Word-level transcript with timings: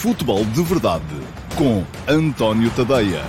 Futebol 0.00 0.44
de 0.44 0.62
Verdade 0.62 1.02
com 1.56 1.82
António 2.06 2.70
Tadeia. 2.76 3.22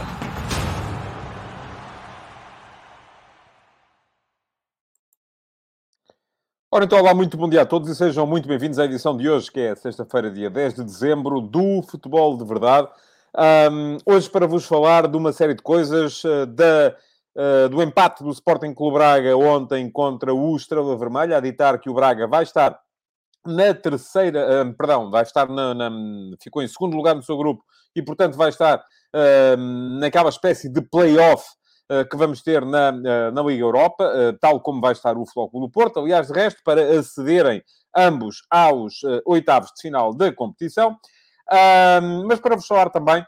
Ora 6.69 6.83
então, 6.83 7.00
olá, 7.00 7.14
muito 7.14 7.38
bom 7.38 7.50
dia 7.50 7.61
a 7.61 7.66
todos 7.66 7.90
e 7.90 7.95
sejam 7.95 8.27
muito 8.27 8.50
bem-vindos 8.50 8.77
à 8.80 8.85
edição 8.85 9.16
de 9.16 9.30
hoje, 9.30 9.49
que 9.49 9.61
é 9.61 9.75
sexta-feira, 9.75 10.30
dia 10.30 10.49
10 10.49 10.75
de 10.75 10.84
dezembro, 10.84 11.39
do 11.39 11.81
Futebol 11.84 12.38
de 12.38 12.43
Verdade. 12.43 12.89
Um, 13.71 13.97
hoje 14.05 14.29
para 14.29 14.45
vos 14.45 14.65
falar 14.65 15.07
de 15.07 15.15
uma 15.15 15.31
série 15.31 15.54
de 15.54 15.63
coisas, 15.63 16.21
uh, 16.25 16.45
da, 16.45 16.93
uh, 17.34 17.70
do 17.70 17.81
empate 17.81 18.21
do 18.25 18.29
Sporting 18.29 18.73
Clube 18.73 18.95
Braga 18.95 19.38
ontem 19.38 19.89
contra 19.89 20.34
o 20.34 20.54
Estrela 20.55 20.97
Vermelha, 20.97 21.38
a 21.38 21.39
ditar 21.39 21.79
que 21.79 21.89
o 21.89 21.93
Braga 21.93 22.27
vai 22.27 22.43
estar 22.43 22.77
na 23.48 23.73
terceira, 23.73 24.63
uh, 24.63 24.73
perdão, 24.73 25.09
vai 25.09 25.23
estar 25.23 25.48
na, 25.48 25.73
na, 25.73 25.91
ficou 26.41 26.62
em 26.62 26.67
segundo 26.67 26.95
lugar 26.95 27.16
no 27.16 27.23
seu 27.23 27.38
grupo 27.38 27.63
e, 27.95 28.02
portanto, 28.02 28.35
vai 28.35 28.49
estar 28.49 28.84
naquela 29.99 30.30
espécie 30.30 30.70
de 30.70 30.80
play-off 30.80 31.44
que 32.12 32.18
vamos 32.18 32.44
ter 32.44 32.63
na, 32.63 32.91
na 33.31 33.41
Liga 33.41 33.63
Europa, 33.63 34.38
tal 34.40 34.59
como 34.59 34.80
vai 34.80 34.91
estar 34.91 35.18
o 35.18 35.26
Flóculo 35.26 35.66
do 35.66 35.71
Porto. 35.71 35.99
Aliás, 35.99 36.27
de 36.27 36.34
resto, 36.34 36.62
para 36.63 36.99
acederem 36.99 37.63
ambos 37.95 38.44
aos 38.52 39.02
oitavos 39.26 39.71
de 39.76 39.82
final 39.82 40.13
da 40.13 40.32
competição. 40.32 40.95
mas 42.27 42.40
para 42.40 42.55
vos 42.55 42.68
falar 42.68 42.91
também 42.91 43.26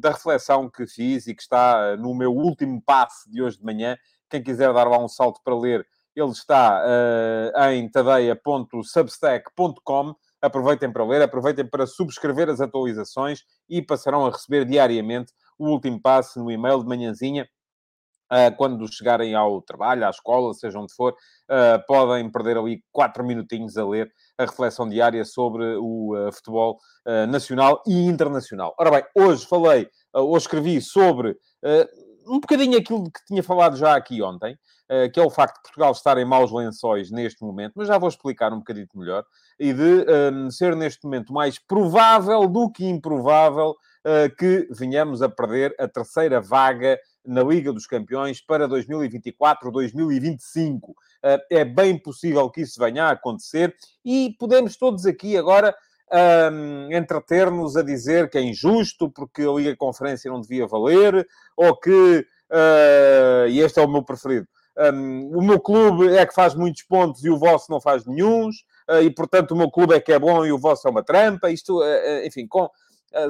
da 0.00 0.10
reflexão 0.10 0.68
que 0.68 0.84
fiz 0.86 1.28
e 1.28 1.34
que 1.34 1.42
está 1.42 1.96
no 1.96 2.12
meu 2.14 2.34
último 2.34 2.82
passe 2.84 3.30
de 3.30 3.40
hoje 3.40 3.58
de 3.58 3.64
manhã, 3.64 3.96
quem 4.28 4.42
quiser 4.42 4.72
dar 4.72 4.88
lá 4.88 4.98
um 4.98 5.08
salto 5.08 5.40
para 5.44 5.56
ler 5.56 5.86
ele 6.14 6.30
está 6.30 6.84
uh, 6.84 7.60
em 7.70 7.90
tadeia.substack.com. 7.90 10.14
Aproveitem 10.40 10.92
para 10.92 11.04
ler, 11.04 11.20
aproveitem 11.22 11.66
para 11.66 11.84
subscrever 11.86 12.48
as 12.48 12.60
atualizações 12.60 13.42
e 13.68 13.82
passarão 13.82 14.24
a 14.26 14.30
receber 14.30 14.64
diariamente 14.64 15.32
o 15.58 15.68
último 15.68 16.00
passo 16.00 16.42
no 16.42 16.50
e-mail 16.50 16.80
de 16.80 16.88
manhãzinha. 16.88 17.46
Uh, 18.30 18.54
quando 18.58 18.86
chegarem 18.92 19.34
ao 19.34 19.62
trabalho, 19.62 20.06
à 20.06 20.10
escola, 20.10 20.52
seja 20.52 20.78
onde 20.78 20.92
for, 20.92 21.14
uh, 21.14 21.86
podem 21.86 22.30
perder 22.30 22.58
ali 22.58 22.84
quatro 22.92 23.24
minutinhos 23.24 23.78
a 23.78 23.86
ler 23.86 24.12
a 24.36 24.44
reflexão 24.44 24.86
diária 24.86 25.24
sobre 25.24 25.76
o 25.76 26.14
uh, 26.14 26.30
futebol 26.32 26.78
nacional 27.30 27.82
e 27.86 28.06
internacional. 28.06 28.74
Ora 28.78 28.90
bem, 28.90 29.02
hoje 29.14 29.46
falei, 29.46 29.88
hoje 30.14 30.44
escrevi 30.44 30.78
sobre 30.82 31.34
um 32.28 32.40
bocadinho 32.40 32.78
aquilo 32.78 33.04
que 33.04 33.24
tinha 33.26 33.42
falado 33.42 33.76
já 33.76 33.96
aqui 33.96 34.22
ontem, 34.22 34.58
eh, 34.88 35.08
que 35.08 35.20
é 35.20 35.22
o 35.22 35.30
facto 35.30 35.56
de 35.56 35.62
Portugal 35.62 35.92
estar 35.92 36.18
em 36.18 36.24
maus 36.24 36.50
lençóis 36.50 37.10
neste 37.10 37.42
momento, 37.42 37.74
mas 37.76 37.88
já 37.88 37.98
vou 37.98 38.08
explicar 38.08 38.52
um 38.52 38.58
bocadinho 38.58 38.88
melhor, 38.94 39.24
e 39.58 39.72
de 39.72 39.82
um, 39.82 40.04
ehm, 40.08 40.50
ser 40.50 40.76
neste 40.76 41.04
momento 41.04 41.32
mais 41.32 41.58
provável 41.58 42.46
do 42.48 42.70
que 42.70 42.86
improvável 42.86 43.70
uh, 43.70 44.36
que 44.36 44.66
venhamos 44.70 45.20
a 45.20 45.28
perder 45.28 45.74
a 45.78 45.86
terceira 45.86 46.40
vaga 46.40 46.98
na 47.24 47.42
Liga 47.42 47.72
dos 47.72 47.86
Campeões 47.86 48.40
para 48.40 48.68
2024-2025. 48.68 50.88
Uh, 50.88 50.94
eh, 51.22 51.46
é 51.50 51.64
bem 51.64 51.98
possível 51.98 52.48
que 52.48 52.62
isso 52.62 52.80
venha 52.80 53.04
a 53.04 53.10
acontecer 53.10 53.74
e 54.04 54.34
podemos 54.38 54.76
todos 54.76 55.04
aqui 55.04 55.36
agora 55.36 55.74
um, 56.12 56.92
entreter-nos 56.92 57.76
a 57.76 57.82
dizer 57.82 58.28
que 58.30 58.38
é 58.38 58.42
injusto 58.42 59.10
porque 59.10 59.42
a 59.42 59.52
Liga 59.52 59.76
Conferência 59.76 60.30
não 60.30 60.40
devia 60.40 60.66
valer, 60.66 61.26
ou 61.56 61.76
que, 61.76 62.26
uh, 62.50 63.48
e 63.48 63.60
este 63.60 63.78
é 63.80 63.82
o 63.82 63.88
meu 63.88 64.02
preferido, 64.02 64.46
um, 64.94 65.38
o 65.38 65.42
meu 65.42 65.60
clube 65.60 66.08
é 66.16 66.24
que 66.24 66.34
faz 66.34 66.54
muitos 66.54 66.82
pontos 66.82 67.24
e 67.24 67.30
o 67.30 67.38
vosso 67.38 67.70
não 67.70 67.80
faz 67.80 68.06
nenhums, 68.06 68.56
uh, 68.88 69.02
e 69.02 69.10
portanto 69.10 69.52
o 69.52 69.56
meu 69.56 69.70
clube 69.70 69.94
é 69.94 70.00
que 70.00 70.12
é 70.12 70.18
bom 70.18 70.46
e 70.46 70.52
o 70.52 70.58
vosso 70.58 70.86
é 70.86 70.90
uma 70.90 71.02
trampa. 71.02 71.50
Isto, 71.50 71.80
uh, 71.80 72.24
enfim, 72.24 72.46
com, 72.46 72.68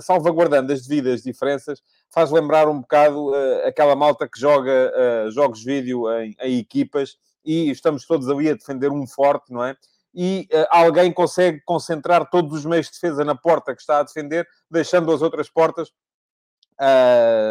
salvaguardando 0.01 0.73
as 0.73 0.87
devidas 0.87 1.23
diferenças, 1.23 1.81
faz 2.13 2.31
lembrar 2.31 2.69
um 2.69 2.81
bocado 2.81 3.33
aquela 3.65 3.95
malta 3.95 4.29
que 4.29 4.41
joga 4.41 4.93
jogos 5.31 5.63
vídeo 5.63 6.11
em, 6.21 6.35
em, 6.41 6.59
equipas 6.59 7.17
e 7.45 7.71
estamos 7.71 8.05
todos 8.05 8.29
ali 8.29 8.51
a 8.51 8.55
defender 8.55 8.91
um 8.91 9.07
forte, 9.07 9.53
não 9.53 9.65
é? 9.65 9.77
E 10.21 10.49
alguém 10.69 11.13
consegue 11.13 11.63
concentrar 11.65 12.29
todos 12.29 12.53
os 12.53 12.65
meios 12.65 12.87
de 12.87 12.93
defesa 12.95 13.25
na 13.25 13.37
porta 13.37 13.73
que 13.73 13.81
está 13.81 14.01
a 14.01 14.03
defender, 14.03 14.45
deixando 14.69 15.13
as 15.13 15.23
outras 15.23 15.49
portas 15.49 15.91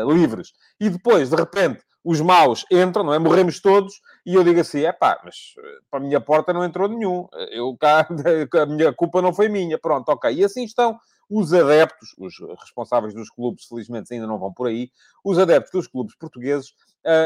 livres. 0.06 0.52
E 0.78 0.90
depois, 0.90 1.30
de 1.30 1.36
repente, 1.38 1.80
os 2.08 2.22
maus 2.22 2.66
entram, 2.72 3.04
não 3.04 3.14
é? 3.14 3.20
Morremos 3.20 3.60
todos, 3.60 4.00
e 4.26 4.34
eu 4.34 4.42
digo 4.42 4.62
assim: 4.62 4.82
é 4.84 4.94
pá, 4.94 5.20
mas 5.26 5.36
eh, 5.58 5.80
para 5.92 6.00
a 6.00 6.04
minha 6.04 6.22
porta 6.22 6.54
não 6.54 6.64
entrou 6.64 6.88
nenhum, 6.88 7.28
eu 7.52 7.76
cá, 7.78 8.08
a 8.62 8.66
minha 8.66 8.94
culpa 8.94 9.22
não 9.22 9.34
foi 9.34 9.50
minha, 9.50 9.78
pronto, 9.78 10.08
ok. 10.08 10.34
E 10.34 10.42
assim 10.42 10.64
estão 10.64 10.98
os 11.30 11.54
adeptos, 11.54 12.16
os 12.18 12.36
responsáveis 12.60 13.14
dos 13.14 13.30
clubes, 13.30 13.66
felizmente 13.66 14.14
ainda 14.14 14.28
não 14.28 14.40
vão 14.40 14.54
por 14.54 14.68
aí, 14.68 14.92
os 15.24 15.38
adeptos 15.38 15.72
dos 15.72 15.88
clubes 15.88 16.16
portugueses 16.16 16.74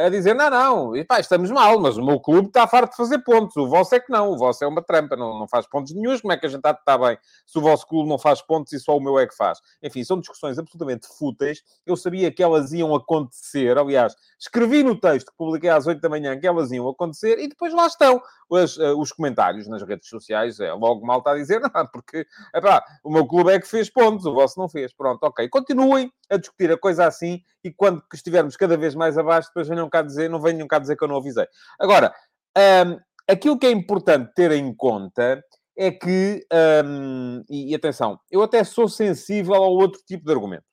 a 0.06 0.10
dizer: 0.10 0.36
não, 0.36 0.50
não, 0.50 0.96
e 0.96 1.04
pá, 1.04 1.20
estamos 1.20 1.50
mal, 1.50 1.80
mas 1.80 1.98
o 1.98 2.06
meu 2.06 2.20
clube 2.20 2.50
está 2.50 2.68
farto 2.68 2.92
de 2.92 2.98
fazer 2.98 3.20
pontos, 3.20 3.56
o 3.58 3.68
vosso 3.68 3.96
é 3.96 4.00
que 4.00 4.12
não, 4.12 4.30
o 4.30 4.38
vosso 4.38 4.64
é 4.64 4.68
uma 4.68 4.82
trampa, 4.82 5.16
não, 5.16 5.40
não 5.40 5.48
faz 5.48 5.68
pontos 5.68 5.94
nenhums, 5.94 6.22
como 6.22 6.32
é 6.32 6.38
que 6.38 6.46
a 6.46 6.50
gente 6.50 6.60
está, 6.60 6.72
está 6.72 6.98
bem 6.98 7.18
se 7.48 7.58
o 7.58 7.62
vosso 7.62 7.88
clube 7.88 8.08
não 8.08 8.20
faz 8.20 8.42
pontos 8.42 8.72
e 8.74 8.80
só 8.80 8.96
o 8.96 9.02
meu 9.02 9.18
é 9.18 9.26
que 9.26 9.36
faz? 9.36 9.60
Enfim, 9.82 10.04
são 10.04 10.20
discussões 10.20 10.60
absolutamente 10.60 11.08
fúteis, 11.08 11.64
eu 11.86 11.96
sabia 11.96 12.32
que 12.32 12.44
elas 12.44 12.72
iam 12.72 12.94
acontecer, 12.94 13.76
aliás, 13.78 14.16
escrevi 14.40 14.84
no 14.84 14.96
texto 14.96 15.32
que 15.32 15.38
publiquei 15.38 15.70
às 15.70 15.88
8 15.88 16.00
da 16.00 16.10
manhã 16.10 16.40
que 16.40 16.46
elas 16.46 16.72
iam 16.72 16.88
acontecer 16.88 17.40
e 17.40 17.48
depois 17.48 17.74
lá 17.74 17.88
estão 17.88 18.22
os, 18.50 18.78
uh, 18.78 19.00
os 19.00 19.12
comentários 19.12 19.68
nas 19.68 19.82
redes 19.82 20.08
sociais, 20.08 20.60
é 20.60 20.72
logo 20.74 21.06
mal 21.06 21.20
está 21.20 21.32
a 21.32 21.38
dizer, 21.38 21.60
não, 21.74 21.88
porque 21.88 22.28
epá, 22.54 22.84
o 23.04 23.12
meu 23.12 23.26
clube 23.26 23.52
é 23.52 23.60
que 23.60 23.68
fez 23.68 23.90
pontos, 23.92 24.26
o 24.26 24.34
vosso 24.34 24.60
não 24.60 24.70
fez, 24.70 24.94
pronto, 24.94 25.24
ok, 25.24 25.48
continuem 25.50 26.12
a 26.30 26.38
discutir 26.38 26.72
a 26.72 26.78
coisa 26.78 27.06
assim 27.06 27.42
e 27.64 27.72
quando 27.72 28.04
estivermos 28.14 28.56
cada 28.56 28.78
vez 28.78 28.96
mais 28.96 29.18
abaixo, 29.18 29.50
depois 29.50 29.68
venham 29.68 29.90
cá 29.90 30.02
dizer, 30.02 30.30
não 30.30 30.42
venham 30.42 30.68
cá 30.68 30.80
dizer 30.80 30.96
que 30.96 31.04
eu 31.04 31.08
não 31.08 31.18
avisei. 31.18 31.48
Agora, 31.80 32.14
um, 32.58 33.00
aquilo 33.28 33.58
que 33.58 33.68
é 33.68 33.72
importante 33.72 34.32
ter 34.34 34.52
em 34.52 34.74
conta 34.74 35.44
é 35.78 35.92
que, 35.92 36.46
um, 36.86 37.44
e, 37.50 37.72
e, 37.72 37.76
atenção, 37.76 38.20
eu 38.30 38.42
até 38.42 38.64
sou 38.64 38.88
sensível 38.88 39.56
ao 39.56 39.72
outro 39.72 40.02
tipo 40.06 40.26
de 40.26 40.32
argumento, 40.32 40.66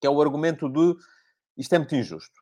que 0.00 0.06
é 0.06 0.10
o 0.10 0.20
argumento 0.20 0.68
de 0.68 0.96
isto 1.56 1.74
é 1.74 1.78
muito 1.78 1.94
injusto. 1.94 2.40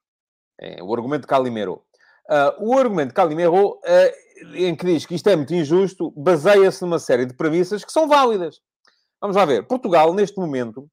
É, 0.60 0.82
o 0.82 0.92
argumento 0.94 1.22
de 1.22 1.28
Calimero. 1.28 1.82
Uh, 2.28 2.68
o 2.68 2.78
argumento 2.78 3.08
de 3.08 3.14
Calimero, 3.14 3.72
uh, 3.72 4.54
em 4.54 4.74
que 4.74 4.86
diz 4.86 5.06
que 5.06 5.14
isto 5.14 5.28
é 5.28 5.36
muito 5.36 5.54
injusto, 5.54 6.12
baseia-se 6.16 6.82
numa 6.82 6.98
série 6.98 7.26
de 7.26 7.34
premissas 7.34 7.84
que 7.84 7.92
são 7.92 8.08
válidas. 8.08 8.60
Vamos 9.24 9.38
lá 9.38 9.46
ver. 9.46 9.66
Portugal, 9.66 10.12
neste 10.12 10.38
momento, 10.38 10.86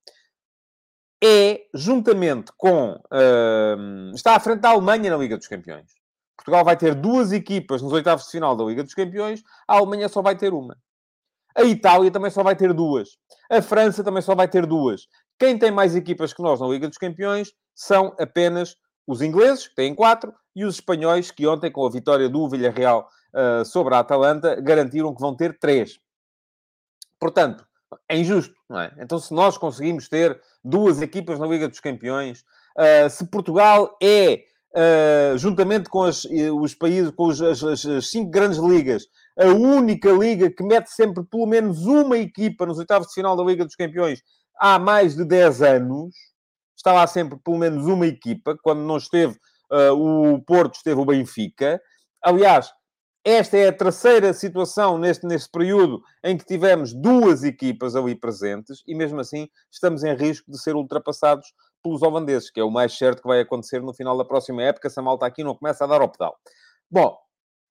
é, 1.22 1.66
juntamente 1.74 2.50
com. 2.56 2.94
Uh, 3.12 4.16
está 4.16 4.38
à 4.38 4.40
frente 4.40 4.62
da 4.62 4.70
Alemanha 4.70 5.12
na 5.12 5.18
Liga 5.18 5.36
dos 5.36 5.50
Campeões. 5.50 5.92
Portugal 6.38 6.64
vai 6.64 6.78
ter 6.78 6.96
duas 6.96 7.34
equipas 7.34 7.82
nos 7.82 7.92
oitavos 7.92 8.24
de 8.24 8.32
final 8.32 8.56
da 8.56 8.64
Liga 8.64 8.84
dos 8.84 8.94
Campeões, 8.94 9.44
a 9.68 9.76
Alemanha 9.76 10.08
só 10.08 10.22
vai 10.22 10.38
ter 10.38 10.54
uma. 10.54 10.78
A 11.54 11.64
Itália 11.64 12.10
também 12.10 12.32
só 12.32 12.42
vai 12.42 12.56
ter 12.56 12.74
duas. 12.74 13.18
A 13.52 13.62
França 13.62 14.02
também 14.02 14.22
só 14.22 14.34
vai 14.34 14.48
ter 14.48 14.66
duas. 14.66 15.10
Quem 15.38 15.60
tem 15.60 15.70
mais 15.70 15.94
equipas 15.94 16.32
que 16.32 16.42
nós 16.42 16.62
na 16.62 16.68
Liga 16.68 16.88
dos 16.88 16.98
Campeões 16.98 17.52
são 17.76 18.16
apenas 18.18 18.78
os 19.06 19.22
ingleses, 19.22 19.68
que 19.68 19.76
têm 19.76 19.94
quatro, 19.94 20.34
e 20.56 20.64
os 20.64 20.76
espanhóis, 20.76 21.32
que 21.32 21.46
ontem, 21.46 21.70
com 21.70 21.86
a 21.86 21.92
vitória 21.92 22.30
do 22.30 22.48
Villarreal 22.48 23.10
uh, 23.36 23.66
sobre 23.66 23.94
a 23.94 24.00
Atalanta, 24.00 24.56
garantiram 24.62 25.14
que 25.14 25.20
vão 25.20 25.36
ter 25.36 25.60
três. 25.60 26.00
Portanto, 27.20 27.68
é 28.08 28.18
injusto, 28.18 28.54
não 28.70 28.80
é? 28.80 28.94
Então, 29.00 29.20
se 29.20 29.34
nós 29.34 29.58
conseguimos 29.58 30.08
ter 30.08 30.40
duas 30.64 31.02
equipas 31.02 31.40
na 31.40 31.48
Liga 31.48 31.68
dos 31.68 31.80
Campeões, 31.80 32.44
uh, 32.78 33.10
se 33.10 33.26
Portugal 33.28 33.98
é, 34.02 34.44
uh, 34.76 35.38
juntamente 35.38 35.90
com 35.90 36.04
as, 36.04 36.26
os 36.26 36.74
países, 36.74 37.12
com 37.12 37.28
os, 37.28 37.42
as, 37.42 37.64
as, 37.64 38.10
cinco 38.10 38.32
grandes 38.32 38.60
ligas, 38.60 39.06
a 39.38 39.48
única 39.48 40.12
liga 40.12 40.50
que 40.50 40.64
mete 40.64 40.88
sempre 40.90 41.24
pelo 41.24 41.46
menos 41.46 41.86
uma 41.86 42.18
equipa 42.18 42.66
nos 42.66 42.78
oitavos 42.78 43.08
de 43.08 43.14
final 43.14 43.36
da 43.36 43.44
Liga 43.44 43.66
dos 43.66 43.76
Campeões 43.76 44.22
há 44.60 44.78
mais 44.78 45.16
de 45.16 45.26
10 45.26 45.62
anos, 45.62 46.14
está 46.76 46.94
lá 46.94 47.08
sempre 47.08 47.38
pelo 47.44 47.58
menos 47.58 47.86
uma 47.86 48.06
equipa, 48.06 48.58
quando 48.62 48.82
não 48.82 48.98
esteve 48.98 49.36
uh, 49.72 49.94
o 49.94 50.42
Porto, 50.44 50.76
esteve 50.76 51.00
o 51.00 51.06
Benfica. 51.06 51.82
Aliás, 52.24 52.72
esta 53.24 53.58
é 53.58 53.68
a 53.68 53.74
terceira 53.74 54.34
situação 54.34 54.98
neste, 54.98 55.26
neste 55.28 55.50
período 55.50 56.02
em 56.24 56.38
que 56.38 56.46
tivemos 56.46 56.94
duas 56.94 57.44
equipas 57.44 57.96
ali 57.96 58.16
presentes 58.16 58.84
e, 58.88 58.96
mesmo 58.96 59.20
assim, 59.20 59.48
estamos 59.72 60.04
em 60.04 60.16
risco 60.16 60.52
de 60.52 60.60
ser 60.60 60.76
ultrapassados 60.76 61.54
pelos 61.84 62.02
holandeses, 62.02 62.50
que 62.50 62.60
é 62.60 62.64
o 62.64 62.72
mais 62.72 62.98
certo 62.98 63.22
que 63.22 63.28
vai 63.28 63.40
acontecer 63.40 63.82
no 63.82 63.94
final 63.94 64.18
da 64.18 64.26
próxima 64.26 64.64
época, 64.64 64.90
se 64.90 65.00
a 65.00 65.04
malta 65.04 65.26
aqui 65.26 65.44
não 65.44 65.56
começa 65.56 65.84
a 65.84 65.88
dar 65.88 66.02
ao 66.02 66.10
pedal. 66.10 66.36
Bom, 66.90 67.18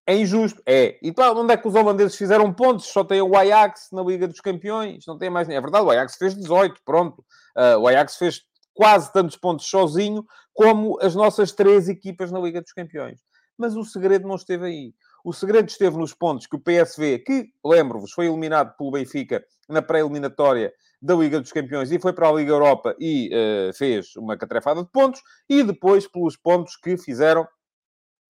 é 0.07 0.17
injusto, 0.17 0.63
é. 0.67 0.99
E 1.03 1.13
para 1.13 1.33
onde 1.33 1.53
é 1.53 1.57
que 1.57 1.69
os 1.69 1.75
holandeses 1.75 2.17
fizeram 2.17 2.53
pontos? 2.53 2.87
Só 2.87 3.05
tem 3.05 3.21
o 3.21 3.37
Ajax 3.37 3.89
na 3.93 4.03
Liga 4.03 4.27
dos 4.27 4.41
Campeões, 4.41 5.05
não 5.07 5.19
tem 5.19 5.31
mais. 5.31 5.49
É 5.49 5.61
verdade, 5.61 5.85
o 5.85 5.91
Ajax 5.91 6.17
fez 6.17 6.35
18, 6.35 6.81
pronto. 6.85 7.25
Uh, 7.57 7.79
o 7.79 7.89
Ajax 7.89 8.17
fez 8.17 8.43
quase 8.75 9.13
tantos 9.13 9.37
pontos 9.37 9.67
sozinho 9.67 10.25
como 10.53 10.99
as 11.01 11.15
nossas 11.15 11.53
três 11.53 11.89
equipas 11.89 12.33
na 12.33 12.41
Liga 12.41 12.61
dos 12.61 12.73
Campeões. 12.73 13.21
Mas 13.59 13.77
o 13.77 13.85
segredo 13.85 14.27
não 14.27 14.37
esteve 14.37 14.67
aí. 14.67 14.95
O 15.25 15.33
segredo 15.33 15.69
esteve 15.69 15.97
nos 15.97 16.15
pontos 16.15 16.47
que 16.47 16.57
o 16.57 16.61
PSV, 16.61 17.19
que, 17.21 17.49
lembro-vos, 17.65 18.13
foi 18.13 18.27
eliminado 18.27 18.77
pelo 18.77 18.91
Benfica 18.91 19.45
na 19.69 19.83
pré-eliminatória 19.83 20.73
da 21.01 21.15
Liga 21.15 21.41
dos 21.41 21.53
Campeões 21.53 21.91
e 21.91 21.99
foi 21.99 22.13
para 22.13 22.29
a 22.29 22.33
Liga 22.33 22.53
Europa 22.53 22.95
e 22.99 23.31
uh, 23.33 23.75
fez 23.75 24.15
uma 24.17 24.37
catrefada 24.37 24.83
de 24.83 24.91
pontos, 24.91 25.23
e 25.49 25.63
depois 25.63 26.07
pelos 26.07 26.37
pontos 26.37 26.77
que 26.77 26.97
fizeram 26.97 27.47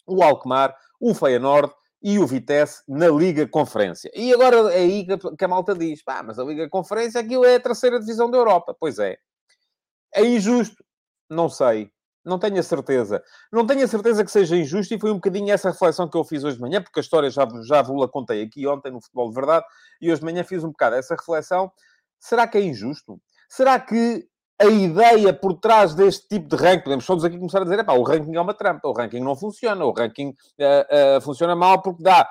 o 0.06 0.22
Alkmaar, 0.22 0.76
o 1.00 1.14
Feyenoord 1.14 1.72
e 2.02 2.18
o 2.18 2.26
Vitesse 2.26 2.82
na 2.88 3.08
Liga 3.08 3.46
Conferência. 3.46 4.10
E 4.14 4.32
agora 4.32 4.72
é 4.72 4.78
aí 4.78 5.06
que 5.36 5.44
a 5.44 5.48
malta 5.48 5.74
diz, 5.74 6.02
pá, 6.02 6.22
mas 6.22 6.38
a 6.38 6.44
Liga 6.44 6.68
Conferência 6.68 7.20
aquilo 7.20 7.44
é 7.44 7.56
a 7.56 7.60
terceira 7.60 8.00
divisão 8.00 8.30
da 8.30 8.38
Europa. 8.38 8.74
Pois 8.78 8.98
é. 8.98 9.18
É 10.14 10.24
injusto? 10.24 10.82
Não 11.28 11.48
sei. 11.48 11.90
Não 12.24 12.38
tenho 12.38 12.58
a 12.58 12.62
certeza. 12.62 13.22
Não 13.50 13.66
tenho 13.66 13.84
a 13.84 13.88
certeza 13.88 14.24
que 14.24 14.30
seja 14.30 14.56
injusto 14.56 14.94
e 14.94 15.00
foi 15.00 15.10
um 15.10 15.14
bocadinho 15.14 15.52
essa 15.52 15.70
reflexão 15.70 16.08
que 16.08 16.16
eu 16.16 16.24
fiz 16.24 16.44
hoje 16.44 16.56
de 16.56 16.62
manhã, 16.62 16.82
porque 16.82 17.00
a 17.00 17.02
história 17.02 17.30
já, 17.30 17.48
já 17.64 17.82
vos 17.82 18.02
a 18.02 18.08
contei 18.08 18.42
aqui 18.42 18.66
ontem 18.66 18.92
no 18.92 19.00
Futebol 19.00 19.28
de 19.28 19.34
Verdade 19.34 19.64
e 20.00 20.10
hoje 20.10 20.20
de 20.20 20.26
manhã 20.26 20.44
fiz 20.44 20.62
um 20.62 20.68
bocado 20.68 20.96
essa 20.96 21.14
reflexão. 21.14 21.72
Será 22.18 22.46
que 22.46 22.58
é 22.58 22.62
injusto? 22.62 23.20
Será 23.48 23.80
que 23.80 24.28
a 24.60 24.66
ideia 24.66 25.32
por 25.32 25.54
trás 25.54 25.94
deste 25.94 26.28
tipo 26.28 26.54
de 26.54 26.62
ranking, 26.62 26.84
podemos 26.84 27.06
todos 27.06 27.24
aqui 27.24 27.38
começar 27.38 27.62
a 27.62 27.64
dizer, 27.64 27.82
o 27.88 28.02
ranking 28.02 28.36
é 28.36 28.40
uma 28.40 28.52
trampa, 28.52 28.88
o 28.88 28.92
ranking 28.92 29.20
não 29.20 29.34
funciona, 29.34 29.82
o 29.86 29.90
ranking 29.90 30.28
uh, 30.28 31.16
uh, 31.16 31.20
funciona 31.22 31.56
mal 31.56 31.80
porque 31.80 32.02
dá 32.02 32.28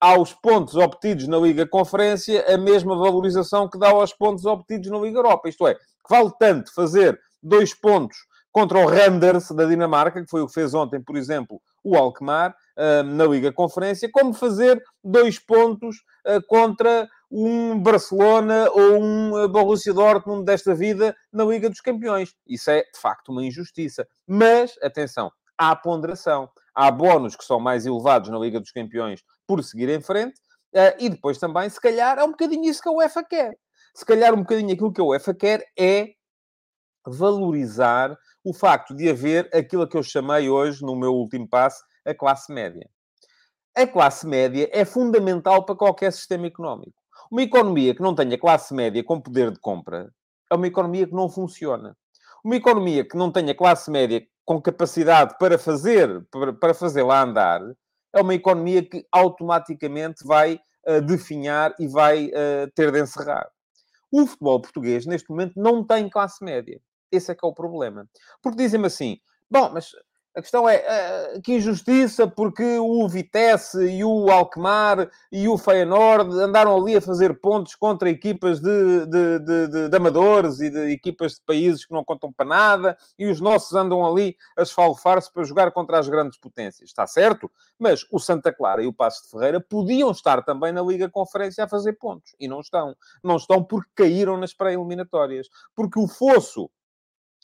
aos 0.00 0.32
pontos 0.32 0.74
obtidos 0.74 1.28
na 1.28 1.38
Liga 1.38 1.66
Conferência 1.66 2.44
a 2.52 2.56
mesma 2.56 2.96
valorização 2.96 3.68
que 3.68 3.78
dá 3.78 3.90
aos 3.90 4.12
pontos 4.12 4.46
obtidos 4.46 4.90
na 4.90 4.98
Liga 4.98 5.18
Europa. 5.18 5.48
Isto 5.48 5.66
é, 5.66 5.76
vale 6.08 6.32
tanto 6.38 6.72
fazer 6.74 7.18
dois 7.42 7.74
pontos 7.74 8.16
contra 8.56 8.78
o 8.78 8.86
Renders 8.86 9.50
da 9.50 9.66
Dinamarca, 9.66 10.22
que 10.24 10.30
foi 10.30 10.40
o 10.40 10.46
que 10.46 10.54
fez 10.54 10.72
ontem, 10.72 10.98
por 10.98 11.14
exemplo, 11.14 11.60
o 11.84 11.94
Alkmaar, 11.94 12.56
na 13.04 13.26
Liga 13.26 13.52
Conferência, 13.52 14.08
como 14.10 14.32
fazer 14.32 14.82
dois 15.04 15.38
pontos 15.38 15.96
uh, 16.26 16.40
contra 16.48 17.06
um 17.30 17.78
Barcelona 17.78 18.70
ou 18.70 18.98
um 18.98 19.44
uh, 19.44 19.46
Borussia 19.46 19.92
Dortmund 19.92 20.46
desta 20.46 20.74
vida 20.74 21.14
na 21.30 21.44
Liga 21.44 21.68
dos 21.68 21.82
Campeões. 21.82 22.34
Isso 22.46 22.70
é, 22.70 22.80
de 22.80 22.98
facto, 22.98 23.28
uma 23.28 23.44
injustiça. 23.44 24.08
Mas, 24.26 24.74
atenção, 24.82 25.30
há 25.58 25.76
ponderação. 25.76 26.48
Há 26.74 26.90
bónus 26.90 27.36
que 27.36 27.44
são 27.44 27.60
mais 27.60 27.84
elevados 27.84 28.30
na 28.30 28.38
Liga 28.38 28.58
dos 28.58 28.70
Campeões 28.70 29.20
por 29.46 29.62
seguir 29.62 29.90
em 29.90 30.00
frente, 30.00 30.40
e 30.98 31.10
depois 31.10 31.36
também, 31.36 31.68
se 31.68 31.78
calhar, 31.78 32.18
é 32.18 32.24
um 32.24 32.30
bocadinho 32.30 32.70
isso 32.70 32.80
que 32.80 32.88
a 32.88 32.92
UEFA 32.92 33.22
quer. 33.22 33.52
Se 33.94 34.06
calhar 34.06 34.32
um 34.32 34.40
bocadinho 34.40 34.72
aquilo 34.72 34.94
que 34.94 35.00
a 35.02 35.04
UEFA 35.04 35.34
quer 35.34 35.62
é 35.78 36.16
valorizar 37.06 38.16
o 38.46 38.54
facto 38.54 38.94
de 38.94 39.10
haver 39.10 39.50
aquilo 39.52 39.88
que 39.88 39.96
eu 39.96 40.04
chamei 40.04 40.48
hoje, 40.48 40.80
no 40.80 40.94
meu 40.94 41.12
último 41.12 41.48
passo, 41.48 41.82
a 42.04 42.14
classe 42.14 42.52
média. 42.52 42.88
A 43.76 43.84
classe 43.88 44.24
média 44.24 44.70
é 44.72 44.84
fundamental 44.84 45.64
para 45.64 45.74
qualquer 45.74 46.12
sistema 46.12 46.46
económico. 46.46 46.94
Uma 47.28 47.42
economia 47.42 47.92
que 47.92 48.00
não 48.00 48.14
tenha 48.14 48.38
classe 48.38 48.72
média 48.72 49.02
com 49.02 49.20
poder 49.20 49.50
de 49.50 49.58
compra 49.58 50.12
é 50.48 50.54
uma 50.54 50.68
economia 50.68 51.08
que 51.08 51.12
não 51.12 51.28
funciona. 51.28 51.96
Uma 52.44 52.54
economia 52.54 53.04
que 53.04 53.16
não 53.16 53.32
tenha 53.32 53.52
classe 53.52 53.90
média 53.90 54.24
com 54.44 54.62
capacidade 54.62 55.34
para 55.40 55.58
fazer, 55.58 56.24
para, 56.60 56.72
fazê-la 56.72 57.24
andar, 57.24 57.60
é 58.14 58.20
uma 58.20 58.34
economia 58.34 58.80
que 58.80 59.04
automaticamente 59.10 60.24
vai 60.24 60.60
uh, 60.86 61.00
definhar 61.00 61.74
e 61.80 61.88
vai 61.88 62.26
uh, 62.26 62.70
ter 62.76 62.92
de 62.92 63.00
encerrar. 63.00 63.48
O 64.12 64.24
futebol 64.24 64.60
português, 64.60 65.04
neste 65.04 65.28
momento, 65.28 65.54
não 65.56 65.84
tem 65.84 66.08
classe 66.08 66.44
média. 66.44 66.80
Esse 67.10 67.32
é 67.32 67.34
que 67.34 67.44
é 67.44 67.48
o 67.48 67.54
problema. 67.54 68.08
Porque 68.42 68.58
dizem-me 68.58 68.86
assim, 68.86 69.18
bom, 69.50 69.70
mas 69.72 69.92
a 70.36 70.42
questão 70.42 70.68
é 70.68 70.84
uh, 71.34 71.40
que 71.40 71.54
injustiça, 71.54 72.28
porque 72.28 72.78
o 72.78 73.08
Vitesse 73.08 73.82
e 73.86 74.04
o 74.04 74.30
Alkmaar 74.30 75.10
e 75.32 75.48
o 75.48 75.56
Feyenoord 75.56 76.30
andaram 76.40 76.76
ali 76.76 76.94
a 76.94 77.00
fazer 77.00 77.40
pontos 77.40 77.74
contra 77.74 78.10
equipas 78.10 78.60
de, 78.60 79.06
de, 79.06 79.38
de, 79.38 79.88
de, 79.88 79.96
amadores 79.96 80.60
e 80.60 80.68
de 80.68 80.92
equipas 80.92 81.36
de 81.36 81.40
países 81.40 81.86
que 81.86 81.94
não 81.94 82.04
contam 82.04 82.30
para 82.30 82.44
nada, 82.44 82.98
e 83.18 83.26
os 83.26 83.40
nossos 83.40 83.74
andam 83.74 84.04
ali 84.04 84.36
a 84.58 84.62
esfalfar-se 84.62 85.32
para 85.32 85.42
jogar 85.42 85.72
contra 85.72 85.98
as 85.98 86.06
grandes 86.06 86.38
potências. 86.38 86.90
Está 86.90 87.06
certo? 87.06 87.50
Mas 87.78 88.04
o 88.12 88.18
Santa 88.18 88.52
Clara 88.52 88.82
e 88.82 88.86
o 88.86 88.92
Passo 88.92 89.24
de 89.24 89.30
Ferreira 89.30 89.58
podiam 89.58 90.10
estar 90.10 90.42
também 90.42 90.70
na 90.70 90.82
Liga 90.82 91.08
Conferência 91.08 91.64
a 91.64 91.68
fazer 91.68 91.94
pontos. 91.94 92.36
E 92.38 92.46
não 92.46 92.60
estão. 92.60 92.94
Não 93.24 93.36
estão 93.36 93.64
porque 93.64 93.90
caíram 93.94 94.36
nas 94.36 94.52
pré-eliminatórias. 94.52 95.48
Porque 95.74 95.98
o 95.98 96.06
fosso 96.06 96.70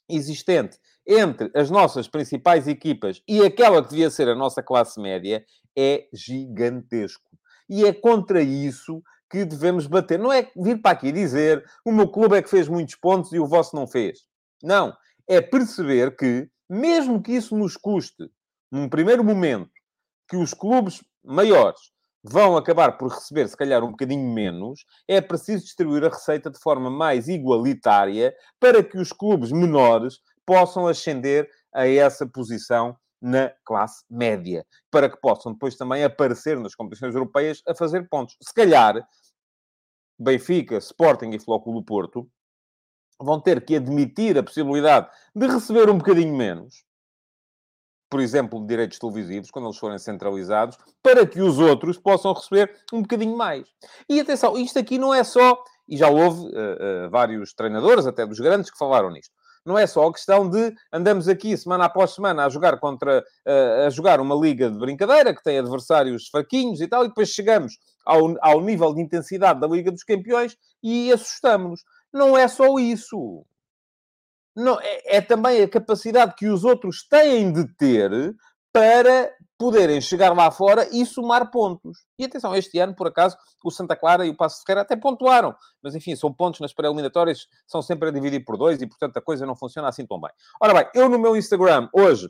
existente 0.08 0.78
entre 1.06 1.50
as 1.54 1.70
nossas 1.70 2.06
principais 2.06 2.68
equipas 2.68 3.22
e 3.26 3.42
aquela 3.42 3.82
que 3.82 3.90
devia 3.90 4.10
ser 4.10 4.28
a 4.28 4.34
nossa 4.34 4.62
classe 4.62 5.00
média 5.00 5.44
é 5.76 6.06
gigantesco. 6.12 7.30
E 7.68 7.84
é 7.84 7.92
contra 7.92 8.42
isso 8.42 9.02
que 9.30 9.44
devemos 9.44 9.86
bater. 9.86 10.18
Não 10.18 10.32
é 10.32 10.50
vir 10.56 10.80
para 10.80 10.92
aqui 10.92 11.10
dizer 11.10 11.64
o 11.84 11.90
meu 11.90 12.08
clube 12.08 12.36
é 12.36 12.42
que 12.42 12.50
fez 12.50 12.68
muitos 12.68 12.94
pontos 12.96 13.32
e 13.32 13.38
o 13.38 13.46
vosso 13.46 13.74
não 13.74 13.86
fez. 13.86 14.20
Não. 14.62 14.94
É 15.26 15.40
perceber 15.40 16.16
que, 16.16 16.48
mesmo 16.68 17.22
que 17.22 17.32
isso 17.32 17.56
nos 17.56 17.76
custe, 17.76 18.30
num 18.70 18.88
primeiro 18.88 19.24
momento, 19.24 19.70
que 20.28 20.36
os 20.36 20.52
clubes 20.52 21.02
maiores 21.24 21.92
vão 22.22 22.56
acabar 22.56 22.96
por 22.96 23.10
receber, 23.10 23.48
se 23.48 23.56
calhar, 23.56 23.82
um 23.82 23.90
bocadinho 23.90 24.32
menos, 24.32 24.84
é 25.08 25.20
preciso 25.20 25.64
distribuir 25.64 26.04
a 26.04 26.08
receita 26.08 26.50
de 26.50 26.58
forma 26.58 26.90
mais 26.90 27.28
igualitária 27.28 28.34
para 28.60 28.82
que 28.82 28.98
os 28.98 29.12
clubes 29.12 29.50
menores 29.50 30.20
possam 30.46 30.86
ascender 30.86 31.48
a 31.74 31.86
essa 31.86 32.26
posição 32.26 32.96
na 33.20 33.52
classe 33.64 34.04
média, 34.10 34.66
para 34.90 35.08
que 35.08 35.20
possam 35.20 35.52
depois 35.52 35.76
também 35.76 36.02
aparecer 36.02 36.58
nas 36.58 36.74
competições 36.74 37.14
europeias 37.14 37.62
a 37.66 37.74
fazer 37.74 38.08
pontos. 38.08 38.36
Se 38.42 38.52
calhar, 38.52 39.06
Benfica, 40.18 40.76
Sporting 40.78 41.30
e 41.30 41.38
Flóculo 41.38 41.80
do 41.80 41.84
Porto 41.84 42.28
vão 43.20 43.40
ter 43.40 43.64
que 43.64 43.76
admitir 43.76 44.36
a 44.36 44.42
possibilidade 44.42 45.08
de 45.34 45.46
receber 45.46 45.88
um 45.88 45.98
bocadinho 45.98 46.36
menos, 46.36 46.84
por 48.12 48.20
exemplo, 48.20 48.60
de 48.60 48.66
direitos 48.66 48.98
televisivos, 48.98 49.50
quando 49.50 49.64
eles 49.68 49.78
forem 49.78 49.98
centralizados, 49.98 50.76
para 51.02 51.26
que 51.26 51.40
os 51.40 51.58
outros 51.58 51.96
possam 51.96 52.34
receber 52.34 52.70
um 52.92 53.00
bocadinho 53.00 53.34
mais. 53.34 53.64
E 54.06 54.20
atenção, 54.20 54.54
isto 54.54 54.78
aqui 54.78 54.98
não 54.98 55.14
é 55.14 55.24
só, 55.24 55.64
e 55.88 55.96
já 55.96 56.10
houve 56.10 56.40
uh, 56.40 57.06
uh, 57.06 57.10
vários 57.10 57.54
treinadores, 57.54 58.06
até 58.06 58.26
dos 58.26 58.38
grandes, 58.38 58.70
que 58.70 58.76
falaram 58.76 59.10
nisto 59.10 59.32
não 59.64 59.78
é 59.78 59.86
só 59.86 60.08
a 60.08 60.12
questão 60.12 60.50
de 60.50 60.74
andamos 60.92 61.28
aqui 61.28 61.56
semana 61.56 61.84
após 61.84 62.10
semana 62.10 62.44
a 62.44 62.48
jogar 62.48 62.80
contra 62.80 63.20
uh, 63.20 63.86
a 63.86 63.90
jogar 63.90 64.20
uma 64.20 64.34
liga 64.34 64.68
de 64.68 64.76
brincadeira 64.76 65.32
que 65.32 65.40
tem 65.40 65.56
adversários 65.56 66.28
fraquinhos 66.28 66.80
e 66.80 66.88
tal, 66.88 67.04
e 67.04 67.08
depois 67.08 67.28
chegamos 67.28 67.78
ao, 68.04 68.34
ao 68.40 68.60
nível 68.60 68.92
de 68.92 69.00
intensidade 69.00 69.60
da 69.60 69.68
Liga 69.68 69.92
dos 69.92 70.02
Campeões 70.02 70.56
e 70.82 71.12
assustamos-nos. 71.12 71.84
Não 72.12 72.36
é 72.36 72.48
só 72.48 72.76
isso. 72.78 73.46
Não, 74.54 74.78
é, 74.80 75.16
é 75.16 75.20
também 75.20 75.62
a 75.62 75.68
capacidade 75.68 76.34
que 76.36 76.48
os 76.48 76.64
outros 76.64 77.06
têm 77.08 77.52
de 77.52 77.66
ter 77.76 78.34
para 78.72 79.30
poderem 79.58 80.00
chegar 80.00 80.34
lá 80.34 80.50
fora 80.50 80.88
e 80.90 81.04
somar 81.06 81.50
pontos. 81.50 81.98
E 82.18 82.24
atenção, 82.24 82.54
este 82.54 82.78
ano, 82.78 82.96
por 82.96 83.06
acaso, 83.06 83.36
o 83.64 83.70
Santa 83.70 83.94
Clara 83.94 84.26
e 84.26 84.30
o 84.30 84.36
Passo 84.36 84.64
Ferreira 84.64 84.80
até 84.82 84.96
pontuaram. 84.96 85.54
Mas, 85.82 85.94
enfim, 85.94 86.16
são 86.16 86.32
pontos 86.32 86.58
nas 86.58 86.72
pré-eliminatórias, 86.72 87.46
são 87.66 87.80
sempre 87.80 88.08
a 88.08 88.12
dividir 88.12 88.44
por 88.44 88.56
dois 88.56 88.80
e, 88.82 88.86
portanto, 88.86 89.16
a 89.18 89.22
coisa 89.22 89.46
não 89.46 89.54
funciona 89.54 89.88
assim 89.88 90.06
tão 90.06 90.20
bem. 90.20 90.30
Ora 90.60 90.74
bem, 90.74 90.90
eu 90.94 91.08
no 91.08 91.18
meu 91.18 91.36
Instagram, 91.36 91.88
hoje, 91.92 92.28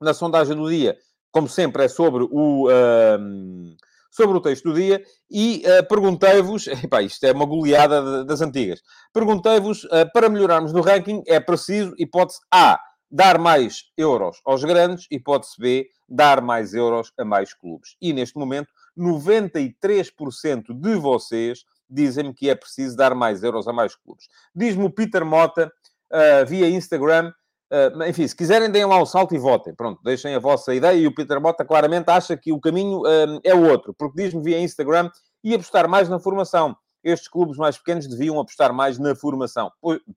na 0.00 0.12
sondagem 0.12 0.54
do 0.54 0.68
dia, 0.68 0.98
como 1.32 1.48
sempre, 1.48 1.84
é 1.84 1.88
sobre 1.88 2.24
o... 2.24 2.68
Uh, 2.68 3.76
sobre 4.18 4.36
o 4.36 4.40
texto 4.40 4.64
do 4.64 4.74
dia 4.74 5.00
e 5.30 5.62
uh, 5.64 5.86
perguntei-vos, 5.86 6.66
isto 7.06 7.24
é 7.24 7.30
uma 7.30 7.46
goleada 7.46 8.24
das 8.24 8.40
antigas, 8.40 8.82
perguntei-vos, 9.12 9.84
uh, 9.84 10.10
para 10.12 10.28
melhorarmos 10.28 10.72
no 10.72 10.80
ranking, 10.80 11.22
é 11.24 11.38
preciso, 11.38 11.94
hipótese 11.96 12.40
A, 12.52 12.80
dar 13.08 13.38
mais 13.38 13.84
euros 13.96 14.40
aos 14.44 14.64
grandes, 14.64 15.06
hipótese 15.08 15.52
B, 15.56 15.88
dar 16.08 16.42
mais 16.42 16.74
euros 16.74 17.12
a 17.16 17.24
mais 17.24 17.54
clubes. 17.54 17.96
E 18.02 18.12
neste 18.12 18.36
momento, 18.36 18.68
93% 18.98 20.74
de 20.74 20.94
vocês 20.96 21.64
dizem-me 21.88 22.34
que 22.34 22.50
é 22.50 22.56
preciso 22.56 22.96
dar 22.96 23.14
mais 23.14 23.44
euros 23.44 23.68
a 23.68 23.72
mais 23.72 23.94
clubes. 23.94 24.26
Diz-me 24.52 24.84
o 24.84 24.90
Peter 24.90 25.24
Mota 25.24 25.72
uh, 26.12 26.44
via 26.44 26.68
Instagram. 26.68 27.32
Uh, 27.70 28.02
enfim, 28.04 28.26
se 28.26 28.34
quiserem, 28.34 28.70
deem 28.70 28.86
lá 28.86 29.00
um 29.00 29.06
salto 29.06 29.34
e 29.34 29.38
votem. 29.38 29.74
Pronto, 29.74 30.00
deixem 30.02 30.34
a 30.34 30.38
vossa 30.38 30.74
ideia. 30.74 30.96
E 30.96 31.06
o 31.06 31.14
Peter 31.14 31.40
Mota 31.40 31.64
claramente 31.64 32.08
acha 32.08 32.36
que 32.36 32.52
o 32.52 32.60
caminho 32.60 33.00
uh, 33.02 33.40
é 33.44 33.54
o 33.54 33.68
outro, 33.68 33.94
porque 33.94 34.22
diz-me 34.22 34.42
via 34.42 34.58
Instagram 34.58 35.10
e 35.44 35.54
apostar 35.54 35.88
mais 35.88 36.08
na 36.08 36.18
formação. 36.18 36.76
Estes 37.04 37.28
clubes 37.28 37.56
mais 37.56 37.78
pequenos 37.78 38.06
deviam 38.06 38.40
apostar 38.40 38.72
mais 38.72 38.98
na 38.98 39.14
formação. 39.14 39.70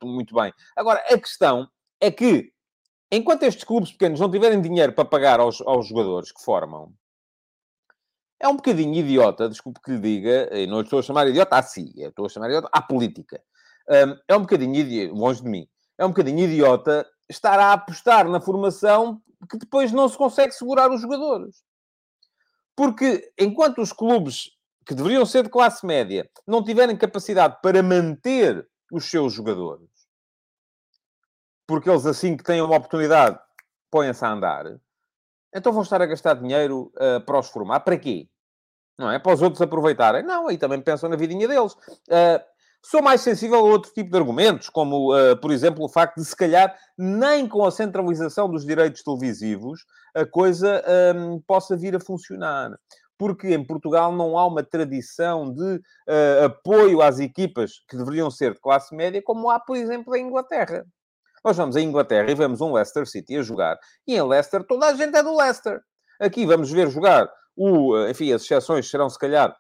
Muito 0.04 0.34
bem. 0.34 0.52
Agora, 0.76 1.00
a 1.10 1.18
questão 1.18 1.68
é 2.00 2.10
que 2.10 2.52
enquanto 3.12 3.44
estes 3.44 3.64
clubes 3.64 3.92
pequenos 3.92 4.20
não 4.20 4.32
tiverem 4.32 4.62
dinheiro 4.62 4.94
para 4.94 5.06
pagar 5.06 5.40
aos, 5.40 5.62
aos 5.62 5.88
jogadores 5.88 6.32
que 6.32 6.42
formam, 6.42 6.92
é 8.40 8.48
um 8.48 8.56
bocadinho 8.56 8.96
idiota, 8.96 9.48
desculpe 9.48 9.80
que 9.82 9.92
lhe 9.92 10.00
diga, 10.00 10.50
e 10.58 10.66
não 10.66 10.82
estou 10.82 10.98
a 10.98 11.04
chamar 11.04 11.28
idiota 11.28 11.58
assim, 11.58 11.92
estou 11.98 12.26
a 12.26 12.30
chamar 12.30 12.48
idiota 12.48 12.70
à 12.72 12.82
política. 12.82 13.40
Um, 13.88 14.18
é 14.28 14.36
um 14.36 14.42
bocadinho 14.42 14.76
idiota, 14.76 15.14
longe 15.14 15.44
de 15.44 15.50
mim, 15.50 15.68
é 15.98 16.06
um 16.06 16.10
bocadinho 16.10 16.40
idiota 16.40 17.08
estar 17.32 17.60
a 17.60 17.74
apostar 17.74 18.28
na 18.28 18.40
formação 18.40 19.22
que 19.50 19.58
depois 19.58 19.92
não 19.92 20.08
se 20.08 20.18
consegue 20.18 20.54
segurar 20.54 20.92
os 20.92 21.02
jogadores. 21.02 21.64
Porque 22.76 23.34
enquanto 23.40 23.82
os 23.82 23.92
clubes 23.92 24.52
que 24.86 24.94
deveriam 24.94 25.26
ser 25.26 25.44
de 25.44 25.50
classe 25.50 25.86
média 25.86 26.30
não 26.46 26.64
tiverem 26.64 26.96
capacidade 26.98 27.58
para 27.62 27.82
manter 27.82 28.68
os 28.92 29.10
seus 29.10 29.34
jogadores, 29.34 29.90
porque 31.68 31.90
eles, 31.90 32.06
assim 32.06 32.36
que 32.36 32.44
têm 32.44 32.62
uma 32.62 32.76
oportunidade, 32.76 33.40
põem-se 33.90 34.24
a 34.26 34.32
andar, 34.32 34.66
então 35.54 35.72
vão 35.72 35.84
estar 35.84 36.02
a 36.02 36.06
gastar 36.06 36.36
dinheiro 36.36 36.92
uh, 36.96 37.24
para 37.26 37.40
os 37.40 37.50
formar. 37.50 37.82
Para 37.82 37.98
quê? 37.98 38.30
Não 38.98 39.10
é? 39.10 39.20
Para 39.20 39.34
os 39.34 39.42
outros 39.42 39.62
aproveitarem? 39.62 40.24
Não, 40.24 40.48
aí 40.48 40.58
também 40.58 40.82
pensam 40.82 41.10
na 41.10 41.16
vidinha 41.16 41.48
deles. 41.48 41.74
Uh, 41.74 42.51
sou 42.84 43.02
mais 43.02 43.22
sensível 43.22 43.60
a 43.60 43.64
outro 43.64 43.92
tipo 43.94 44.12
de 44.12 44.18
argumentos, 44.18 44.70
como, 44.70 45.16
uh, 45.16 45.38
por 45.38 45.52
exemplo, 45.52 45.84
o 45.84 45.90
facto 45.90 46.18
de, 46.18 46.26
se 46.26 46.36
calhar, 46.36 46.76
nem 46.98 47.48
com 47.48 47.66
a 47.66 47.72
centralização 47.72 48.50
dos 48.50 48.66
direitos 48.66 49.04
televisivos, 49.04 49.86
a 50.16 50.26
coisa 50.26 50.84
um, 51.16 51.40
possa 51.42 51.78
vir 51.78 51.96
a 51.96 52.00
funcionar 52.00 52.72
porque 53.22 53.54
em 53.54 53.64
Portugal 53.64 54.12
não 54.12 54.36
há 54.36 54.48
uma 54.48 54.64
tradição 54.64 55.54
de 55.54 55.76
uh, 55.76 56.46
apoio 56.46 57.04
às 57.04 57.20
equipas 57.20 57.74
que 57.88 57.96
deveriam 57.96 58.32
ser 58.32 58.56
de 58.56 58.60
classe 58.60 58.96
média, 58.96 59.22
como 59.24 59.48
há, 59.52 59.60
por 59.60 59.78
exemplo, 59.78 60.16
em 60.16 60.26
Inglaterra. 60.26 60.84
Nós 61.46 61.56
vamos 61.56 61.76
à 61.76 61.82
Inglaterra 61.82 62.32
e 62.32 62.34
vemos 62.34 62.62
um 62.62 62.74
Leicester 62.74 63.06
City 63.06 63.38
a 63.38 63.44
jogar, 63.44 63.78
e 64.08 64.16
em 64.16 64.24
Leicester 64.24 64.64
toda 64.64 64.88
a 64.88 64.96
gente 64.96 65.16
é 65.16 65.22
do 65.22 65.38
Leicester. 65.38 65.82
Aqui 66.20 66.48
vamos 66.48 66.72
ver 66.72 66.90
jogar 66.90 67.32
o, 67.56 67.96
enfim, 68.08 68.34
as 68.34 68.42
exceções 68.42 68.90
serão 68.90 69.08
se 69.08 69.20
calhar 69.20 69.56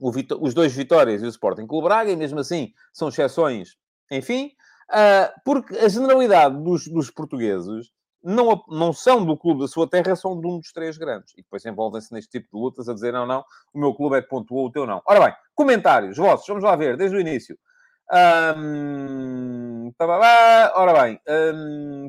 os 0.00 0.54
dois 0.54 0.72
Vitórias 0.74 1.22
e 1.22 1.26
o 1.26 1.28
Sporting 1.28 1.66
Clube 1.66 1.88
Braga, 1.88 2.10
e 2.10 2.16
mesmo 2.16 2.38
assim 2.40 2.72
são 2.92 3.08
exceções, 3.08 3.76
enfim, 4.10 4.52
uh, 4.90 5.40
porque 5.44 5.76
a 5.76 5.88
generalidade 5.88 6.62
dos, 6.62 6.86
dos 6.88 7.10
portugueses 7.10 7.90
não, 8.22 8.62
não 8.68 8.92
são 8.92 9.24
do 9.24 9.36
clube 9.36 9.60
da 9.60 9.68
sua 9.68 9.88
terra, 9.88 10.16
são 10.16 10.40
de 10.40 10.46
um 10.46 10.58
dos 10.58 10.72
três 10.72 10.98
grandes. 10.98 11.32
E 11.34 11.42
depois 11.42 11.64
envolvem-se 11.64 12.12
neste 12.12 12.30
tipo 12.30 12.48
de 12.52 12.60
lutas 12.62 12.88
a 12.88 12.94
dizer, 12.94 13.12
não, 13.12 13.26
não, 13.26 13.44
o 13.72 13.78
meu 13.78 13.94
clube 13.94 14.16
é 14.16 14.22
que 14.22 14.28
pontuou, 14.28 14.66
o 14.66 14.72
teu 14.72 14.86
não. 14.86 15.00
Ora 15.06 15.20
bem, 15.20 15.34
comentários 15.54 16.16
vossos, 16.16 16.46
vamos 16.46 16.64
lá 16.64 16.74
ver, 16.76 16.96
desde 16.96 17.16
o 17.16 17.20
início. 17.20 17.58
Um, 18.56 19.92
ora 19.98 21.02
bem, 21.02 21.20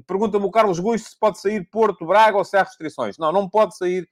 pergunta-me 0.07 0.45
o 0.45 0.51
Carlos 0.51 0.79
Guiz 0.79 1.03
se 1.03 1.19
pode 1.19 1.39
sair 1.39 1.67
Porto 1.69 2.05
Braga 2.05 2.37
ou 2.37 2.45
se 2.45 2.57
há 2.57 2.63
restrições. 2.63 3.17
Não, 3.17 3.31
não 3.31 3.49
pode 3.49 3.77
sair 3.77 4.07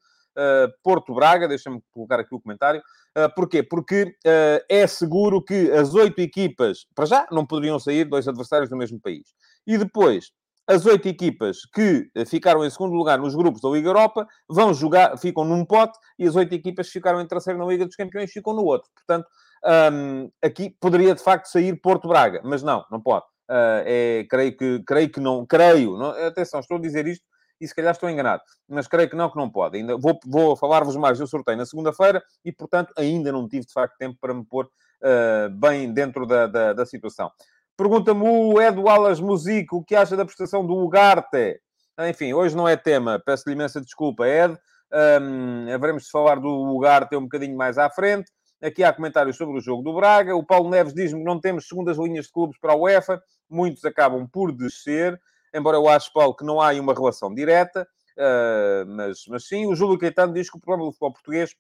Porto 0.84 1.14
Braga, 1.14 1.48
deixa-me 1.48 1.82
colocar 1.92 2.20
aqui 2.20 2.34
o 2.34 2.40
comentário. 2.40 2.82
Uh, 3.18 3.34
porquê? 3.36 3.64
Porque 3.64 4.04
uh, 4.04 4.64
é 4.70 4.86
seguro 4.86 5.44
que 5.44 5.72
as 5.72 5.94
oito 5.96 6.20
equipas, 6.20 6.86
para 6.94 7.06
já, 7.06 7.28
não 7.32 7.46
poderiam 7.46 7.80
sair 7.80 8.06
dois 8.06 8.28
adversários 8.28 8.70
do 8.70 8.78
mesmo 8.78 9.00
país. 9.00 9.34
E 9.66 9.78
depois, 9.78 10.32
as 10.68 10.86
oito 10.86 11.08
equipas 11.08 11.60
que 11.74 12.10
eh, 12.14 12.26
ficaram 12.26 12.64
em 12.66 12.70
segundo 12.70 12.94
lugar 12.94 13.18
nos 13.18 13.34
grupos 13.34 13.62
da 13.62 13.70
Liga 13.70 13.88
Europa 13.88 14.28
vão 14.50 14.74
jogar, 14.74 15.18
ficam 15.18 15.46
num 15.46 15.64
pote, 15.64 15.98
e 16.20 16.28
as 16.28 16.36
oito 16.36 16.54
equipas 16.54 16.88
que 16.88 16.94
ficaram 16.94 17.22
em 17.22 17.28
terceiro 17.28 17.58
na 17.58 17.66
Liga 17.66 17.86
dos 17.86 17.96
Campeões 17.96 18.32
ficam 18.32 18.54
no 18.54 18.66
outro. 18.66 18.90
Portanto, 18.94 19.28
um, 19.94 20.30
aqui 20.44 20.76
poderia 20.82 21.16
de 21.16 21.24
facto 21.24 21.46
sair 21.46 21.80
Porto 21.82 22.08
Braga, 22.10 22.42
mas 22.44 22.62
não, 22.64 22.84
não 22.92 23.02
pode. 23.02 23.26
Uh, 23.50 23.82
é, 23.86 24.28
creio 24.30 24.58
que, 24.58 24.84
creio 24.86 25.10
que 25.10 25.22
não, 25.22 25.46
creio, 25.46 25.98
não, 25.98 26.10
atenção, 26.28 26.60
estou 26.60 26.78
a 26.78 26.82
dizer 26.82 27.08
isto 27.08 27.26
e 27.60 27.68
se 27.68 27.76
calhar 27.76 27.92
estou 27.92 28.10
enganado, 28.10 28.44
mas 28.68 28.88
creio 28.88 29.10
que 29.10 29.16
não, 29.16 29.30
que 29.30 29.38
não 29.38 29.50
pode. 29.50 29.78
Ainda 29.78 29.98
vou, 29.98 30.20
vou 30.26 30.56
falar-vos 30.56 30.96
mais 30.96 31.18
do 31.18 31.28
sorteio 31.28 31.58
na 31.58 31.66
segunda-feira 31.66 32.24
e, 32.44 32.52
portanto, 32.52 32.94
ainda 32.98 33.32
não 33.32 33.48
tive 33.48 33.66
de 33.66 33.74
facto 33.74 33.98
tempo 33.98 34.18
para 34.20 34.34
me 34.34 34.46
pôr 34.46 34.66
uh, 34.66 35.50
bem 35.50 35.92
dentro 35.92 36.26
da, 36.26 36.48
da, 36.48 36.74
da 36.74 36.86
situação. 36.86 37.32
Pergunta-me 37.76 38.24
o 38.24 38.62
Edu 38.62 38.90
Alas 38.90 39.20
Musico 39.20 39.78
o 39.78 39.84
que 39.84 39.96
acha 39.96 40.16
da 40.16 40.26
prestação 40.26 40.66
do 40.66 40.76
Ugarte. 40.76 41.60
Enfim, 42.10 42.34
hoje 42.34 42.56
não 42.56 42.68
é 42.68 42.76
tema, 42.76 43.22
peço-lhe 43.24 43.54
imensa 43.54 43.82
desculpa, 43.82 44.28
Ed. 44.28 44.58
Um, 44.92 45.74
haveremos 45.74 46.04
de 46.04 46.12
falar 46.12 46.40
do 46.40 46.48
Ugarte 46.48 47.16
um 47.16 47.24
bocadinho 47.24 47.58
mais 47.58 47.78
à 47.78 47.90
frente. 47.90 48.32
Aqui 48.62 48.84
há 48.84 48.92
comentários 48.92 49.38
sobre 49.38 49.58
o 49.58 49.62
jogo 49.62 49.84
do 49.84 49.94
Braga. 49.94 50.36
O 50.36 50.44
Paulo 50.44 50.70
Neves 50.70 50.94
diz-me 50.94 51.20
que 51.20 51.26
não 51.26 51.40
temos 51.40 51.68
segundas 51.68 51.98
linhas 51.98 52.26
de 52.26 52.32
clubes 52.32 52.60
para 52.60 52.74
a 52.74 52.76
UEFA. 52.76 53.22
Muitos 53.50 53.86
acabam 53.86 54.28
por 54.28 54.52
descer. 54.52 55.20
Embora 55.54 55.78
eu 55.78 55.88
ache, 55.88 56.12
Paulo, 56.14 56.36
que 56.36 56.46
não 56.46 56.62
há 56.62 56.72
uma 56.74 56.94
relação 56.94 57.34
direta. 57.34 57.88
Uh, 58.18 58.86
mas, 58.88 59.26
mas 59.28 59.48
sim, 59.48 59.68
o 59.68 59.76
Júlio 59.76 59.98
Caetano 59.98 60.34
diz 60.34 60.50
que 60.50 60.58
o 60.58 60.60
problema 60.60 60.88
do 60.88 60.92
futebol 60.92 61.14
português 61.14 61.56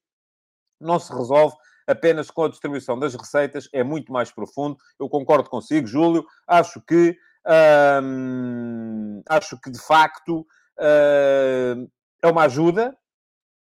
não 0.80 1.00
se 1.00 1.14
resolve 1.14 1.56
apenas 1.88 2.30
com 2.30 2.44
a 2.44 2.50
distribuição 2.50 3.00
das 3.00 3.16
receitas, 3.16 3.70
é 3.72 3.84
muito 3.84 4.12
mais 4.12 4.32
profundo. 4.32 4.78
Eu 5.00 5.08
concordo 5.08 5.50
consigo, 5.50 5.88
Júlio. 5.88 6.26
Acho 6.46 6.82
que, 6.82 7.18
hum, 8.04 9.22
acho 9.30 9.58
que 9.62 9.72
de 9.72 9.80
facto 9.80 10.46
hum, 10.80 11.90
é 12.22 12.28
uma 12.28 12.44
ajuda. 12.44 12.96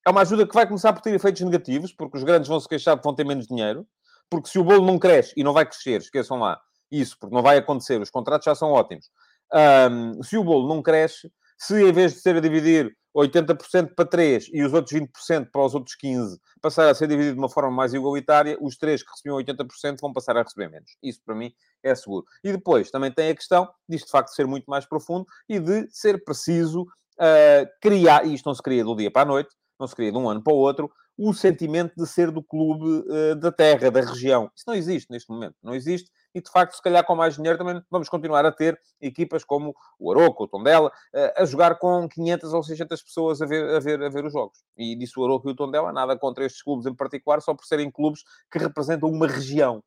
É 0.05 0.11
uma 0.11 0.23
ajuda 0.23 0.47
que 0.47 0.55
vai 0.55 0.67
começar 0.67 0.93
por 0.93 1.03
ter 1.03 1.15
efeitos 1.15 1.43
negativos, 1.43 1.93
porque 1.93 2.17
os 2.17 2.25
grandes 2.25 2.49
vão 2.49 2.61
se 2.61 2.69
queixar 2.69 2.97
que 2.97 3.05
vão 3.05 3.15
ter 3.15 3.25
menos 3.25 3.47
dinheiro. 3.47 3.87
Porque 4.29 4.49
se 4.49 4.59
o 4.59 4.65
bolo 4.65 4.85
não 4.85 4.99
cresce 4.99 5.33
e 5.37 5.45
não 5.45 5.53
vai 5.53 5.65
crescer, 5.65 6.01
esqueçam 6.01 6.39
lá 6.39 6.61
isso, 6.91 7.17
porque 7.19 7.35
não 7.35 7.43
vai 7.43 7.59
acontecer, 7.59 8.01
os 8.01 8.11
contratos 8.11 8.45
já 8.45 8.55
são 8.55 8.71
ótimos. 8.71 9.11
Um, 9.53 10.23
se 10.23 10.37
o 10.37 10.45
bolo 10.45 10.69
não 10.69 10.83
cresce, 10.83 11.31
se 11.59 11.81
em 11.83 11.93
vez 11.93 12.15
de 12.15 12.21
ser 12.21 12.37
a 12.37 12.41
dividir 12.41 12.95
80% 13.17 13.95
para 13.95 14.05
3 14.05 14.51
e 14.53 14.63
os 14.63 14.75
outros 14.75 14.93
20% 14.93 15.49
para 15.51 15.63
os 15.63 15.75
outros 15.75 15.97
15 15.97 16.39
passar 16.61 16.89
a 16.89 16.95
ser 16.95 17.09
dividido 17.09 17.35
de 17.35 17.39
uma 17.39 17.49
forma 17.49 17.71
mais 17.71 17.95
igualitária, 17.95 18.59
os 18.61 18.77
3 18.77 19.03
que 19.03 19.11
recebiam 19.11 19.37
80% 19.39 19.99
vão 20.01 20.13
passar 20.13 20.37
a 20.37 20.43
receber 20.43 20.69
menos. 20.69 20.97
Isso, 21.03 21.21
para 21.25 21.35
mim, 21.35 21.53
é 21.83 21.95
seguro. 21.95 22.27
E 22.43 22.53
depois, 22.53 22.91
também 22.91 23.11
tem 23.11 23.31
a 23.31 23.35
questão 23.35 23.69
disto, 23.89 24.07
de 24.07 24.11
facto, 24.11 24.35
ser 24.35 24.47
muito 24.47 24.67
mais 24.67 24.85
profundo 24.85 25.27
e 25.49 25.59
de 25.59 25.89
ser 25.91 26.23
preciso 26.25 26.83
uh, 26.83 27.67
criar, 27.81 28.27
e 28.27 28.35
isto 28.35 28.47
não 28.47 28.55
se 28.55 28.63
cria 28.63 28.85
do 28.85 28.97
dia 28.97 29.11
para 29.11 29.23
a 29.23 29.27
noite, 29.27 29.51
não 29.79 29.87
se 29.87 29.95
cria 29.95 30.11
de 30.11 30.19
um 30.19 30.29
ano 30.29 30.43
para 30.43 30.53
o 30.53 30.57
outro, 30.57 30.91
o 31.17 31.33
sentimento 31.33 31.95
de 31.97 32.07
ser 32.07 32.31
do 32.31 32.43
clube 32.43 32.85
uh, 33.09 33.37
da 33.37 33.53
terra, 33.53 33.91
da 33.91 34.01
região. 34.01 34.51
Isso 34.55 34.65
não 34.67 34.75
existe 34.75 35.11
neste 35.11 35.31
momento. 35.31 35.55
Não 35.63 35.75
existe 35.75 36.11
e, 36.37 36.41
de 36.43 36.51
facto, 36.51 36.75
se 36.75 36.83
calhar 36.83 37.03
com 37.03 37.17
mais 37.17 37.37
dinheiro 37.37 37.57
também 37.57 37.83
vamos 37.91 38.11
continuar 38.11 38.45
a 38.45 38.53
ter 38.53 38.79
equipas 39.01 39.43
como 39.43 39.75
o 39.99 40.13
Aroco, 40.13 40.45
o 40.45 40.47
Tondela, 40.49 40.93
eh, 41.15 41.35
a 41.35 41.47
jogar 41.47 41.79
com 41.79 42.07
500 42.07 42.53
ou 42.53 42.63
600 42.63 43.03
pessoas 43.03 43.41
a 43.41 43.47
ver, 43.47 43.75
a 43.75 43.81
ver, 43.81 44.03
a 44.03 44.11
ver 44.11 44.27
os 44.27 44.35
jogos. 44.35 44.59
E 44.77 44.95
disse 44.95 45.19
o 45.19 45.25
Aroco 45.25 45.49
e 45.49 45.53
o 45.53 45.57
Tondela, 45.57 45.91
nada 45.95 46.15
contra 46.19 46.45
estes 46.45 46.63
clubes 46.63 46.85
em 46.85 46.95
particular, 46.95 47.41
só 47.41 47.55
por 47.55 47.65
serem 47.65 47.91
clubes 47.91 48.23
que 48.53 48.59
representam 48.59 49.09
uma 49.09 49.27
região. 49.27 49.83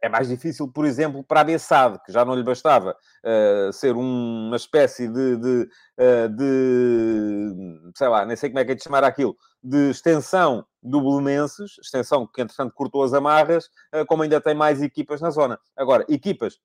É 0.00 0.08
mais 0.08 0.28
difícil, 0.28 0.70
por 0.70 0.86
exemplo, 0.86 1.24
para 1.24 1.40
a 1.40 1.44
Bessade, 1.44 1.98
que 2.06 2.12
já 2.12 2.24
não 2.24 2.36
lhe 2.36 2.44
bastava 2.44 2.96
uh, 3.24 3.72
ser 3.72 3.96
um, 3.96 4.46
uma 4.46 4.54
espécie 4.54 5.08
de, 5.08 5.36
de, 5.38 5.68
uh, 5.98 6.28
de, 6.28 7.92
sei 7.96 8.06
lá, 8.06 8.24
nem 8.24 8.36
sei 8.36 8.48
como 8.48 8.60
é 8.60 8.64
que 8.64 8.70
é 8.70 8.74
de 8.76 8.84
chamar 8.84 9.02
aquilo, 9.02 9.36
de 9.60 9.90
extensão 9.90 10.64
do 10.82 11.00
Belenenses, 11.00 11.76
extensão 11.80 12.26
que, 12.26 12.42
entretanto, 12.42 12.74
cortou 12.74 13.02
as 13.02 13.12
amarras, 13.12 13.66
uh, 13.94 14.04
como 14.06 14.22
ainda 14.22 14.40
tem 14.40 14.54
mais 14.54 14.82
equipas 14.82 15.20
na 15.20 15.30
zona. 15.30 15.58
Agora, 15.76 16.04
equipas 16.08 16.58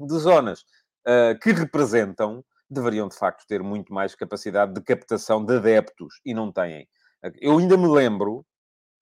de 0.00 0.18
zonas 0.18 0.64
que 1.40 1.50
representam 1.52 2.44
deveriam, 2.72 3.08
de 3.08 3.16
facto, 3.16 3.46
ter 3.46 3.62
muito 3.62 3.92
mais 3.92 4.14
capacidade 4.14 4.72
de 4.72 4.80
captação 4.80 5.44
de 5.44 5.56
adeptos, 5.56 6.20
e 6.24 6.34
não 6.34 6.50
têm. 6.50 6.88
Eu 7.40 7.58
ainda 7.58 7.76
me 7.76 7.86
lembro, 7.86 8.44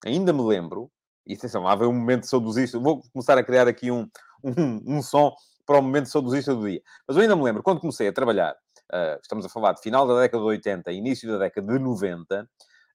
ainda 0.05 0.33
me 0.33 0.41
lembro, 0.41 0.91
e 1.25 1.33
atenção, 1.33 1.63
lá 1.63 1.75
vem 1.75 1.87
um 1.87 1.93
momento 1.93 2.27
saudosista. 2.27 2.79
Vou 2.79 3.01
começar 3.13 3.37
a 3.37 3.43
criar 3.43 3.67
aqui 3.67 3.91
um, 3.91 4.09
um, 4.43 4.97
um 4.97 5.01
som 5.01 5.33
para 5.65 5.79
o 5.79 5.81
momento 5.81 6.09
saudosista 6.09 6.53
do 6.53 6.67
dia. 6.67 6.81
Mas 7.07 7.15
eu 7.15 7.23
ainda 7.23 7.35
me 7.35 7.43
lembro, 7.43 7.63
quando 7.63 7.79
comecei 7.79 8.07
a 8.07 8.13
trabalhar, 8.13 8.53
uh, 8.53 9.19
estamos 9.21 9.45
a 9.45 9.49
falar 9.49 9.73
de 9.73 9.81
final 9.81 10.07
da 10.07 10.19
década 10.19 10.43
de 10.43 10.49
80, 10.49 10.91
início 10.91 11.31
da 11.31 11.37
década 11.37 11.73
de 11.73 11.79
90, 11.79 12.49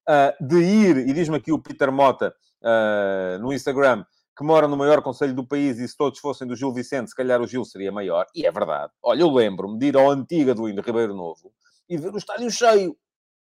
uh, 0.09 0.45
de 0.45 0.59
ir, 0.59 0.97
e 0.97 1.13
diz-me 1.13 1.37
aqui 1.37 1.51
o 1.51 1.59
Peter 1.59 1.91
Mota 1.91 2.33
uh, 2.61 3.39
no 3.39 3.53
Instagram, 3.53 4.05
que 4.37 4.43
mora 4.43 4.67
no 4.67 4.77
maior 4.77 5.01
conselho 5.01 5.33
do 5.33 5.45
país 5.45 5.79
e 5.79 5.87
se 5.87 5.97
todos 5.97 6.19
fossem 6.19 6.47
do 6.47 6.55
Gil 6.55 6.71
Vicente, 6.71 7.09
se 7.09 7.15
calhar 7.15 7.41
o 7.41 7.47
Gil 7.47 7.65
seria 7.65 7.91
maior. 7.91 8.25
E 8.35 8.45
é 8.45 8.51
verdade. 8.51 8.91
Olha, 9.01 9.21
eu 9.21 9.31
lembro-me 9.31 9.79
de 9.79 9.87
ir 9.87 9.97
ao 9.97 10.11
Antiga 10.11 10.53
do 10.53 10.69
Indo 10.69 10.81
Ribeiro 10.81 11.15
Novo 11.15 11.51
e 11.89 11.97
ver 11.97 12.13
o 12.13 12.17
estádio 12.17 12.49
cheio, 12.51 12.95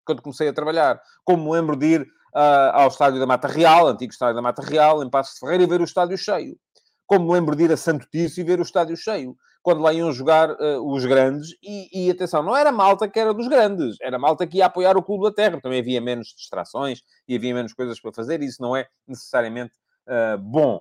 quando 0.05 0.23
comecei 0.23 0.49
a 0.49 0.53
trabalhar. 0.53 1.01
Como 1.25 1.45
me 1.45 1.51
lembro 1.51 1.77
de 1.77 1.87
ir 1.87 2.03
uh, 2.35 2.73
ao 2.73 2.89
estádio 2.89 3.21
da 3.21 3.27
Mata 3.27 3.49
Real, 3.49 3.87
antigo 3.87 4.13
estádio 4.13 4.37
da 4.37 4.43
Mata 4.43 4.63
Real, 4.63 5.03
em 5.03 5.11
Passos 5.11 5.35
de 5.35 5.41
Ferreira, 5.41 5.65
e 5.65 5.67
ver 5.67 5.81
o 5.81 5.85
estádio 5.85 6.17
cheio. 6.17 6.57
Como 7.07 7.27
me 7.27 7.33
lembro 7.35 7.55
de 7.55 7.65
ir 7.65 7.73
a 7.73 7.77
Santo 7.77 8.07
Tício 8.11 8.41
e 8.41 8.45
ver 8.45 8.59
o 8.59 8.63
estádio 8.63 8.97
cheio, 8.97 9.37
quando 9.69 9.83
lá 9.83 9.93
iam 9.93 10.11
jogar 10.11 10.51
uh, 10.51 10.91
os 10.91 11.05
grandes. 11.05 11.51
E, 11.63 12.07
e, 12.07 12.11
atenção, 12.11 12.43
não 12.43 12.57
era 12.57 12.73
malta 12.73 13.07
que 13.07 13.21
era 13.21 13.35
dos 13.35 13.47
grandes, 13.49 13.99
era 14.01 14.19
malta 14.19 14.47
que 14.47 14.57
ia 14.57 14.65
apoiar 14.65 14.97
o 14.97 15.03
Clube 15.03 15.25
da 15.25 15.31
Terra. 15.31 15.61
Também 15.61 15.81
havia 15.81 16.01
menos 16.01 16.29
distrações 16.29 17.03
e 17.29 17.37
havia 17.37 17.53
menos 17.53 17.75
coisas 17.75 18.01
para 18.01 18.11
fazer, 18.11 18.43
e 18.43 18.47
isso 18.47 18.63
não 18.63 18.75
é 18.75 18.89
necessariamente 19.07 19.75
uh, 20.07 20.39
bom. 20.39 20.81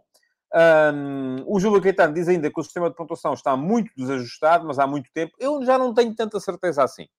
Um, 0.56 1.44
o 1.46 1.60
Júlio 1.60 1.82
Caetano 1.82 2.13
diz 2.13 2.29
ainda 2.29 2.50
que 2.50 2.58
o 2.58 2.63
sistema 2.63 2.89
de 2.89 2.96
pontuação 2.96 3.34
está 3.34 3.58
muito 3.58 3.91
desajustado, 3.98 4.65
mas 4.65 4.79
há 4.79 4.88
muito 4.88 5.12
tempo. 5.12 5.34
Eu 5.38 5.62
já 5.65 5.77
não 5.77 5.94
tenho 5.94 6.15
tanta 6.15 6.39
certeza 6.39 6.82
assim. 6.82 7.10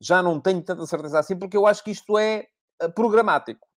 Já 0.00 0.22
não 0.22 0.40
tenho 0.40 0.62
tanta 0.62 0.86
certeza 0.86 1.18
assim, 1.18 1.38
porque 1.38 1.58
eu 1.58 1.66
acho 1.66 1.84
que 1.84 1.90
isto 1.90 2.16
é 2.16 2.46
eh, 2.80 2.88
programático. 2.88 3.68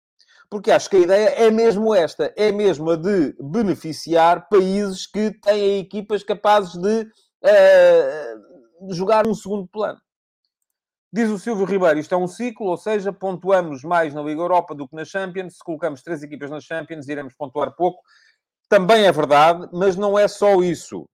Porque 0.49 0.71
acho 0.71 0.89
que 0.89 0.97
a 0.97 0.99
ideia 0.99 1.29
é 1.29 1.49
mesmo 1.49 1.95
esta, 1.95 2.31
é 2.37 2.51
mesmo 2.51 2.91
a 2.91 2.95
de 2.95 3.35
beneficiar 3.39 4.47
países 4.49 5.07
que 5.07 5.31
têm 5.31 5.79
equipas 5.79 6.23
capazes 6.23 6.73
de 6.73 7.01
uh, 7.01 8.93
jogar 8.93 9.27
um 9.27 9.33
segundo 9.33 9.67
plano. 9.67 9.99
Diz 11.11 11.29
o 11.29 11.37
Silvio 11.37 11.65
Ribeiro, 11.65 11.99
isto 11.99 12.13
é 12.13 12.17
um 12.17 12.27
ciclo, 12.27 12.67
ou 12.67 12.77
seja, 12.77 13.13
pontuamos 13.13 13.83
mais 13.83 14.13
na 14.13 14.21
Liga 14.23 14.41
Europa 14.41 14.73
do 14.73 14.87
que 14.87 14.95
na 14.95 15.05
Champions. 15.05 15.57
Se 15.57 15.63
colocamos 15.63 16.01
três 16.01 16.23
equipas 16.23 16.49
na 16.49 16.59
Champions, 16.59 17.07
iremos 17.07 17.35
pontuar 17.35 17.75
pouco. 17.75 18.01
Também 18.67 19.05
é 19.05 19.11
verdade, 19.11 19.69
mas 19.71 19.95
não 19.95 20.17
é 20.17 20.27
só 20.27 20.61
isso. 20.63 21.07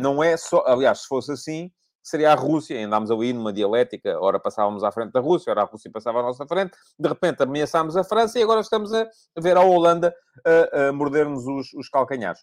Não 0.00 0.20
é 0.20 0.36
só... 0.36 0.64
Aliás, 0.66 1.02
se 1.02 1.06
fosse 1.06 1.30
assim, 1.30 1.70
seria 2.04 2.32
a 2.32 2.34
Rússia. 2.34 2.84
Andámos 2.84 3.10
ali 3.10 3.32
numa 3.32 3.52
dialética, 3.52 4.18
ora 4.20 4.38
passávamos 4.38 4.84
à 4.84 4.92
frente 4.92 5.12
da 5.12 5.20
Rússia, 5.20 5.50
ora 5.50 5.62
a 5.62 5.64
Rússia 5.64 5.90
passava 5.90 6.20
à 6.20 6.22
nossa 6.22 6.46
frente. 6.46 6.76
De 6.98 7.08
repente 7.08 7.42
ameaçámos 7.42 7.96
a 7.96 8.04
França 8.04 8.38
e 8.38 8.42
agora 8.42 8.60
estamos 8.60 8.92
a 8.92 9.08
ver 9.38 9.56
a 9.56 9.62
Holanda 9.62 10.14
a, 10.44 10.88
a 10.88 10.92
morder-nos 10.92 11.46
os, 11.46 11.72
os 11.72 11.88
calcanhares. 11.88 12.40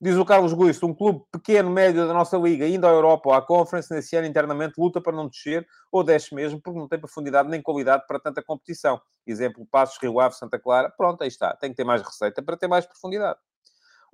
Diz 0.00 0.16
o 0.16 0.24
Carlos 0.24 0.52
Guisto, 0.52 0.86
um 0.86 0.92
clube 0.92 1.24
pequeno, 1.32 1.70
médio 1.70 2.06
da 2.06 2.12
nossa 2.12 2.36
liga, 2.36 2.66
indo 2.66 2.86
à 2.86 2.90
Europa 2.90 3.28
ou 3.28 3.34
à 3.34 3.40
Conference, 3.40 3.94
nesse 3.94 4.14
ano 4.16 4.26
internamente 4.26 4.74
luta 4.76 5.00
para 5.00 5.16
não 5.16 5.28
descer, 5.28 5.66
ou 5.90 6.02
desce 6.02 6.34
mesmo, 6.34 6.60
porque 6.60 6.78
não 6.78 6.88
tem 6.88 6.98
profundidade 6.98 7.48
nem 7.48 7.62
qualidade 7.62 8.04
para 8.06 8.18
tanta 8.18 8.42
competição. 8.42 9.00
Exemplo, 9.26 9.66
Passos, 9.70 9.96
Rio 10.02 10.20
Ave, 10.20 10.34
Santa 10.34 10.58
Clara. 10.58 10.92
Pronto, 10.94 11.22
aí 11.22 11.28
está. 11.28 11.56
Tem 11.56 11.70
que 11.70 11.76
ter 11.76 11.84
mais 11.84 12.02
receita 12.02 12.42
para 12.42 12.56
ter 12.56 12.68
mais 12.68 12.84
profundidade. 12.84 13.38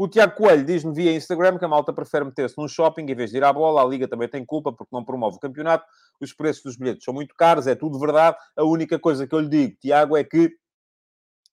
O 0.00 0.09
Tiago 0.09 0.35
Coelho 0.35 0.64
diz-me 0.64 0.95
via 0.95 1.14
Instagram 1.14 1.59
que 1.59 1.64
a 1.66 1.69
malta 1.69 1.92
prefere 1.92 2.25
meter-se 2.25 2.57
num 2.57 2.66
shopping 2.66 3.02
em 3.02 3.14
vez 3.14 3.30
de 3.30 3.37
ir 3.37 3.45
à 3.45 3.52
bola. 3.52 3.83
A 3.83 3.85
Liga 3.85 4.09
também 4.09 4.26
tem 4.26 4.42
culpa 4.47 4.73
porque 4.73 4.88
não 4.97 5.04
promove 5.04 5.37
o 5.37 5.38
campeonato. 5.38 5.85
Os 6.19 6.33
preços 6.33 6.62
dos 6.62 6.76
bilhetes 6.78 7.04
são 7.04 7.12
muito 7.12 7.35
caros, 7.35 7.66
é 7.66 7.75
tudo 7.75 7.99
verdade. 7.99 8.35
A 8.57 8.64
única 8.64 8.99
coisa 8.99 9.26
que 9.26 9.35
eu 9.35 9.40
lhe 9.40 9.49
digo, 9.50 9.76
Tiago, 9.78 10.16
é 10.16 10.25
que 10.25 10.47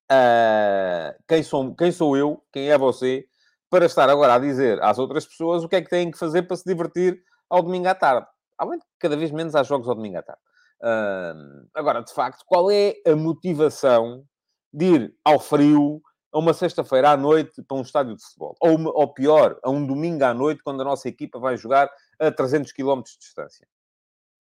uh, 0.10 1.24
quem, 1.28 1.44
sou, 1.44 1.76
quem 1.76 1.92
sou 1.92 2.16
eu, 2.16 2.42
quem 2.54 2.70
é 2.70 2.78
você, 2.78 3.26
para 3.70 3.86
estar 3.86 4.10
agora 4.10 4.36
a 4.36 4.40
dizer 4.40 4.82
às 4.82 4.98
outras 4.98 5.26
pessoas 5.26 5.66
o 5.66 5.68
que 5.68 5.76
é 5.76 5.82
que 5.82 5.90
têm 5.90 6.10
que 6.10 6.18
fazer 6.18 6.44
para 6.44 6.56
se 6.56 6.64
divertir 6.64 7.22
ao 7.50 7.62
domingo 7.62 7.90
à 7.90 7.96
tarde. 7.96 8.28
Além 8.58 8.80
de 8.80 8.86
cada 8.98 9.18
vez 9.18 9.30
menos 9.30 9.56
há 9.56 9.64
jogos 9.64 9.90
ao 9.90 9.96
domingo 9.96 10.20
à 10.20 10.24
tarde. 10.24 10.42
Uh, 10.82 11.68
agora, 11.76 12.02
de 12.02 12.14
facto, 12.14 12.46
qual 12.46 12.72
é 12.72 12.96
a 13.06 13.14
motivação 13.14 14.24
de 14.72 14.86
ir 14.86 15.16
ao 15.26 15.38
frio 15.38 16.02
a 16.38 16.40
uma 16.40 16.54
sexta-feira 16.54 17.10
à 17.10 17.18
noite 17.18 17.64
para 17.64 17.76
um 17.76 17.82
estádio 17.82 18.16
de 18.16 18.24
futebol? 18.24 18.56
Ou, 18.60 18.76
uma, 18.76 18.92
ou 18.92 19.12
pior, 19.12 19.60
a 19.64 19.72
um 19.72 19.86
domingo 19.86 20.24
à 20.24 20.36
noite, 20.36 20.62
quando 20.64 20.82
a 20.82 20.86
nossa 20.86 21.10
equipa 21.10 21.40
vai 21.40 21.58
jogar 21.58 21.90
a 22.20 22.32
300 22.32 22.72
km 22.72 23.02
de 23.02 23.18
distância? 23.18 23.68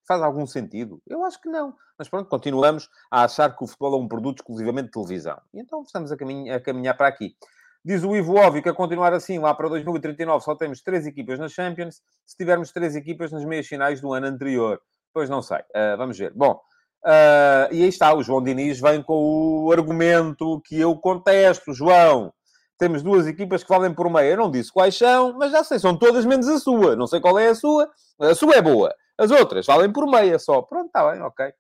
Faz 0.07 0.21
algum 0.21 0.47
sentido? 0.47 1.01
Eu 1.07 1.25
acho 1.25 1.41
que 1.41 1.49
não. 1.49 1.75
Mas 1.99 2.07
pronto, 2.07 2.29
continuamos 2.29 2.91
a 3.11 3.25
achar 3.25 3.57
que 3.57 3.65
o 3.65 3.67
futebol 3.67 3.95
é 3.95 4.03
um 4.03 4.07
produto 4.07 4.41
exclusivamente 4.41 4.89
de 4.89 4.93
televisão. 4.93 5.41
E 5.55 5.59
então 5.59 5.83
estamos 5.83 6.13
a, 6.13 6.17
a 6.55 6.61
caminhar 6.61 6.95
para 6.97 7.09
aqui. 7.09 7.35
Diz 7.83 8.05
o 8.05 8.15
Ivo 8.15 8.35
Óbvio 8.35 8.63
que 8.63 8.69
a 8.69 8.75
continuar 8.75 9.15
assim, 9.15 9.39
lá 9.39 9.55
para 9.55 9.69
2039 9.71 10.45
só 10.45 10.55
temos 10.55 10.83
três 10.83 11.07
equipas 11.07 11.39
na 11.39 11.49
Champions, 11.49 12.03
se 12.27 12.37
tivermos 12.37 12.73
três 12.73 12.95
equipas 12.95 13.33
nas 13.33 13.45
meias 13.45 13.67
finais 13.67 14.03
do 14.03 14.13
ano 14.13 14.27
anterior. 14.27 14.83
Pois 15.15 15.31
não 15.31 15.41
sei. 15.41 15.61
Uh, 15.61 15.97
vamos 15.97 16.19
ver. 16.19 16.35
Bom, 16.35 16.61
uh, 17.05 17.73
e 17.73 17.83
aí 17.83 17.89
está, 17.89 18.15
o 18.15 18.23
João 18.23 18.43
Diniz 18.43 18.81
vem 18.81 19.03
com 19.03 19.65
o 19.65 19.73
argumento 19.73 20.61
que 20.65 20.79
eu 20.81 20.97
contesto, 20.97 21.73
João. 21.73 22.33
Temos 22.79 23.03
duas 23.03 23.27
equipas 23.27 23.63
que 23.63 23.69
valem 23.69 23.95
por 23.95 24.11
meia. 24.11 24.33
Eu 24.33 24.37
não 24.37 24.51
disse 24.51 24.73
quais 24.73 24.97
são, 24.97 25.33
mas 25.33 25.51
já 25.51 25.65
sei, 25.65 25.79
são 25.79 25.99
todas 25.99 26.27
menos 26.27 26.47
a 26.49 26.59
sua. 26.59 26.95
Não 26.95 27.07
sei 27.07 27.21
qual 27.21 27.39
é 27.39 27.49
a 27.49 27.55
sua. 27.55 27.91
A 28.21 28.35
sua 28.35 28.55
é 28.55 28.63
boa. 28.63 28.95
As 29.19 29.31
outras 29.31 29.65
valem 29.67 29.91
por 29.91 30.07
meia 30.07 30.39
só. 30.39 30.61
Pronto, 30.61 30.87
está 30.87 31.11
bem, 31.11 31.23
ok. 31.23 31.53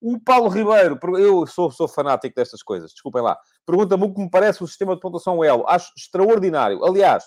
O 0.00 0.20
Paulo 0.20 0.48
Ribeiro, 0.48 0.98
eu 1.16 1.46
sou, 1.46 1.70
sou 1.70 1.86
fanático 1.88 2.34
destas 2.34 2.62
coisas, 2.62 2.90
desculpem 2.90 3.22
lá. 3.22 3.38
Pergunta-me 3.64 4.04
o 4.04 4.12
que 4.12 4.20
me 4.20 4.28
parece 4.28 4.62
o 4.62 4.66
sistema 4.66 4.94
de 4.94 5.00
pontuação 5.00 5.42
Elo. 5.44 5.64
Acho 5.66 5.92
extraordinário. 5.96 6.84
Aliás, 6.84 7.24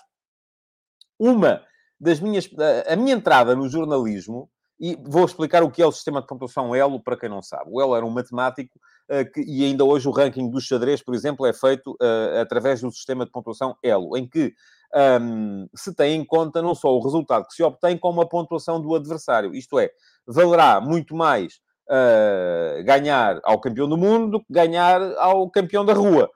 uma 1.18 1.62
das 1.98 2.20
minhas. 2.20 2.48
A 2.86 2.94
minha 2.94 3.14
entrada 3.14 3.56
no 3.56 3.68
jornalismo, 3.68 4.50
e 4.78 4.96
vou 5.02 5.24
explicar 5.24 5.62
o 5.62 5.70
que 5.70 5.82
é 5.82 5.86
o 5.86 5.92
sistema 5.92 6.20
de 6.20 6.26
pontuação 6.26 6.74
Elo 6.74 7.02
para 7.02 7.16
quem 7.16 7.28
não 7.28 7.42
sabe. 7.42 7.70
O 7.72 7.80
Elo 7.80 7.96
era 7.96 8.04
um 8.04 8.10
matemático 8.10 8.78
uh, 9.10 9.30
que, 9.32 9.40
e 9.40 9.64
ainda 9.64 9.84
hoje 9.84 10.08
o 10.08 10.12
ranking 10.12 10.50
dos 10.50 10.64
xadrez, 10.64 11.02
por 11.02 11.14
exemplo, 11.14 11.46
é 11.46 11.52
feito 11.52 11.92
uh, 11.92 12.40
através 12.40 12.80
do 12.80 12.90
sistema 12.90 13.24
de 13.24 13.30
pontuação 13.30 13.76
Elo, 13.82 14.16
em 14.16 14.28
que 14.28 14.54
um, 15.20 15.68
se 15.74 15.94
tem 15.94 16.20
em 16.20 16.24
conta 16.24 16.62
não 16.62 16.74
só 16.74 16.88
o 16.94 17.02
resultado 17.02 17.46
que 17.46 17.54
se 17.54 17.62
obtém, 17.62 17.98
como 17.98 18.20
a 18.20 18.28
pontuação 18.28 18.80
do 18.80 18.94
adversário. 18.94 19.54
Isto 19.54 19.78
é, 19.78 19.90
valerá 20.26 20.80
muito 20.80 21.14
mais 21.14 21.54
uh, 21.88 22.84
ganhar 22.84 23.40
ao 23.44 23.60
campeão 23.60 23.88
do 23.88 23.96
mundo 23.96 24.30
do 24.32 24.40
que 24.40 24.52
ganhar 24.52 25.00
ao 25.18 25.50
campeão 25.50 25.84
da 25.84 25.92
rua. 25.92 26.30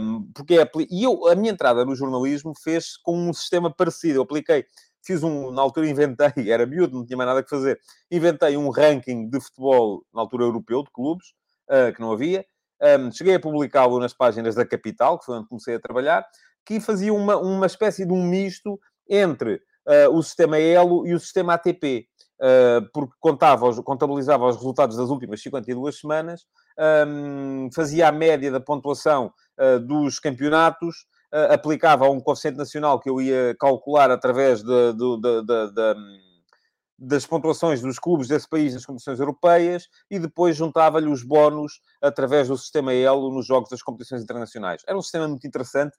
Um, 0.00 0.30
porque 0.32 0.58
é, 0.58 0.70
e 0.90 1.04
eu, 1.04 1.28
a 1.28 1.34
minha 1.34 1.52
entrada 1.52 1.84
no 1.84 1.94
jornalismo 1.94 2.54
fez 2.62 2.96
com 2.96 3.28
um 3.28 3.32
sistema 3.34 3.70
parecido. 3.70 4.18
Eu 4.18 4.22
apliquei, 4.22 4.64
fiz 5.04 5.22
um, 5.22 5.50
na 5.50 5.62
altura 5.62 5.88
inventei, 5.88 6.32
era 6.50 6.66
miúdo, 6.66 6.98
não 6.98 7.06
tinha 7.06 7.16
mais 7.16 7.28
nada 7.28 7.42
que 7.42 7.50
fazer, 7.50 7.78
inventei 8.10 8.56
um 8.56 8.70
ranking 8.70 9.28
de 9.28 9.40
futebol, 9.40 10.04
na 10.12 10.20
altura 10.20 10.44
europeu, 10.44 10.82
de 10.82 10.90
clubes, 10.90 11.28
uh, 11.70 11.92
que 11.94 12.00
não 12.00 12.12
havia. 12.12 12.44
Um, 12.80 13.10
cheguei 13.10 13.34
a 13.34 13.40
publicá-lo 13.40 13.98
nas 13.98 14.14
páginas 14.14 14.54
da 14.54 14.64
Capital, 14.64 15.18
que 15.18 15.24
foi 15.24 15.38
onde 15.38 15.48
comecei 15.48 15.74
a 15.74 15.80
trabalhar, 15.80 16.24
que 16.64 16.80
fazia 16.80 17.12
uma, 17.12 17.36
uma 17.36 17.66
espécie 17.66 18.06
de 18.06 18.12
um 18.12 18.22
misto 18.22 18.78
entre 19.08 19.54
uh, 19.86 20.10
o 20.12 20.22
sistema 20.22 20.58
ELO 20.58 21.06
e 21.06 21.14
o 21.14 21.20
sistema 21.20 21.54
ATP. 21.54 22.06
Ah, 22.40 22.80
porque 22.92 23.14
contava, 23.18 23.82
contabilizava 23.82 24.46
os 24.46 24.56
resultados 24.56 24.96
das 24.96 25.10
últimas 25.10 25.42
52 25.42 25.98
semanas, 25.98 26.46
fazia 27.74 28.08
a 28.08 28.12
média 28.12 28.50
da 28.50 28.60
pontuação 28.60 29.32
ah, 29.58 29.78
dos 29.78 30.18
campeonatos, 30.20 31.06
ah, 31.32 31.54
aplicava 31.54 32.08
um 32.08 32.20
coeficiente 32.20 32.56
nacional 32.56 33.00
que 33.00 33.08
eu 33.08 33.20
ia 33.20 33.56
calcular 33.58 34.10
através 34.10 34.62
de, 34.62 34.92
de, 34.92 35.20
de, 35.20 35.72
de 35.72 36.28
das 37.00 37.24
pontuações 37.24 37.80
dos 37.80 37.96
clubes 37.96 38.26
desse 38.26 38.48
país 38.48 38.74
nas 38.74 38.84
competições 38.84 39.20
europeias 39.20 39.88
e 40.10 40.18
depois 40.18 40.56
juntava-lhe 40.56 41.08
os 41.08 41.22
bónus 41.22 41.80
através 42.02 42.48
do 42.48 42.58
sistema 42.58 42.92
ELO 42.92 43.30
nos 43.30 43.46
jogos 43.46 43.70
das 43.70 43.82
competições 43.82 44.20
internacionais. 44.20 44.82
Era 44.84 44.98
um 44.98 45.02
sistema 45.02 45.28
muito 45.28 45.46
interessante, 45.46 45.96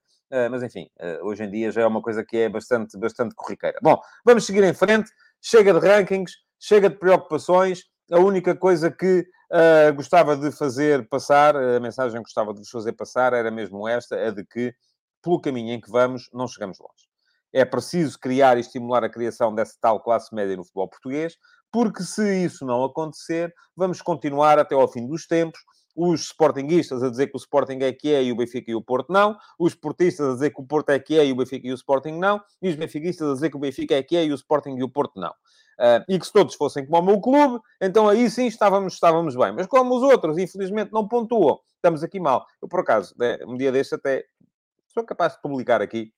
mas 0.52 0.62
enfim, 0.62 0.90
hoje 1.22 1.46
em 1.46 1.50
dia 1.50 1.72
já 1.72 1.84
é 1.84 1.88
uma 1.88 2.02
coisa 2.02 2.22
que 2.22 2.36
é 2.36 2.50
bastante, 2.50 2.98
bastante 2.98 3.34
corriqueira. 3.34 3.80
Bom, 3.82 3.98
vamos 4.26 4.46
seguir 4.46 4.62
em 4.66 4.74
frente. 4.74 5.10
Chega 5.42 5.74
de 5.74 5.80
rankings, 5.80 6.34
chega 6.60 6.90
de 6.90 6.98
preocupações. 6.98 7.86
A 8.12 8.20
única 8.20 8.54
coisa 8.56 8.92
que 8.92 9.26
uh, 9.52 9.94
gostava 9.96 10.36
de 10.36 10.52
fazer 10.52 11.08
passar, 11.08 11.56
a 11.56 11.80
mensagem 11.80 12.18
que 12.18 12.24
gostava 12.24 12.54
de 12.54 12.60
vos 12.60 12.70
fazer 12.70 12.94
passar 12.94 13.34
era 13.34 13.50
mesmo 13.50 13.88
esta: 13.88 14.16
é 14.16 14.32
de 14.32 14.44
que, 14.44 14.74
pelo 15.22 15.40
caminho 15.40 15.74
em 15.74 15.82
que 15.82 15.90
vamos, 15.90 16.30
não 16.34 16.48
chegamos 16.48 16.80
longe. 16.80 17.08
É 17.52 17.66
preciso 17.66 18.20
criar 18.20 18.58
e 18.58 18.62
estimular 18.62 19.04
a 19.04 19.10
criação 19.10 19.54
dessa 19.54 19.76
tal 19.82 20.02
classe 20.02 20.34
média 20.34 20.56
no 20.56 20.64
futebol 20.64 20.88
português, 20.88 21.36
porque 21.72 22.04
se 22.04 22.44
isso 22.46 22.66
não 22.66 22.84
acontecer, 22.84 23.54
vamos 23.76 24.02
continuar 24.02 24.60
até 24.60 24.76
ao 24.76 24.88
fim 24.88 25.06
dos 25.08 25.26
tempos 25.26 25.60
os 25.96 26.22
sportinguistas 26.22 27.04
a 27.04 27.10
dizer 27.10 27.28
que 27.28 27.36
o 27.36 27.38
Sporting 27.38 27.80
é 27.82 27.92
que 27.92 28.14
é 28.14 28.24
e 28.24 28.32
o 28.32 28.36
Benfica 28.36 28.72
e 28.72 28.76
o 28.76 28.82
Porto 28.82 29.12
não, 29.12 29.38
os 29.58 29.76
portistas 29.76 30.30
a 30.30 30.34
dizer 30.34 30.52
que 30.52 30.62
o 30.62 30.66
Porto 30.66 30.92
é 30.92 31.00
que 31.00 31.20
é 31.20 31.26
e 31.26 31.32
o 31.32 31.36
Benfica 31.36 31.68
e 31.68 31.72
o 31.72 31.76
Sporting 31.76 32.14
não, 32.14 32.42
e 32.62 32.70
os 32.70 32.76
benfiquistas 32.76 33.30
a 33.30 33.34
dizer 33.34 33.50
que 33.50 33.58
o 33.58 33.60
Benfica 33.60 33.96
é 33.96 34.04
que 34.04 34.16
é 34.16 34.26
e 34.26 34.32
o 34.32 34.36
Sporting 34.36 34.76
e 34.78 34.84
o 34.84 34.90
Porto 34.90 35.20
não. 35.20 35.32
Uh, 35.80 36.04
e 36.10 36.20
que 36.20 36.26
se 36.26 36.34
todos 36.34 36.56
fossem 36.56 36.86
como 36.86 37.02
o 37.02 37.06
meu 37.06 37.22
clube, 37.22 37.62
então 37.82 38.08
aí 38.08 38.30
sim 38.30 38.48
estávamos, 38.48 38.94
estávamos 38.94 39.36
bem. 39.36 39.54
Mas 39.54 39.66
como 39.68 39.96
os 39.96 40.04
outros, 40.04 40.38
infelizmente, 40.38 40.92
não 40.92 41.08
pontuam, 41.08 41.58
estamos 41.76 42.04
aqui 42.04 42.20
mal. 42.20 42.46
Eu, 42.62 42.68
por 42.68 42.82
acaso, 42.82 43.14
né, 43.18 43.38
um 43.48 43.56
dia 43.56 43.72
deste 43.72 43.96
até 43.96 44.26
sou 45.00 45.06
capaz 45.06 45.34
de 45.34 45.42
publicar 45.42 45.82
aqui 45.82 46.12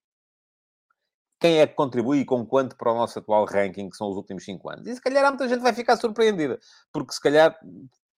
quem 1.40 1.60
é 1.60 1.68
que 1.68 1.74
contribui 1.74 2.20
e 2.20 2.26
com 2.26 2.46
quanto 2.46 2.76
para 2.76 2.92
o 2.92 2.96
nosso 2.96 3.18
atual 3.18 3.46
ranking, 3.46 3.90
que 3.90 3.98
são 3.98 4.10
os 4.10 4.16
últimos 4.16 4.46
5 4.46 4.70
anos. 4.70 4.88
E 4.88 4.94
se 4.94 5.02
calhar 5.02 5.26
há 5.26 5.30
muita 5.30 5.48
gente 5.48 5.62
vai 5.62 5.74
ficar 5.74 5.98
surpreendida, 5.98 6.60
porque 6.94 7.14
se 7.14 7.22
calhar 7.22 7.58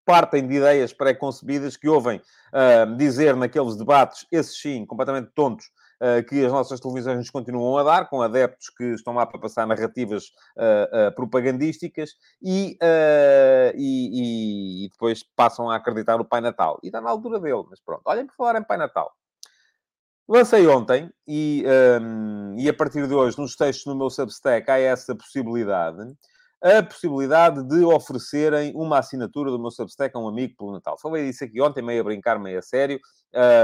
partem 0.06 0.45
de 0.45 0.56
ideias 0.56 0.91
pré-concebidas 0.91 1.78
que 1.78 1.88
ouvem 1.88 2.17
uh, 2.17 2.97
dizer 2.97 3.36
naqueles 3.38 3.78
debates, 3.78 4.28
esses 4.30 4.60
sim, 4.60 4.86
completamente 4.86 5.32
tontos, 5.34 5.67
uh, 6.02 6.21
que 6.28 6.45
as 6.45 6.52
nossas 6.52 6.82
televisões 6.82 7.17
nos 7.17 7.30
continuam 7.30 7.78
a 7.78 7.84
dar, 7.84 8.10
com 8.10 8.21
adeptos 8.21 8.69
que 8.69 8.84
estão 8.93 9.13
lá 9.13 9.26
para 9.26 9.39
passar 9.39 9.65
narrativas 9.65 10.26
uh, 10.58 11.15
propagandísticas 11.15 12.12
e, 12.41 12.78
e, 13.73 14.84
e, 14.84 14.89
depois 14.89 15.23
passam 15.34 15.69
a 15.69 15.78
acreditar 15.78 16.17
no 16.17 16.26
Pai 16.26 16.41
Natal. 16.41 16.78
E 16.84 16.88
está 16.88 16.99
na 16.99 17.10
altura 17.10 17.39
dele, 17.39 17.63
mas 17.69 17.80
pronto. 17.80 18.02
Olhem 18.04 18.28
por 18.28 18.36
falar 18.36 18.60
em 18.60 18.63
Pai 18.63 18.76
Natal. 18.76 19.13
Lancei 20.27 20.65
ontem 20.67 21.12
e, 21.27 21.63
um, 22.01 22.55
e 22.57 22.69
a 22.69 22.73
partir 22.73 23.07
de 23.07 23.13
hoje, 23.13 23.38
nos 23.38 23.55
textos 23.55 23.86
no 23.86 23.95
meu 23.95 24.09
Substack, 24.09 24.69
há 24.71 24.77
essa 24.79 25.13
possibilidade 25.15 26.15
a 26.63 26.81
possibilidade 26.81 27.62
de 27.67 27.83
oferecerem 27.83 28.71
uma 28.73 28.99
assinatura 28.99 29.51
do 29.51 29.59
meu 29.59 29.69
Substack 29.69 30.15
a 30.15 30.19
um 30.19 30.29
amigo 30.29 30.55
pelo 30.55 30.71
Natal. 30.71 30.97
Falei 30.97 31.25
disso 31.25 31.43
aqui 31.43 31.62
ontem, 31.62 31.81
meio 31.81 31.99
a 31.99 32.03
brincar, 32.05 32.39
meio 32.39 32.57
a 32.57 32.62
sério. 32.62 33.01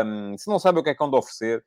Um, 0.05 0.37
se 0.37 0.49
não 0.49 0.59
sabem 0.59 0.81
o 0.81 0.83
que 0.83 0.89
é 0.89 0.93
que 0.93 1.01
hão 1.01 1.09
de 1.09 1.15
oferecer, 1.15 1.63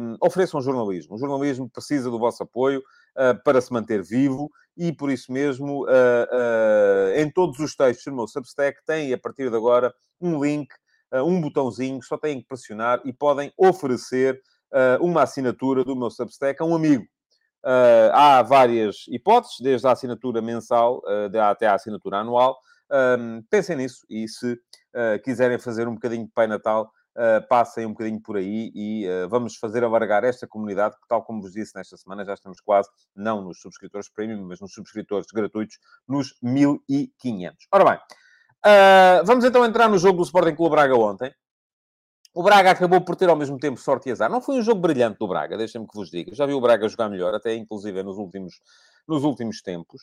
um, 0.00 0.16
ofereçam 0.20 0.60
jornalismo. 0.60 1.14
O 1.14 1.18
jornalismo 1.18 1.70
precisa 1.70 2.10
do 2.10 2.18
vosso 2.18 2.42
apoio 2.42 2.80
uh, 2.80 3.40
para 3.44 3.60
se 3.60 3.72
manter 3.72 4.02
vivo 4.02 4.50
e, 4.76 4.92
por 4.92 5.12
isso 5.12 5.30
mesmo, 5.30 5.84
uh, 5.84 5.86
uh, 5.86 7.16
em 7.16 7.30
todos 7.30 7.60
os 7.60 7.76
textos 7.76 8.06
do 8.06 8.16
meu 8.16 8.26
Substack 8.26 8.80
tem, 8.84 9.12
a 9.12 9.18
partir 9.18 9.48
de 9.48 9.56
agora, 9.56 9.94
um 10.20 10.42
link, 10.42 10.74
um 11.12 11.40
botãozinho, 11.40 12.02
só 12.02 12.16
têm 12.16 12.40
que 12.40 12.46
pressionar 12.46 13.00
e 13.04 13.12
podem 13.12 13.52
oferecer 13.56 14.40
uma 15.00 15.22
assinatura 15.22 15.82
do 15.82 15.96
meu 15.96 16.10
Substack 16.10 16.60
a 16.60 16.64
um 16.64 16.74
amigo. 16.74 17.04
Uh, 17.64 18.12
há 18.12 18.42
várias 18.42 19.06
hipóteses, 19.08 19.56
desde 19.60 19.86
a 19.86 19.92
assinatura 19.92 20.40
mensal 20.40 20.98
uh, 20.98 21.40
até 21.40 21.66
a 21.66 21.74
assinatura 21.74 22.18
anual. 22.18 22.58
Um, 22.90 23.42
pensem 23.50 23.76
nisso 23.76 24.06
e 24.08 24.26
se 24.28 24.58
quiserem 25.22 25.58
fazer 25.58 25.86
um 25.86 25.94
bocadinho 25.94 26.24
de 26.24 26.32
Pai 26.32 26.46
Natal, 26.46 26.90
uh, 27.18 27.46
passem 27.48 27.84
um 27.84 27.90
bocadinho 27.90 28.20
por 28.20 28.36
aí 28.36 28.70
e 28.74 29.06
uh, 29.08 29.28
vamos 29.28 29.56
fazer 29.56 29.82
alargar 29.82 30.24
esta 30.24 30.46
comunidade, 30.46 30.94
que, 30.94 31.08
tal 31.08 31.22
como 31.22 31.42
vos 31.42 31.52
disse 31.52 31.74
nesta 31.74 31.96
semana, 31.96 32.24
já 32.24 32.34
estamos 32.34 32.60
quase, 32.60 32.88
não 33.14 33.42
nos 33.42 33.60
subscritores 33.60 34.08
premium, 34.08 34.46
mas 34.46 34.60
nos 34.60 34.72
subscritores 34.72 35.26
gratuitos, 35.32 35.78
nos 36.06 36.34
1500. 36.42 37.66
Ora 37.72 37.84
bem, 37.84 37.98
uh, 38.66 39.24
vamos 39.24 39.44
então 39.44 39.64
entrar 39.64 39.88
no 39.88 39.98
jogo 39.98 40.18
do 40.18 40.24
Sporting 40.24 40.54
Clube 40.54 40.70
Braga 40.74 40.94
ontem. 40.94 41.32
O 42.34 42.42
Braga 42.42 42.70
acabou 42.70 43.00
por 43.00 43.16
ter 43.16 43.28
ao 43.28 43.36
mesmo 43.36 43.58
tempo 43.58 43.80
sorte 43.80 44.08
e 44.08 44.12
azar. 44.12 44.30
Não 44.30 44.40
foi 44.40 44.58
um 44.58 44.62
jogo 44.62 44.80
brilhante 44.80 45.18
do 45.18 45.26
Braga, 45.26 45.56
deixem-me 45.56 45.88
que 45.88 45.96
vos 45.96 46.10
diga. 46.10 46.34
Já 46.34 46.46
vi 46.46 46.52
o 46.52 46.60
Braga 46.60 46.88
jogar 46.88 47.08
melhor, 47.08 47.34
até 47.34 47.54
inclusive 47.54 48.02
nos 48.02 48.16
últimos, 48.16 48.60
nos 49.08 49.24
últimos 49.24 49.60
tempos. 49.60 50.02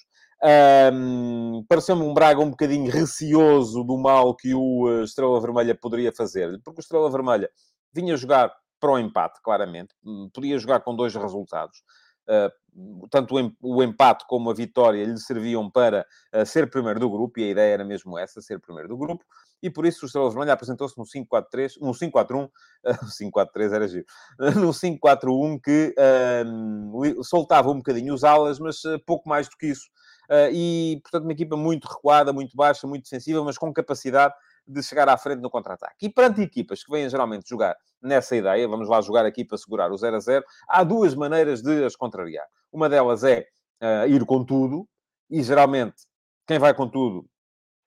Um, 0.91 1.63
Pareceu-me 1.69 2.03
um 2.03 2.13
Braga 2.13 2.41
um 2.41 2.49
bocadinho 2.49 2.91
receoso 2.91 3.83
do 3.83 3.97
mal 3.97 4.35
que 4.35 4.53
o 4.53 4.89
eh, 4.89 5.03
Estrela 5.03 5.39
Vermelha 5.39 5.75
poderia 5.75 6.11
fazer, 6.11 6.59
porque 6.63 6.79
o 6.79 6.83
Estrela 6.83 7.09
Vermelha 7.09 7.49
vinha 7.93 8.17
jogar 8.17 8.51
para 8.81 8.91
o 8.91 8.99
empate, 8.99 9.39
claramente. 9.41 9.95
Hum, 10.03 10.29
podia 10.33 10.59
jogar 10.59 10.81
com 10.81 10.95
dois 10.95 11.15
resultados. 11.15 11.83
Uh, 12.27 13.07
tanto 13.09 13.35
o 13.61 13.83
empate 13.83 14.25
como 14.27 14.49
a 14.49 14.53
vitória 14.53 15.03
lhe 15.05 15.17
serviam 15.17 15.69
para 15.69 16.05
uh, 16.33 16.45
ser 16.45 16.69
primeiro 16.69 16.99
do 16.99 17.09
grupo, 17.09 17.39
e 17.39 17.43
a 17.43 17.51
ideia 17.51 17.73
era 17.73 17.85
mesmo 17.85 18.17
essa, 18.17 18.41
ser 18.41 18.59
primeiro 18.59 18.89
do 18.89 18.97
grupo 18.97 19.23
e 19.65 19.69
por 19.69 19.85
isso 19.85 20.03
o 20.03 20.05
Estrela 20.05 20.29
Vermelha 20.29 20.53
apresentou-se 20.53 20.95
no 20.97 21.05
5-4-3, 21.05 21.79
no 21.81 21.91
5-4-1, 21.91 22.49
5-4-3 22.85 23.73
era 23.73 23.87
giro, 23.87 24.05
no 24.61 24.69
5-4-1 24.69 25.59
que 25.61 25.95
uh, 25.97 27.23
soltava 27.23 27.71
um 27.71 27.77
bocadinho 27.77 28.13
os 28.13 28.23
alas, 28.23 28.59
mas 28.59 28.81
pouco 29.05 29.27
mais 29.27 29.49
do 29.49 29.57
que 29.57 29.67
isso. 29.67 29.87
Uh, 30.29 30.49
e, 30.51 30.99
portanto, 31.03 31.23
uma 31.23 31.33
equipa 31.33 31.57
muito 31.57 31.85
recuada, 31.85 32.31
muito 32.31 32.55
baixa, 32.55 32.87
muito 32.87 33.03
defensiva, 33.03 33.43
mas 33.43 33.57
com 33.57 33.73
capacidade 33.73 34.33
de 34.67 34.81
chegar 34.83 35.07
à 35.09 35.17
frente 35.17 35.41
no 35.41 35.49
contra-ataque. 35.49 36.05
E 36.05 36.09
perante 36.09 36.41
equipas 36.41 36.83
que 36.83 36.91
vêm 36.91 37.09
geralmente 37.09 37.49
jogar 37.49 37.75
nessa 38.01 38.35
ideia, 38.35 38.67
vamos 38.67 38.87
lá 38.89 39.01
jogar 39.01 39.25
aqui 39.25 39.43
para 39.43 39.57
segurar 39.57 39.91
o 39.91 39.97
0 39.97 40.15
a 40.15 40.19
0, 40.19 40.45
há 40.67 40.83
duas 40.83 41.15
maneiras 41.15 41.61
de 41.61 41.83
as 41.83 41.95
contrariar. 41.95 42.45
Uma 42.71 42.89
delas 42.89 43.23
é 43.23 43.47
uh, 43.81 44.07
ir 44.07 44.25
com 44.25 44.43
tudo, 44.43 44.87
e 45.29 45.41
geralmente 45.41 45.95
quem 46.47 46.59
vai 46.59 46.73
com 46.73 46.87
tudo 46.87 47.25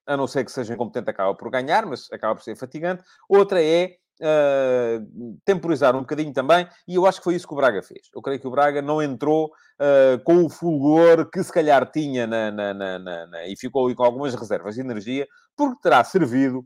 a 0.05 0.17
não 0.17 0.27
ser 0.27 0.43
que 0.43 0.51
seja 0.51 0.73
incompetente, 0.73 1.09
acaba 1.09 1.35
por 1.35 1.51
ganhar, 1.51 1.85
mas 1.85 2.11
acaba 2.11 2.35
por 2.35 2.43
ser 2.43 2.55
fatigante. 2.55 3.03
Outra 3.29 3.63
é 3.63 3.95
uh, 4.19 5.39
temporizar 5.45 5.95
um 5.95 5.99
bocadinho 5.99 6.33
também, 6.33 6.67
e 6.87 6.95
eu 6.95 7.05
acho 7.05 7.19
que 7.19 7.23
foi 7.23 7.35
isso 7.35 7.47
que 7.47 7.53
o 7.53 7.57
Braga 7.57 7.83
fez. 7.83 8.09
Eu 8.13 8.21
creio 8.21 8.39
que 8.39 8.47
o 8.47 8.51
Braga 8.51 8.81
não 8.81 9.01
entrou 9.01 9.45
uh, 9.45 10.23
com 10.23 10.43
o 10.43 10.49
fulgor 10.49 11.29
que 11.29 11.43
se 11.43 11.53
calhar 11.53 11.89
tinha 11.91 12.25
na, 12.25 12.49
na, 12.49 12.73
na, 12.73 12.99
na, 13.27 13.47
e 13.47 13.55
ficou 13.55 13.93
com 13.95 14.03
algumas 14.03 14.33
reservas 14.33 14.75
de 14.75 14.81
energia, 14.81 15.27
porque 15.59 15.81
terá 15.81 16.01
servido 16.05 16.65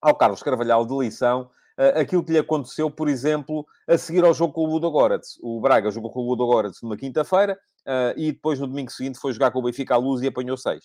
ao 0.00 0.14
Carlos 0.14 0.40
Carvalhal 0.40 0.86
de 0.86 0.96
lição 0.96 1.50
uh, 1.76 1.98
aquilo 1.98 2.24
que 2.24 2.30
lhe 2.30 2.38
aconteceu, 2.38 2.88
por 2.88 3.08
exemplo, 3.08 3.66
a 3.88 3.98
seguir 3.98 4.24
ao 4.24 4.32
jogo 4.32 4.52
com 4.52 4.60
o 4.60 4.66
Ludo 4.66 4.88
Goretz. 4.88 5.36
O 5.42 5.60
Braga 5.60 5.90
jogou 5.90 6.12
com 6.12 6.20
o 6.20 6.28
Ludo 6.28 6.46
Goretz 6.46 6.80
numa 6.80 6.96
quinta-feira 6.96 7.58
e 8.16 8.32
depois 8.32 8.58
no 8.58 8.66
domingo 8.66 8.90
seguinte 8.90 9.16
foi 9.16 9.32
jogar 9.32 9.52
com 9.52 9.60
o 9.60 9.62
Benfica 9.62 9.94
à 9.94 9.96
luz 9.96 10.20
e 10.20 10.26
apanhou 10.26 10.56
seis 10.56 10.82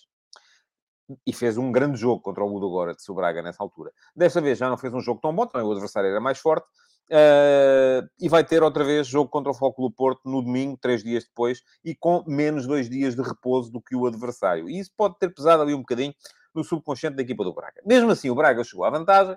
e 1.26 1.32
fez 1.32 1.58
um 1.58 1.72
grande 1.72 1.98
jogo 1.98 2.22
contra 2.22 2.44
o 2.44 2.46
Ludo 2.46 2.66
agora 2.66 2.94
de 2.94 3.14
Braga 3.14 3.42
nessa 3.42 3.62
altura. 3.62 3.92
Desta 4.14 4.40
vez 4.40 4.58
já 4.58 4.68
não 4.68 4.78
fez 4.78 4.94
um 4.94 5.00
jogo 5.00 5.20
tão 5.20 5.34
bom, 5.34 5.46
também 5.46 5.66
o 5.66 5.72
adversário 5.72 6.08
era 6.08 6.20
mais 6.20 6.38
forte. 6.38 6.66
Uh, 7.10 8.08
e 8.18 8.26
vai 8.28 8.42
ter 8.42 8.62
outra 8.62 8.84
vez 8.84 9.06
jogo 9.06 9.28
contra 9.28 9.50
o 9.50 9.54
Foco 9.54 9.82
do 9.82 9.92
Porto 9.92 10.22
no 10.24 10.40
domingo, 10.40 10.78
três 10.80 11.02
dias 11.02 11.24
depois, 11.24 11.60
e 11.84 11.94
com 11.94 12.24
menos 12.26 12.66
dois 12.66 12.88
dias 12.88 13.14
de 13.14 13.22
repouso 13.22 13.70
do 13.70 13.82
que 13.82 13.94
o 13.94 14.06
adversário. 14.06 14.68
E 14.68 14.78
isso 14.78 14.90
pode 14.96 15.18
ter 15.18 15.28
pesado 15.34 15.62
ali 15.62 15.74
um 15.74 15.80
bocadinho 15.80 16.14
no 16.54 16.62
subconsciente 16.64 17.16
da 17.16 17.22
equipa 17.22 17.44
do 17.44 17.52
Braga. 17.52 17.80
Mesmo 17.84 18.10
assim, 18.10 18.30
o 18.30 18.34
Braga 18.34 18.62
chegou 18.64 18.84
à 18.84 18.90
vantagem, 18.90 19.36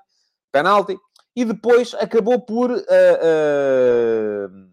penalti, 0.52 0.98
e 1.36 1.44
depois 1.44 1.94
acabou 1.96 2.40
por, 2.40 2.72
uh, 2.72 2.76
uh, 2.76 4.70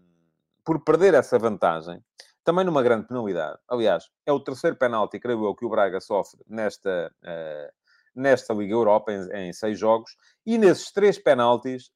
por 0.63 0.83
perder 0.83 1.13
essa 1.13 1.37
vantagem 1.37 2.01
também 2.43 2.65
numa 2.65 2.83
grande 2.83 3.07
penalidade. 3.07 3.57
Aliás, 3.67 4.09
é 4.25 4.31
o 4.31 4.39
terceiro 4.39 4.75
penalti, 4.75 5.19
creio 5.19 5.45
eu, 5.45 5.55
que 5.55 5.65
o 5.65 5.69
Braga 5.69 5.99
sofre 5.99 6.41
nesta, 6.47 7.13
uh, 7.23 7.73
nesta 8.15 8.53
Liga 8.53 8.73
Europa, 8.73 9.11
em, 9.11 9.47
em, 9.47 9.53
seis 9.53 9.77
jogos, 9.79 10.15
e 10.45 10.57
nesses 10.57 10.91
três 10.91 11.17
penaltis 11.17 11.89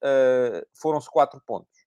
foram-se 0.73 1.09
quatro 1.09 1.41
pontos. 1.45 1.85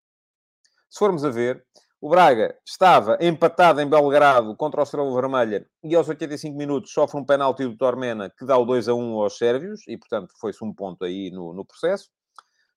Se 0.90 0.98
formos 0.98 1.24
a 1.24 1.30
ver, 1.30 1.64
o 2.00 2.08
Braga 2.08 2.56
estava 2.66 3.18
empatado 3.20 3.80
em 3.80 3.88
Belgrado 3.88 4.56
contra 4.56 4.80
o 4.80 4.82
Estrela 4.82 5.14
Vermelha 5.14 5.66
e 5.84 5.94
aos 5.94 6.08
85 6.08 6.56
minutos 6.56 6.92
sofre 6.92 7.20
um 7.20 7.24
penalti 7.24 7.64
do 7.64 7.76
Tormena 7.76 8.30
que 8.30 8.46
dá 8.46 8.56
o 8.56 8.64
2 8.64 8.88
a 8.88 8.94
1 8.94 9.20
aos 9.20 9.36
sérvios 9.36 9.86
e, 9.86 9.98
portanto, 9.98 10.32
foi-se 10.40 10.64
um 10.64 10.72
ponto 10.72 11.04
aí 11.04 11.30
no, 11.30 11.52
no 11.52 11.64
processo. 11.64 12.08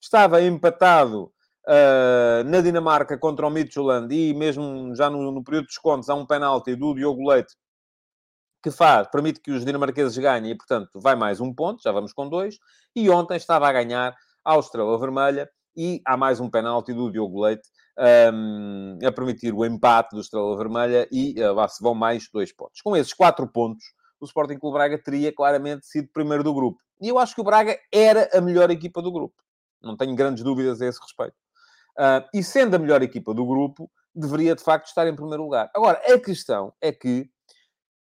Estava 0.01 0.41
empatado 0.41 1.31
Uh, 1.65 2.43
na 2.43 2.59
Dinamarca 2.59 3.17
contra 3.17 3.47
o 3.47 3.49
Midtjylland 3.49 4.13
e 4.13 4.33
mesmo 4.33 4.93
já 4.93 5.09
no, 5.09 5.31
no, 5.31 5.41
período 5.41 5.63
de 5.63 5.69
descontos 5.69 6.09
há 6.09 6.13
um 6.13 6.25
penalti 6.25 6.75
do 6.75 6.93
Diogo 6.93 7.25
Leite 7.25 7.55
que 8.61 8.69
faz, 8.69 9.07
permite 9.07 9.39
que 9.39 9.49
os 9.49 9.63
dinamarqueses 9.63 10.17
ganhem 10.17 10.51
e, 10.51 10.57
portanto, 10.57 10.99
vai 10.99 11.15
mais 11.15 11.39
um 11.39 11.53
ponto, 11.53 11.81
já 11.81 11.89
vamos 11.93 12.11
com 12.11 12.27
dois. 12.27 12.57
E 12.93 13.09
ontem 13.09 13.37
estava 13.37 13.65
a 13.67 13.71
ganhar 13.71 14.13
a 14.43 14.57
Estrela 14.57 14.99
Vermelha 14.99 15.49
e 15.73 16.01
há 16.05 16.17
mais 16.17 16.41
um 16.41 16.49
penalti 16.49 16.93
do 16.93 17.09
Diogo 17.09 17.41
Leite 17.41 17.69
um, 17.97 18.97
a 19.05 19.11
permitir 19.11 19.53
o 19.53 19.65
empate 19.65 20.15
do 20.15 20.21
Estrela 20.21 20.57
Vermelha 20.57 21.07
e 21.11 21.35
uh, 21.41 21.53
lá 21.53 21.67
se 21.67 21.81
vão 21.83 21.93
mais 21.93 22.29
dois 22.31 22.51
pontos. 22.51 22.81
Com 22.81 22.95
esses 22.95 23.13
quatro 23.13 23.47
pontos, 23.47 23.83
o 24.19 24.25
Sporting 24.25 24.57
Clube 24.57 24.75
Braga 24.75 24.97
teria 24.97 25.33
claramente 25.33 25.85
sido 25.85 26.09
primeiro 26.13 26.43
do 26.43 26.53
grupo. 26.53 26.79
E 27.01 27.09
eu 27.09 27.19
acho 27.19 27.35
que 27.35 27.41
o 27.41 27.43
Braga 27.43 27.77
era 27.91 28.29
a 28.33 28.41
melhor 28.41 28.71
equipa 28.71 29.01
do 29.01 29.11
grupo. 29.11 29.35
Não 29.81 29.97
tenho 29.97 30.15
grandes 30.15 30.43
dúvidas 30.43 30.81
a 30.81 30.87
esse 30.87 30.99
respeito. 31.01 31.35
Uh, 31.97 32.25
e 32.33 32.43
sendo 32.43 32.75
a 32.75 32.79
melhor 32.79 33.01
equipa 33.03 33.33
do 33.33 33.45
grupo, 33.45 33.91
deveria 34.15 34.55
de 34.55 34.63
facto 34.63 34.87
estar 34.87 35.07
em 35.07 35.15
primeiro 35.15 35.43
lugar. 35.43 35.69
Agora, 35.75 36.01
a 36.05 36.19
questão 36.19 36.73
é 36.81 36.91
que 36.91 37.29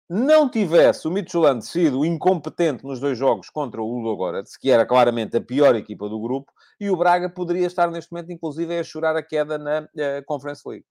não 0.10 0.50
tivesse 0.50 1.08
o 1.08 1.12
Midtjylland 1.12 1.66
sido 1.66 2.06
incompetente 2.06 2.84
nos 2.84 3.00
dois 3.00 3.18
jogos 3.18 3.50
contra 3.50 3.82
o 3.82 3.88
Ludogorets, 3.88 4.58
que 4.58 4.70
era 4.70 4.86
claramente 4.86 5.38
a 5.38 5.42
pior 5.42 5.76
equipa 5.76 6.10
do 6.10 6.20
grupo, 6.20 6.52
e 6.80 6.90
o 6.90 6.98
Braga 6.98 7.30
poderia 7.30 7.66
estar 7.66 7.90
neste 7.90 8.12
momento, 8.12 8.32
inclusive, 8.32 8.78
a 8.78 8.84
chorar 8.84 9.16
a 9.16 9.24
queda 9.24 9.58
na 9.58 9.82
uh, 9.82 10.26
Conference 10.26 10.62
League. 10.68 10.86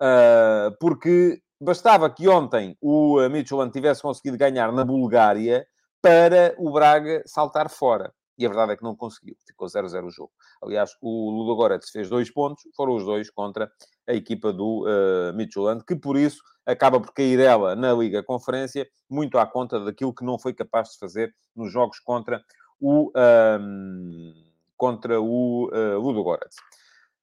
Uh, 0.00 0.74
porque 0.80 1.40
bastava 1.60 2.08
que 2.08 2.26
ontem 2.28 2.76
o 2.80 3.18
Midtjylland 3.28 3.72
tivesse 3.72 4.00
conseguido 4.00 4.38
ganhar 4.38 4.72
na 4.72 4.84
Bulgária 4.84 5.66
para 6.00 6.54
o 6.58 6.72
Braga 6.72 7.22
saltar 7.26 7.68
fora 7.68 8.10
e 8.40 8.46
a 8.46 8.48
verdade 8.48 8.72
é 8.72 8.76
que 8.76 8.82
não 8.82 8.96
conseguiu. 8.96 9.36
Ficou 9.46 9.68
0-0 9.68 10.06
o 10.06 10.10
jogo. 10.10 10.32
Aliás, 10.62 10.92
o 11.02 11.30
Ludogorets 11.30 11.90
fez 11.90 12.08
dois 12.08 12.32
pontos, 12.32 12.64
foram 12.74 12.94
os 12.94 13.04
dois 13.04 13.28
contra 13.30 13.70
a 14.08 14.14
equipa 14.14 14.52
do 14.52 14.84
uh, 14.84 15.34
Midtjylland, 15.34 15.84
que 15.84 15.94
por 15.94 16.16
isso 16.16 16.42
acaba 16.66 17.00
por 17.00 17.12
cair 17.12 17.40
ela 17.40 17.74
na 17.74 17.92
Liga 17.92 18.22
Conferência, 18.22 18.86
muito 19.08 19.38
à 19.38 19.46
conta 19.46 19.80
daquilo 19.80 20.14
que 20.14 20.24
não 20.24 20.38
foi 20.38 20.52
capaz 20.52 20.90
de 20.90 20.98
fazer 20.98 21.34
nos 21.54 21.72
jogos 21.72 21.98
contra 22.00 22.42
o, 22.80 23.12
um, 23.60 24.34
contra 24.76 25.20
o 25.20 25.68
uh, 25.68 25.98
Ludogorets. 25.98 26.56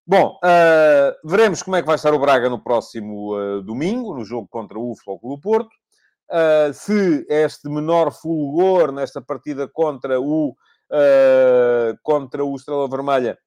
Bom, 0.05 0.39
uh, 0.43 1.27
veremos 1.29 1.61
como 1.61 1.75
é 1.75 1.81
que 1.81 1.87
vai 1.87 1.95
estar 1.95 2.13
o 2.13 2.19
Braga 2.19 2.49
no 2.49 2.63
próximo 2.63 3.35
uh, 3.35 3.61
domingo, 3.61 4.15
no 4.15 4.23
jogo 4.23 4.47
contra 4.47 4.79
o 4.79 4.95
Flóculo 4.95 5.39
Porto. 5.39 5.69
Uh, 6.29 6.73
se 6.73 7.25
este 7.29 7.69
menor 7.69 8.11
fulgor 8.11 8.91
nesta 8.91 9.21
partida 9.21 9.67
contra 9.67 10.19
o 10.19 10.55
contra 12.01 12.45
o 12.45 12.55
Estrela 12.55 12.87
Vermelha 12.87 13.37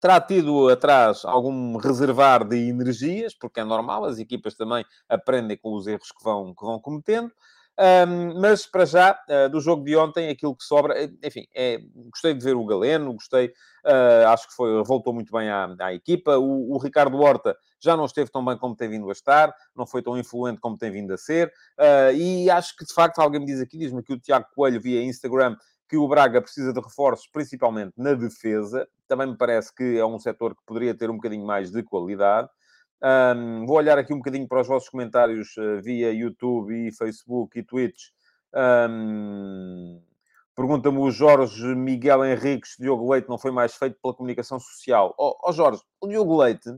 terá 0.00 0.20
tido 0.20 0.68
atrás 0.68 1.24
algum 1.24 1.76
reservar 1.76 2.46
de 2.46 2.56
energias, 2.68 3.34
porque 3.34 3.60
é 3.60 3.64
normal, 3.64 4.04
as 4.04 4.18
equipas 4.18 4.54
também 4.54 4.84
aprendem 5.08 5.56
com 5.56 5.74
os 5.74 5.86
erros 5.86 6.12
que 6.12 6.22
vão, 6.22 6.54
que 6.54 6.64
vão 6.64 6.78
cometendo. 6.78 7.32
Um, 7.80 8.40
mas 8.40 8.66
para 8.66 8.84
já, 8.84 9.16
uh, 9.30 9.48
do 9.48 9.60
jogo 9.60 9.84
de 9.84 9.94
ontem, 9.96 10.28
aquilo 10.28 10.56
que 10.56 10.64
sobra, 10.64 11.00
eh, 11.00 11.08
enfim, 11.22 11.46
é, 11.54 11.78
gostei 12.10 12.34
de 12.34 12.42
ver 12.44 12.56
o 12.56 12.66
Galeno, 12.66 13.12
gostei, 13.12 13.46
uh, 13.86 14.26
acho 14.30 14.48
que 14.48 14.54
foi, 14.54 14.82
voltou 14.82 15.14
muito 15.14 15.30
bem 15.30 15.48
à, 15.48 15.72
à 15.78 15.94
equipa. 15.94 16.36
O, 16.38 16.74
o, 16.74 16.78
Ricardo 16.78 17.16
Horta 17.16 17.56
já 17.80 17.96
não 17.96 18.04
esteve 18.04 18.32
tão 18.32 18.44
bem 18.44 18.58
como 18.58 18.74
tem 18.74 18.88
vindo 18.88 19.08
a 19.08 19.12
estar, 19.12 19.54
não 19.76 19.86
foi 19.86 20.02
tão 20.02 20.18
influente 20.18 20.60
como 20.60 20.76
tem 20.76 20.90
vindo 20.90 21.14
a 21.14 21.16
ser, 21.16 21.52
uh, 21.78 22.12
e 22.12 22.50
acho 22.50 22.76
que 22.76 22.84
de 22.84 22.92
facto 22.92 23.20
alguém 23.20 23.38
me 23.38 23.46
diz 23.46 23.60
aqui, 23.60 23.78
diz-me 23.78 24.02
que 24.02 24.12
o 24.12 24.18
Tiago 24.18 24.46
Coelho 24.56 24.80
via 24.80 25.00
Instagram 25.00 25.56
que 25.88 25.96
o 25.96 26.06
Braga 26.06 26.42
precisa 26.42 26.72
de 26.72 26.80
reforços, 26.80 27.26
principalmente 27.26 27.92
na 27.96 28.14
defesa. 28.14 28.86
Também 29.06 29.28
me 29.28 29.36
parece 29.36 29.74
que 29.74 29.98
é 29.98 30.04
um 30.04 30.18
setor 30.18 30.54
que 30.54 30.62
poderia 30.66 30.94
ter 30.94 31.08
um 31.10 31.16
bocadinho 31.16 31.46
mais 31.46 31.70
de 31.70 31.82
qualidade. 31.82 32.48
Um, 33.02 33.64
vou 33.64 33.76
olhar 33.76 33.96
aqui 33.96 34.12
um 34.12 34.18
bocadinho 34.18 34.46
para 34.46 34.60
os 34.60 34.66
vossos 34.66 34.88
comentários 34.88 35.56
uh, 35.56 35.80
via 35.80 36.12
YouTube 36.12 36.74
e 36.74 36.92
Facebook 36.92 37.58
e 37.58 37.62
Twitch. 37.62 38.08
Um, 38.54 40.02
Pergunta-me 40.58 40.98
o 40.98 41.08
Jorge 41.08 41.72
Miguel 41.76 42.24
Henriques 42.24 42.74
Diogo 42.80 43.12
Leite 43.12 43.28
não 43.28 43.38
foi 43.38 43.52
mais 43.52 43.76
feito 43.76 43.96
pela 44.02 44.12
comunicação 44.12 44.58
social. 44.58 45.14
Ó 45.16 45.28
oh, 45.28 45.48
oh 45.48 45.52
Jorge, 45.52 45.80
o 46.00 46.08
Diogo 46.08 46.36
Leite 46.36 46.76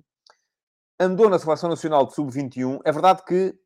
andou 1.01 1.31
na 1.31 1.38
Seleção 1.38 1.70
Nacional 1.70 2.07
de 2.07 2.14
Sub-21. 2.14 2.81
É 2.85 2.92
verdade 2.92 3.25
que 3.25 3.59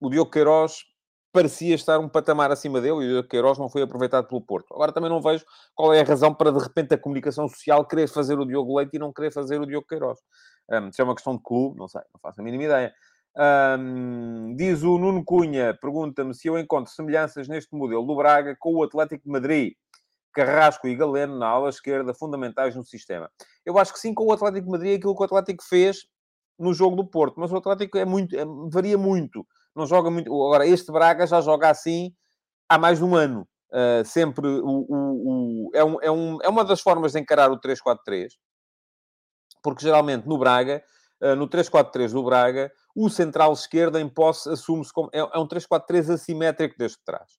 o 0.00 0.08
Diogo 0.08 0.30
Queiroz 0.30 0.84
parecia 1.32 1.74
estar 1.74 1.98
um 1.98 2.08
patamar 2.08 2.50
acima 2.50 2.80
dele 2.80 3.04
e 3.04 3.18
o 3.18 3.24
Queiroz 3.24 3.58
não 3.58 3.68
foi 3.68 3.82
aproveitado 3.82 4.26
pelo 4.26 4.40
Porto. 4.40 4.74
Agora 4.74 4.92
também 4.92 5.10
não 5.10 5.20
vejo 5.20 5.44
qual 5.74 5.92
é 5.92 6.00
a 6.00 6.04
razão 6.04 6.34
para, 6.34 6.50
de 6.52 6.58
repente, 6.58 6.94
a 6.94 6.98
comunicação 6.98 7.48
social 7.48 7.86
querer 7.86 8.08
fazer 8.08 8.38
o 8.38 8.44
Diogo 8.44 8.76
Leite 8.76 8.96
e 8.96 8.98
não 8.98 9.12
querer 9.12 9.32
fazer 9.32 9.60
o 9.60 9.66
Diogo 9.66 9.86
Queiroz. 9.86 10.18
Um, 10.70 10.92
se 10.92 11.00
é 11.00 11.04
uma 11.04 11.14
questão 11.14 11.36
de 11.36 11.42
clube, 11.42 11.78
não 11.78 11.88
sei, 11.88 12.02
não 12.12 12.20
faço 12.20 12.40
a 12.40 12.44
mínima 12.44 12.64
ideia. 12.64 12.92
Um, 13.78 14.54
diz 14.56 14.82
o 14.82 14.98
Nuno 14.98 15.24
Cunha, 15.24 15.76
pergunta-me 15.80 16.34
se 16.34 16.48
eu 16.48 16.58
encontro 16.58 16.92
semelhanças 16.92 17.46
neste 17.46 17.74
modelo 17.74 18.04
do 18.04 18.16
Braga 18.16 18.56
com 18.58 18.74
o 18.74 18.82
Atlético 18.82 19.24
de 19.24 19.30
Madrid. 19.30 19.72
Carrasco 20.32 20.86
e 20.86 20.94
Galeno 20.94 21.38
na 21.38 21.48
ala 21.48 21.68
esquerda, 21.68 22.14
fundamentais 22.14 22.76
no 22.76 22.84
sistema. 22.84 23.30
Eu 23.64 23.78
acho 23.78 23.92
que 23.92 23.98
sim, 23.98 24.14
com 24.14 24.26
o 24.26 24.32
Atlético 24.32 24.66
de 24.66 24.70
Madrid, 24.70 24.98
aquilo 24.98 25.14
que 25.14 25.22
o 25.22 25.24
Atlético 25.24 25.64
fez 25.64 26.06
no 26.58 26.72
jogo 26.72 26.96
do 26.96 27.04
Porto. 27.04 27.40
Mas 27.40 27.50
o 27.50 27.56
Atlético 27.56 27.98
é 27.98 28.04
muito, 28.04 28.36
é, 28.36 28.44
varia 28.70 28.98
muito. 28.98 29.46
Não 29.78 29.86
joga 29.86 30.10
muito. 30.10 30.26
Agora, 30.34 30.66
este 30.66 30.90
Braga 30.90 31.24
já 31.24 31.40
joga 31.40 31.70
assim 31.70 32.12
há 32.68 32.76
mais 32.76 32.98
de 32.98 33.04
um 33.04 33.14
ano. 33.14 33.46
Uh, 33.70 34.04
sempre 34.04 34.48
o, 34.48 34.86
o, 34.88 35.68
o, 35.68 35.70
é, 35.72 35.84
um, 35.84 36.02
é, 36.02 36.10
um, 36.10 36.38
é 36.42 36.48
uma 36.48 36.64
das 36.64 36.80
formas 36.80 37.12
de 37.12 37.20
encarar 37.20 37.52
o 37.52 37.60
3-4-3. 37.60 38.30
Porque 39.62 39.82
geralmente 39.82 40.26
no 40.26 40.36
Braga, 40.36 40.82
uh, 41.22 41.36
no 41.36 41.48
3-4-3 41.48 42.10
do 42.10 42.24
Braga, 42.24 42.72
o 42.92 43.08
central 43.08 43.52
esquerdo 43.52 44.00
em 44.00 44.08
posse 44.08 44.50
assume-se 44.50 44.92
como. 44.92 45.10
É, 45.12 45.20
é 45.20 45.38
um 45.38 45.46
3-4-3 45.46 46.12
assimétrico 46.12 46.74
desde 46.76 46.98
trás. 47.04 47.30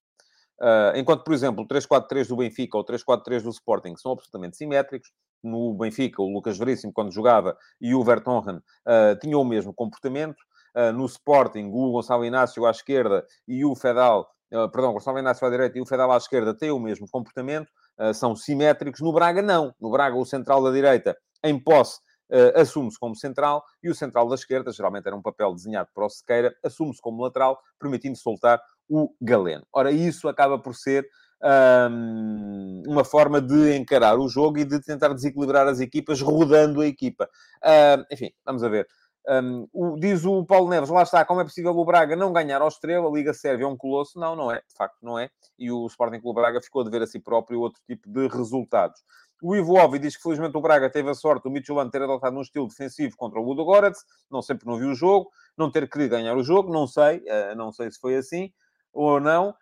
Uh, 0.61 0.95
enquanto, 0.95 1.25
por 1.25 1.33
exemplo, 1.33 1.65
o 1.65 1.67
3-4-3 1.67 2.27
do 2.29 2.37
Benfica 2.37 2.77
ou 2.77 2.83
o 2.83 2.85
3-4-3 2.85 3.41
do 3.41 3.49
Sporting 3.49 3.97
são 3.97 4.13
absolutamente 4.13 4.55
simétricos. 4.55 5.11
No 5.43 5.73
Benfica, 5.73 6.21
o 6.21 6.33
Lucas 6.33 6.57
Veríssimo, 6.57 6.93
quando 6.93 7.11
jogava, 7.11 7.57
e 7.81 7.93
o 7.93 8.01
Vertonghen 8.01 8.57
uh, 8.57 9.19
tinham 9.21 9.41
o 9.41 9.45
mesmo 9.45 9.73
comportamento. 9.73 10.41
Uh, 10.75 10.91
no 10.93 11.05
Sporting, 11.05 11.69
o 11.73 11.91
Gonçalo 11.91 12.25
Inácio 12.25 12.65
à 12.65 12.71
esquerda 12.71 13.25
e 13.47 13.65
o 13.65 13.75
Fedal, 13.75 14.29
perdão, 14.49 14.91
o 14.91 14.93
Gonçalo 14.93 15.19
Inácio 15.19 15.45
à 15.45 15.49
direita 15.49 15.77
e 15.77 15.81
o 15.81 15.85
Fedal 15.85 16.11
à 16.11 16.17
esquerda 16.17 16.53
têm 16.53 16.71
o 16.71 16.79
mesmo 16.79 17.07
comportamento, 17.09 17.71
são 18.13 18.35
simétricos. 18.35 19.01
No 19.01 19.11
Braga, 19.11 19.41
não. 19.41 19.73
No 19.79 19.91
Braga, 19.91 20.15
o 20.15 20.25
central 20.25 20.63
da 20.63 20.71
direita, 20.71 21.15
em 21.43 21.59
posse, 21.59 21.99
assume-se 22.55 22.97
como 22.97 23.15
central 23.15 23.63
e 23.83 23.89
o 23.89 23.95
central 23.95 24.27
da 24.29 24.35
esquerda, 24.35 24.71
geralmente 24.71 25.05
era 25.05 25.15
um 25.15 25.21
papel 25.21 25.53
desenhado 25.53 25.89
para 25.93 26.05
o 26.05 26.09
Sequeira, 26.09 26.55
assume-se 26.63 27.01
como 27.01 27.23
lateral, 27.23 27.59
permitindo 27.79 28.17
soltar 28.17 28.61
o 28.87 29.13
Galeno. 29.21 29.65
Ora, 29.73 29.91
isso 29.91 30.27
acaba 30.27 30.57
por 30.57 30.75
ser 30.75 31.07
um, 31.91 32.83
uma 32.87 33.03
forma 33.03 33.39
de 33.39 33.75
encarar 33.75 34.17
o 34.17 34.27
jogo 34.27 34.57
e 34.57 34.65
de 34.65 34.81
tentar 34.81 35.13
desequilibrar 35.13 35.67
as 35.67 35.79
equipas, 35.79 36.21
rodando 36.21 36.81
a 36.81 36.87
equipa. 36.87 37.29
Uh, 37.63 38.03
enfim, 38.11 38.31
vamos 38.45 38.63
a 38.63 38.69
ver. 38.69 38.87
Um, 39.29 39.67
o, 39.71 39.95
diz 39.99 40.25
o 40.25 40.43
Paulo 40.43 40.69
Neves, 40.69 40.89
lá 40.89 41.03
está, 41.03 41.23
como 41.23 41.39
é 41.41 41.43
possível 41.43 41.77
o 41.77 41.85
Braga 41.85 42.15
não 42.15 42.33
ganhar 42.33 42.63
ao 42.63 42.67
Estrela? 42.67 43.07
A 43.07 43.11
Liga 43.11 43.31
Sérvia 43.31 43.65
é 43.65 43.67
um 43.67 43.77
colosso? 43.77 44.19
Não, 44.19 44.35
não 44.35 44.51
é, 44.51 44.57
de 44.57 44.75
facto 44.75 44.97
não 45.03 45.19
é. 45.19 45.29
E 45.57 45.71
o 45.71 45.85
Sporting 45.85 46.19
Clube 46.19 46.41
Braga 46.41 46.59
ficou 46.59 46.81
a 46.81 46.85
dever 46.85 47.03
a 47.03 47.07
si 47.07 47.19
próprio 47.19 47.59
outro 47.59 47.79
tipo 47.85 48.09
de 48.09 48.27
resultados. 48.27 48.99
O 49.41 49.55
Ivo 49.55 49.79
Ovi 49.79 49.99
diz 49.99 50.17
que 50.17 50.23
felizmente 50.23 50.57
o 50.57 50.61
Braga 50.61 50.89
teve 50.89 51.09
a 51.11 51.13
sorte 51.13 51.43
do 51.43 51.51
Midtjylland 51.51 51.91
ter 51.91 52.01
adotado 52.01 52.35
um 52.35 52.41
estilo 52.41 52.67
defensivo 52.67 53.15
contra 53.15 53.39
o 53.39 53.43
Ludo 53.43 53.63
Goretz, 53.63 54.03
não 54.31 54.41
sei 54.41 54.55
porque 54.55 54.69
não 54.69 54.79
viu 54.79 54.89
o 54.89 54.95
jogo, 54.95 55.29
não 55.55 55.71
ter 55.71 55.87
querido 55.87 56.15
ganhar 56.15 56.35
o 56.35 56.43
jogo, 56.43 56.73
não 56.73 56.87
sei, 56.87 57.19
uh, 57.19 57.55
não 57.55 57.71
sei 57.71 57.91
se 57.91 57.99
foi 57.99 58.15
assim 58.15 58.51
ou 58.91 59.19
não. 59.19 59.55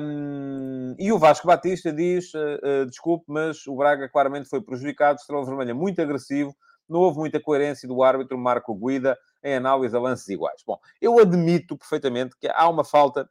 Um, 0.00 0.94
e 0.98 1.10
o 1.12 1.18
Vasco 1.18 1.46
Batista 1.46 1.92
diz, 1.92 2.32
uh, 2.34 2.82
uh, 2.82 2.86
desculpe, 2.86 3.24
mas 3.28 3.66
o 3.66 3.74
Braga 3.74 4.08
claramente 4.08 4.48
foi 4.48 4.60
prejudicado, 4.60 5.18
Estrela 5.18 5.44
Vermelha 5.44 5.74
muito 5.74 6.00
agressivo, 6.02 6.54
não 6.90 7.00
houve 7.00 7.18
muita 7.18 7.40
coerência 7.40 7.88
do 7.88 8.02
árbitro 8.02 8.38
Marco 8.38 8.74
Guida 8.74 9.18
em 9.42 9.54
análise 9.54 9.96
a 9.96 10.00
lances 10.00 10.28
iguais. 10.28 10.62
Bom, 10.66 10.78
eu 11.00 11.18
admito 11.18 11.76
perfeitamente 11.76 12.36
que 12.38 12.48
há 12.48 12.68
uma 12.68 12.84
falta 12.84 13.28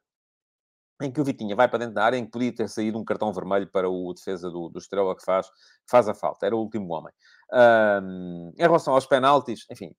em 1.02 1.12
que 1.12 1.22
o 1.22 1.24
Vitinha 1.24 1.56
vai 1.56 1.67
para 1.67 1.80
dentro 1.80 1.95
da 1.95 2.04
área, 2.04 2.17
em 2.17 2.26
que 2.26 2.32
podia 2.32 2.54
ter 2.54 2.67
saído 2.67 2.98
um 2.98 3.06
cartão 3.06 3.32
vermelho 3.32 3.69
para 3.72 3.89
o 3.89 4.13
defesa 4.13 4.50
do, 4.50 4.69
do 4.69 4.80
Estrela 4.80 5.15
que 5.15 5.24
faz, 5.24 5.48
faz 5.89 6.10
a 6.10 6.13
falta. 6.13 6.45
Era 6.45 6.56
o 6.56 6.60
último 6.60 6.93
homem. 6.93 7.13
Um, 7.54 8.52
em 8.58 8.62
relação 8.62 8.93
aos 8.93 9.06
penaltis, 9.06 9.65
enfim, 9.72 9.95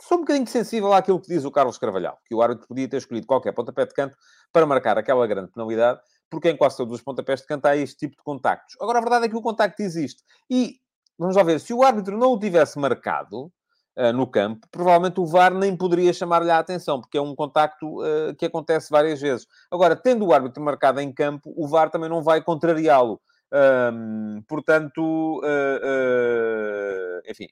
sou 0.00 0.18
um 0.18 0.20
bocadinho 0.20 0.46
sensível 0.46 0.92
àquilo 0.92 1.20
que 1.20 1.28
diz 1.28 1.44
o 1.44 1.50
Carlos 1.50 1.76
Carvalhal, 1.76 2.18
que 2.24 2.34
o 2.34 2.40
árbitro 2.40 2.66
podia 2.66 2.88
ter 2.88 2.96
escolhido 2.96 3.26
qualquer 3.26 3.52
pontapé 3.52 3.84
de 3.84 3.92
canto 3.92 4.16
para 4.52 4.64
marcar 4.64 4.96
aquela 4.96 5.26
grande 5.26 5.50
penalidade, 5.52 6.00
porque 6.30 6.48
em 6.48 6.56
quase 6.56 6.76
todos 6.76 6.94
os 6.94 7.02
pontapés 7.02 7.40
de 7.40 7.46
canto 7.46 7.66
há 7.66 7.76
este 7.76 7.98
tipo 7.98 8.16
de 8.16 8.22
contactos. 8.22 8.76
Agora, 8.80 8.98
a 8.98 9.02
verdade 9.02 9.26
é 9.26 9.28
que 9.28 9.36
o 9.36 9.42
contacto 9.42 9.82
existe. 9.82 10.22
E, 10.48 10.76
vamos 11.18 11.36
lá 11.36 11.42
ver, 11.42 11.60
se 11.60 11.74
o 11.74 11.82
árbitro 11.82 12.16
não 12.16 12.32
o 12.32 12.38
tivesse 12.38 12.78
marcado, 12.78 13.52
uh, 13.98 14.12
no 14.14 14.26
campo, 14.26 14.66
provavelmente 14.70 15.20
o 15.20 15.26
VAR 15.26 15.52
nem 15.52 15.76
poderia 15.76 16.12
chamar-lhe 16.12 16.50
a 16.50 16.58
atenção, 16.58 17.00
porque 17.00 17.18
é 17.18 17.22
um 17.22 17.34
contacto 17.34 18.00
uh, 18.00 18.34
que 18.36 18.46
acontece 18.46 18.90
várias 18.90 19.20
vezes. 19.20 19.46
Agora, 19.70 19.96
tendo 19.96 20.24
o 20.26 20.32
árbitro 20.32 20.62
marcado 20.62 21.00
em 21.00 21.12
campo, 21.12 21.52
o 21.56 21.66
VAR 21.66 21.90
também 21.90 22.08
não 22.08 22.22
vai 22.22 22.42
contrariá-lo. 22.42 23.20
Um, 23.50 24.42
portanto, 24.46 25.40
uh, 25.40 27.30
enfim, 27.30 27.48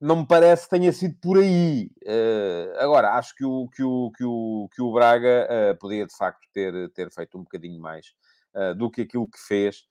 não 0.00 0.16
me 0.16 0.26
parece 0.26 0.64
que 0.64 0.70
tenha 0.70 0.92
sido 0.92 1.16
por 1.20 1.38
aí. 1.38 1.90
Uh, 2.04 2.78
agora, 2.78 3.14
acho 3.14 3.34
que 3.34 3.44
o, 3.44 3.68
que 3.68 3.82
o, 3.82 4.12
que 4.16 4.24
o, 4.24 4.68
que 4.72 4.82
o 4.82 4.92
Braga 4.92 5.48
uh, 5.50 5.78
podia, 5.78 6.06
de 6.06 6.16
facto, 6.16 6.46
ter, 6.52 6.88
ter 6.90 7.10
feito 7.12 7.36
um 7.36 7.42
bocadinho 7.42 7.80
mais 7.80 8.06
uh, 8.54 8.74
do 8.76 8.90
que 8.90 9.02
aquilo 9.02 9.26
que 9.28 9.38
fez 9.40 9.82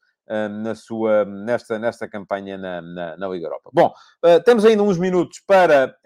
na 0.64 0.76
sua, 0.76 1.26
nesta, 1.26 1.80
nesta 1.80 2.08
campanha 2.08 2.58
na, 2.58 2.82
na, 2.82 3.18
na 3.18 3.28
Liga 3.28 3.48
Europa. 3.48 3.70
Bom, 3.74 3.94
temos 4.44 4.66
ainda 4.66 4.84
uns 4.84 4.98
minutos 4.98 5.42
para 5.46 5.98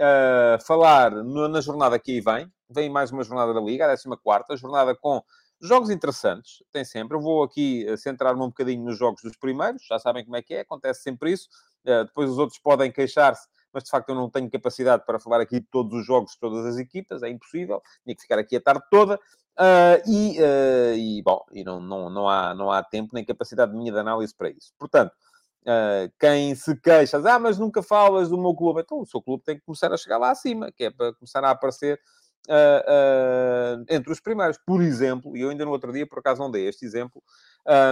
falar 0.65 1.11
no, 1.11 1.47
na 1.47 1.61
jornada 1.61 1.97
que 1.97 2.11
aí 2.11 2.21
vem. 2.21 2.51
Vem 2.69 2.89
mais 2.89 3.11
uma 3.11 3.23
jornada 3.23 3.53
da 3.53 3.59
Liga, 3.59 3.85
a 3.85 3.97
14 3.97 4.61
jornada 4.61 4.95
com 4.95 5.21
jogos 5.61 5.89
interessantes, 5.89 6.63
tem 6.71 6.85
sempre. 6.85 7.17
Eu 7.17 7.21
vou 7.21 7.43
aqui 7.43 7.85
centrar-me 7.97 8.41
um 8.41 8.47
bocadinho 8.47 8.83
nos 8.83 8.97
jogos 8.97 9.21
dos 9.21 9.35
primeiros, 9.37 9.85
já 9.85 9.99
sabem 9.99 10.23
como 10.23 10.35
é 10.37 10.41
que 10.41 10.53
é, 10.53 10.61
acontece 10.61 11.01
sempre 11.01 11.31
isso. 11.31 11.49
depois 11.83 12.29
os 12.29 12.37
outros 12.37 12.59
podem 12.59 12.91
queixar-se 12.91 13.47
mas 13.73 13.83
de 13.83 13.89
facto 13.89 14.09
eu 14.09 14.15
não 14.15 14.29
tenho 14.29 14.49
capacidade 14.49 15.05
para 15.05 15.19
falar 15.19 15.41
aqui 15.41 15.59
de 15.59 15.67
todos 15.67 15.93
os 15.93 16.05
jogos 16.05 16.33
de 16.33 16.39
todas 16.39 16.65
as 16.65 16.77
equipas, 16.77 17.23
é 17.23 17.29
impossível, 17.29 17.81
tinha 18.03 18.15
que 18.15 18.21
ficar 18.21 18.39
aqui 18.39 18.57
a 18.57 18.61
tarde 18.61 18.83
toda. 18.89 19.19
Uh, 19.59 20.01
e, 20.07 20.39
uh, 20.39 20.95
e, 20.95 21.21
bom, 21.21 21.45
e 21.51 21.63
não, 21.63 21.79
não, 21.79 22.09
não, 22.09 22.29
há, 22.29 22.55
não 22.55 22.71
há 22.71 22.81
tempo 22.81 23.11
nem 23.13 23.23
capacidade 23.23 23.75
minha 23.75 23.91
de 23.91 23.99
análise 23.99 24.33
para 24.33 24.49
isso. 24.49 24.73
Portanto, 24.77 25.11
uh, 25.63 26.11
quem 26.19 26.55
se 26.55 26.75
queixa, 26.79 27.17
ah, 27.17 27.39
mas 27.39 27.57
nunca 27.59 27.83
falas 27.83 28.29
do 28.29 28.37
meu 28.37 28.55
clube, 28.55 28.81
então 28.81 28.99
o 28.99 29.05
seu 29.05 29.21
clube 29.21 29.43
tem 29.43 29.57
que 29.57 29.65
começar 29.65 29.91
a 29.93 29.97
chegar 29.97 30.17
lá 30.17 30.31
acima, 30.31 30.71
que 30.71 30.85
é 30.85 30.89
para 30.89 31.13
começar 31.13 31.43
a 31.43 31.51
aparecer 31.51 31.99
entre 33.87 34.11
os 34.11 34.19
primeiros. 34.19 34.57
Por 34.65 34.81
exemplo, 34.81 35.37
e 35.37 35.41
eu 35.41 35.49
ainda 35.51 35.63
no 35.63 35.69
outro 35.69 35.93
dia, 35.93 36.07
por 36.07 36.17
acaso, 36.19 36.41
não 36.41 36.49
dei 36.49 36.67
este 36.67 36.83
exemplo, 36.83 37.21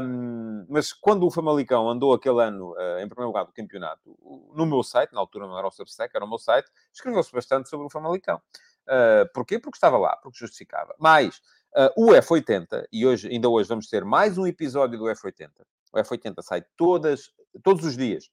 um, 0.04 0.66
mas 0.68 0.92
quando 0.92 1.24
o 1.24 1.30
Famalicão 1.30 1.88
andou 1.88 2.16
aquele 2.16 2.42
ano 2.42 2.74
em 3.00 3.08
primeiro 3.08 3.28
lugar 3.28 3.46
do 3.46 3.54
campeonato, 3.54 4.18
no 4.56 4.66
meu 4.66 4.82
site, 4.82 5.14
na 5.14 5.20
altura 5.20 5.46
não 5.46 5.56
era 5.56 5.68
o 5.68 5.72
Substack, 5.72 6.16
era 6.16 6.26
o 6.26 6.28
meu 6.28 6.40
site, 6.40 6.68
escreveu-se 6.92 7.32
bastante 7.32 7.70
sobre 7.70 7.86
o 7.86 7.92
Famalicão. 7.92 8.42
Uh, 8.90 9.32
porquê? 9.34 9.60
Porque 9.60 9.78
estava 9.78 9.98
lá, 9.98 10.18
porque 10.18 10.40
justificava. 10.40 10.96
Mas 10.98 11.38
uh, 11.76 12.10
o 12.10 12.12
F80, 12.12 12.88
e 12.92 13.06
hoje, 13.06 13.28
ainda 13.30 13.48
hoje 13.48 13.70
vamos 13.70 13.88
ter 13.88 14.04
mais 14.04 14.38
um 14.38 14.48
episódio 14.48 14.98
do 14.98 15.06
F80. 15.06 15.50
O 15.94 15.98
F80 16.00 16.42
sai 16.42 16.64
todas, 16.76 17.32
todos 17.64 17.86
os 17.86 17.96
dias, 17.96 18.30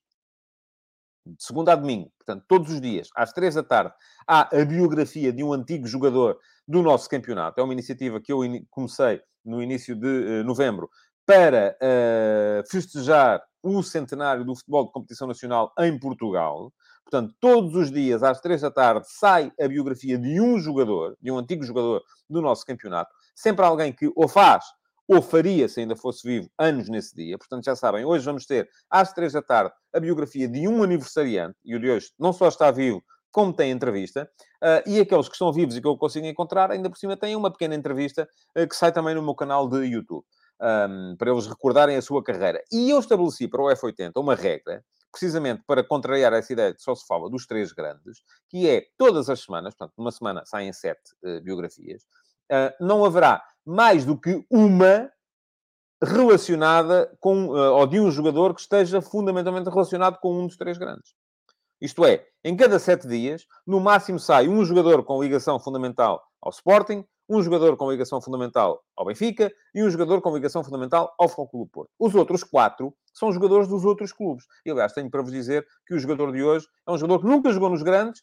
de 1.27 1.43
segunda 1.43 1.73
a 1.73 1.77
domingo, 1.77 2.11
portanto, 2.19 2.45
todos 2.49 2.73
os 2.73 2.81
dias, 2.81 3.09
às 3.15 3.33
três 3.33 3.55
da 3.55 3.63
tarde, 3.63 3.93
há 4.27 4.57
a 4.57 4.65
biografia 4.65 5.33
de 5.33 5.43
um 5.43 5.53
antigo 5.53 5.87
jogador 5.87 6.39
do 6.67 6.83
nosso 6.83 7.09
campeonato. 7.09 7.61
É 7.61 7.65
uma 7.65 7.73
iniciativa 7.73 8.21
que 8.21 8.33
eu 8.33 8.41
comecei 8.71 9.21
no 9.45 9.63
início 9.63 9.95
de 9.95 10.07
uh, 10.07 10.45
novembro 10.45 10.89
para 11.25 11.77
uh, 11.83 12.71
festejar 12.71 13.43
o 13.63 13.83
centenário 13.83 14.45
do 14.45 14.55
futebol 14.55 14.87
de 14.87 14.93
competição 14.93 15.27
nacional 15.27 15.73
em 15.81 15.99
Portugal. 15.99 16.73
Portanto, 17.09 17.35
todos 17.39 17.75
os 17.77 17.91
dias, 17.91 18.23
às 18.25 18.41
três 18.41 18.63
da 18.63 18.71
tarde, 18.71 19.07
sai 19.09 19.53
a 19.61 19.69
biografia 19.69 20.19
de 20.19 20.41
um 20.41 20.59
jogador, 20.59 21.17
de 21.21 21.31
um 21.31 21.39
antigo 21.39 21.63
jogador 21.63 22.03
do 22.29 22.43
nosso 22.43 22.67
campeonato. 22.67 23.11
Sempre 23.35 23.65
alguém 23.65 23.93
que 23.93 24.11
ou 24.17 24.27
faz 24.27 24.65
ou 25.09 25.23
faria, 25.23 25.69
se 25.69 25.81
ainda 25.81 25.95
fosse 25.95 26.27
vivo, 26.27 26.51
anos 26.59 26.89
nesse 26.89 27.15
dia. 27.15 27.39
Portanto, 27.39 27.65
já 27.65 27.77
sabem, 27.77 28.05
hoje 28.05 28.25
vamos 28.25 28.45
ter, 28.45 28.69
às 28.91 29.13
três 29.13 29.33
da 29.33 29.41
tarde, 29.41 29.73
a 29.95 30.01
biografia 30.01 30.49
de 30.49 30.67
um 30.67 30.83
aniversariante. 30.83 31.57
E 31.65 31.77
o 31.77 31.81
de 31.81 31.89
hoje 31.89 32.11
não 32.19 32.33
só 32.33 32.49
está 32.49 32.73
vivo, 32.73 33.01
como 33.31 33.53
tem 33.53 33.71
entrevista. 33.71 34.29
Uh, 34.61 34.91
e 34.91 35.01
aqueles 35.01 35.29
que 35.29 35.35
estão 35.35 35.53
vivos 35.53 35.77
e 35.77 35.81
que 35.81 35.87
eu 35.87 35.97
consigo 35.97 36.27
encontrar, 36.27 36.73
ainda 36.73 36.91
por 36.91 36.99
cima 36.99 37.17
têm 37.17 37.37
uma 37.37 37.53
pequena 37.53 37.77
entrevista 37.77 38.29
uh, 38.59 38.67
que 38.67 38.75
sai 38.75 38.91
também 38.91 39.15
no 39.15 39.23
meu 39.23 39.35
canal 39.37 39.69
de 39.69 39.85
YouTube 39.85 40.25
um, 40.61 41.17
para 41.17 41.31
eles 41.31 41.47
recordarem 41.47 41.97
a 41.97 42.03
sua 42.03 42.23
carreira. 42.23 42.63
E 42.73 42.91
eu 42.91 42.99
estabeleci 42.99 43.49
para 43.49 43.63
o 43.63 43.67
F80 43.67 44.13
uma 44.17 44.35
regra, 44.35 44.83
precisamente 45.19 45.63
para 45.67 45.83
contrariar 45.83 46.35
essa 46.35 46.53
ideia 46.53 46.75
que 46.75 46.83
só 46.83 46.95
se 46.95 47.07
fala 47.07 47.31
dos 47.31 47.47
três 47.47 47.73
grandes, 47.73 48.23
que 48.51 48.69
é 48.69 48.85
todas 48.99 49.31
as 49.31 49.41
semanas, 49.41 49.75
portanto, 49.75 49.95
numa 49.97 50.13
semana 50.13 50.45
saem 50.45 50.71
sete 50.75 51.13
uh, 51.25 51.41
biografias, 51.41 52.03
uh, 52.53 52.85
não 52.85 53.03
haverá 53.03 53.43
mais 53.65 54.05
do 54.05 54.21
que 54.21 54.45
uma 54.51 55.11
relacionada 56.05 57.17
com, 57.19 57.47
uh, 57.47 57.73
ou 57.73 57.87
de 57.87 57.99
um 57.99 58.11
jogador 58.11 58.55
que 58.55 58.61
esteja 58.61 59.01
fundamentalmente 59.01 59.71
relacionado 59.71 60.19
com 60.19 60.39
um 60.39 60.47
dos 60.47 60.59
três 60.59 60.77
grandes. 60.77 61.15
Isto 61.81 62.05
é, 62.05 62.27
em 62.45 62.55
cada 62.55 62.79
sete 62.79 63.09
dias, 63.09 63.47
no 63.67 63.81
máximo 63.81 64.19
sai 64.19 64.49
um 64.49 64.63
jogador 64.67 65.03
com 65.03 65.23
ligação 65.23 65.59
fundamental 65.59 66.23
ao 66.43 66.51
Sporting, 66.51 67.07
um 67.29 67.43
jogador 67.43 67.77
com 67.77 67.91
ligação 67.91 68.21
fundamental 68.21 68.83
ao 68.97 69.07
Benfica 69.07 69.53
e 69.75 69.83
um 69.83 69.91
jogador 69.91 70.21
com 70.21 70.35
ligação 70.35 70.63
fundamental 70.63 71.15
ao 71.19 71.29
Futebol 71.29 71.67
Porto. 71.67 71.91
Os 71.99 72.15
outros 72.15 72.45
quatro 72.45 72.95
são 73.13 73.33
jogadores 73.33 73.69
dos 73.69 73.85
outros 73.85 74.13
clubes. 74.13 74.45
E, 74.65 74.71
aliás, 74.71 74.93
tenho 74.93 75.11
para 75.11 75.23
vos 75.23 75.33
dizer 75.33 75.67
que 75.87 75.95
o 75.95 75.99
jogador 75.99 76.33
de 76.33 76.43
hoje 76.43 76.67
é 76.87 76.93
um 76.93 76.99
jogador 76.99 77.21
que 77.21 77.27
nunca 77.27 77.51
jogou 77.51 77.71
nos 77.71 77.83
grandes, 77.83 78.23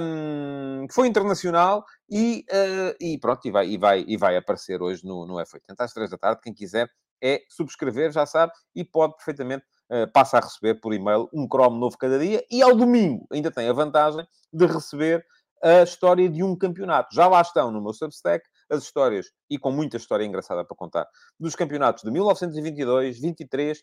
um, 0.00 0.86
foi 0.90 1.08
internacional 1.08 1.84
e, 2.08 2.44
uh, 2.50 2.94
e 3.00 3.18
pronto, 3.18 3.46
e 3.46 3.50
vai, 3.50 3.68
e, 3.68 3.78
vai, 3.78 4.04
e 4.06 4.16
vai 4.16 4.36
aparecer 4.36 4.80
hoje 4.80 5.04
no, 5.04 5.26
no 5.26 5.34
F80 5.34 5.74
às 5.78 5.92
três 5.92 6.10
da 6.10 6.18
tarde. 6.18 6.40
Quem 6.42 6.54
quiser 6.54 6.88
é 7.22 7.40
subscrever, 7.48 8.12
já 8.12 8.26
sabe, 8.26 8.52
e 8.74 8.84
pode 8.84 9.16
perfeitamente 9.16 9.64
uh, 9.90 10.10
passa 10.12 10.38
a 10.38 10.40
receber 10.40 10.74
por 10.76 10.92
e-mail 10.92 11.28
um 11.32 11.46
Chrome 11.46 11.78
novo 11.78 11.96
cada 11.98 12.18
dia 12.18 12.44
e 12.50 12.62
ao 12.62 12.76
domingo 12.76 13.26
ainda 13.32 13.50
tem 13.50 13.68
a 13.68 13.72
vantagem 13.72 14.26
de 14.52 14.66
receber 14.66 15.24
a 15.62 15.82
história 15.82 16.28
de 16.28 16.42
um 16.42 16.56
campeonato. 16.56 17.14
Já 17.14 17.26
lá 17.26 17.40
estão 17.40 17.70
no 17.70 17.82
meu 17.82 17.92
Substack 17.92 18.44
as 18.70 18.82
histórias, 18.82 19.30
e 19.48 19.58
com 19.58 19.70
muita 19.70 19.96
história 19.96 20.24
engraçada 20.24 20.64
para 20.64 20.76
contar, 20.76 21.06
dos 21.38 21.54
campeonatos 21.54 22.02
de 22.02 22.10
1922, 22.10 23.20
23 23.20 23.78
uh, 23.78 23.82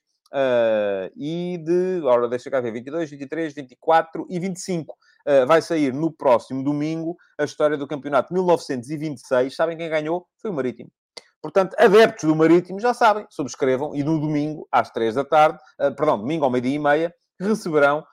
e 1.15 1.57
de... 1.63 2.01
Ora, 2.03 2.27
deixa 2.27 2.51
cá 2.51 2.59
ver, 2.59 2.71
22, 2.71 3.09
23, 3.09 3.53
24 3.53 4.27
e 4.29 4.39
25. 4.39 4.93
Uh, 5.25 5.47
vai 5.47 5.61
sair 5.61 5.93
no 5.93 6.11
próximo 6.11 6.63
domingo 6.63 7.15
a 7.37 7.45
história 7.45 7.77
do 7.77 7.87
campeonato 7.87 8.29
de 8.29 8.33
1926. 8.33 9.55
Sabem 9.55 9.77
quem 9.77 9.89
ganhou? 9.89 10.27
Foi 10.41 10.51
o 10.51 10.53
Marítimo. 10.53 10.91
Portanto, 11.41 11.75
adeptos 11.77 12.23
do 12.23 12.35
Marítimo 12.35 12.79
já 12.79 12.93
sabem, 12.93 13.25
subscrevam 13.29 13.93
e 13.93 14.03
no 14.03 14.19
domingo, 14.19 14.67
às 14.71 14.89
três 14.91 15.15
da 15.15 15.25
tarde, 15.25 15.59
uh, 15.79 15.93
perdão, 15.95 16.17
domingo 16.17 16.45
ao 16.45 16.51
meio-dia 16.51 16.75
e 16.75 16.79
meia, 16.79 17.13
receberão 17.39 18.03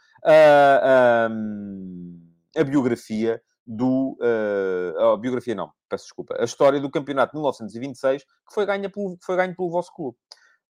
um, 1.31 2.21
a 2.57 2.65
biografia 2.65 3.41
do. 3.71 4.19
Uh, 4.21 5.13
a 5.13 5.17
biografia 5.17 5.55
não, 5.55 5.71
peço 5.89 6.05
desculpa. 6.05 6.35
A 6.39 6.45
história 6.45 6.81
do 6.81 6.91
campeonato 6.91 7.33
de 7.33 7.39
1926, 7.39 8.25
que 8.25 8.55
foi 8.55 8.67
ganho 8.67 8.91
pelo, 8.91 9.17
foi 9.23 9.37
ganho 9.37 9.55
pelo 9.55 9.71
vosso 9.71 9.95
clube. 9.95 10.17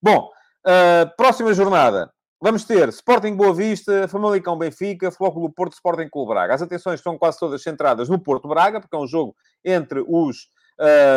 Bom, 0.02 0.28
uh, 0.66 1.16
próxima 1.16 1.54
jornada. 1.54 2.12
Vamos 2.42 2.64
ter 2.64 2.88
Sporting 2.88 3.34
Boa 3.34 3.52
Vista, 3.52 4.08
Famalicão 4.08 4.56
Benfica, 4.56 5.10
Flóculo 5.10 5.52
Porto, 5.52 5.74
Sporting 5.74 6.08
Clube 6.08 6.30
Braga. 6.30 6.54
As 6.54 6.62
atenções 6.62 7.00
estão 7.00 7.18
quase 7.18 7.38
todas 7.38 7.62
centradas 7.62 8.08
no 8.08 8.18
Porto 8.18 8.48
Braga, 8.48 8.80
porque 8.80 8.96
é 8.96 8.98
um 8.98 9.06
jogo 9.06 9.34
entre 9.62 10.02
os 10.06 10.48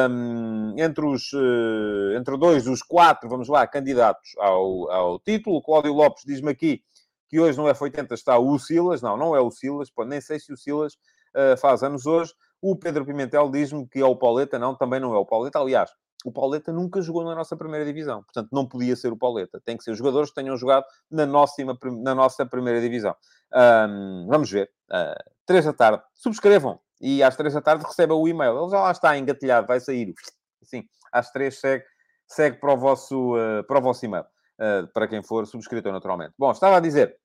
um, 0.09 0.75
entre 0.77 1.05
os 1.05 1.31
uh, 1.31 2.17
entre 2.17 2.37
dois 2.37 2.65
dos 2.65 2.81
quatro, 2.81 3.29
vamos 3.29 3.47
lá, 3.47 3.65
candidatos 3.65 4.31
ao, 4.37 4.91
ao 4.91 5.19
título. 5.19 5.57
O 5.57 5.61
Cláudio 5.61 5.93
Lopes 5.93 6.23
diz-me 6.25 6.51
aqui 6.51 6.81
que 7.29 7.39
hoje 7.39 7.57
no 7.57 7.63
F80 7.65 8.11
está 8.11 8.37
o 8.37 8.59
Silas. 8.59 9.01
Não, 9.01 9.15
não 9.15 9.33
é 9.33 9.39
o 9.39 9.49
Silas, 9.49 9.89
nem 10.05 10.19
sei 10.19 10.39
se 10.39 10.51
o 10.51 10.57
Silas 10.57 10.97
uh, 11.35 11.57
faz 11.57 11.83
anos 11.83 12.05
hoje. 12.05 12.33
O 12.61 12.75
Pedro 12.77 13.05
Pimentel 13.05 13.49
diz-me 13.51 13.87
que 13.87 13.99
é 13.99 14.05
o 14.05 14.15
Pauleta. 14.15 14.57
Não, 14.57 14.75
também 14.75 14.99
não 14.99 15.13
é 15.13 15.17
o 15.17 15.25
Pauleta. 15.25 15.59
Aliás, 15.59 15.91
o 16.23 16.31
Pauleta 16.31 16.71
nunca 16.71 17.01
jogou 17.01 17.25
na 17.25 17.35
nossa 17.35 17.57
primeira 17.57 17.85
divisão. 17.85 18.23
Portanto, 18.23 18.47
não 18.53 18.65
podia 18.65 18.95
ser 18.95 19.11
o 19.11 19.17
Pauleta. 19.17 19.59
Tem 19.65 19.75
que 19.75 19.83
ser 19.83 19.93
jogadores 19.95 20.29
que 20.29 20.35
tenham 20.35 20.55
jogado 20.55 20.85
na 21.11 21.25
nossa, 21.25 21.61
na 22.01 22.15
nossa 22.15 22.45
primeira 22.45 22.79
divisão. 22.79 23.13
Um, 23.53 24.27
vamos 24.29 24.49
ver. 24.49 24.71
Uh, 24.89 25.31
três 25.45 25.65
da 25.65 25.73
tarde. 25.73 26.01
Subscrevam. 26.13 26.79
E 27.01 27.21
às 27.21 27.35
três 27.35 27.53
da 27.53 27.61
tarde 27.61 27.83
recebam 27.85 28.17
o 28.17 28.27
e-mail. 28.27 28.57
Ele 28.57 28.69
já 28.69 28.79
lá 28.79 28.91
está 28.91 29.17
engatilhado. 29.17 29.67
Vai 29.67 29.81
sair. 29.81 30.13
Assim, 30.61 30.85
às 31.11 31.29
três 31.31 31.59
segue, 31.59 31.83
segue 32.25 32.57
para, 32.57 32.73
o 32.73 32.77
vosso, 32.77 33.35
uh, 33.35 33.63
para 33.65 33.79
o 33.79 33.81
vosso 33.81 34.05
e-mail. 34.05 34.23
Uh, 34.57 34.87
para 34.93 35.07
quem 35.07 35.21
for 35.21 35.45
subscritor, 35.45 35.91
naturalmente. 35.91 36.33
Bom, 36.39 36.51
estava 36.51 36.77
a 36.77 36.79
dizer... 36.79 37.17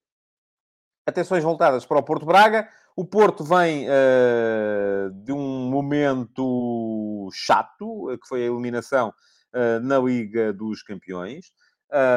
Atenções 1.07 1.43
voltadas 1.43 1.87
para 1.87 1.97
o 1.97 2.03
Porto 2.03 2.23
Braga. 2.23 2.69
O 2.99 3.05
Porto 3.05 3.45
vem 3.45 3.87
uh, 3.87 5.09
de 5.23 5.31
um 5.31 5.69
momento 5.69 7.29
chato, 7.31 8.07
que 8.21 8.27
foi 8.27 8.41
a 8.41 8.47
eliminação 8.47 9.13
uh, 9.55 9.79
na 9.81 9.97
Liga 9.99 10.51
dos 10.51 10.83
Campeões, 10.83 11.45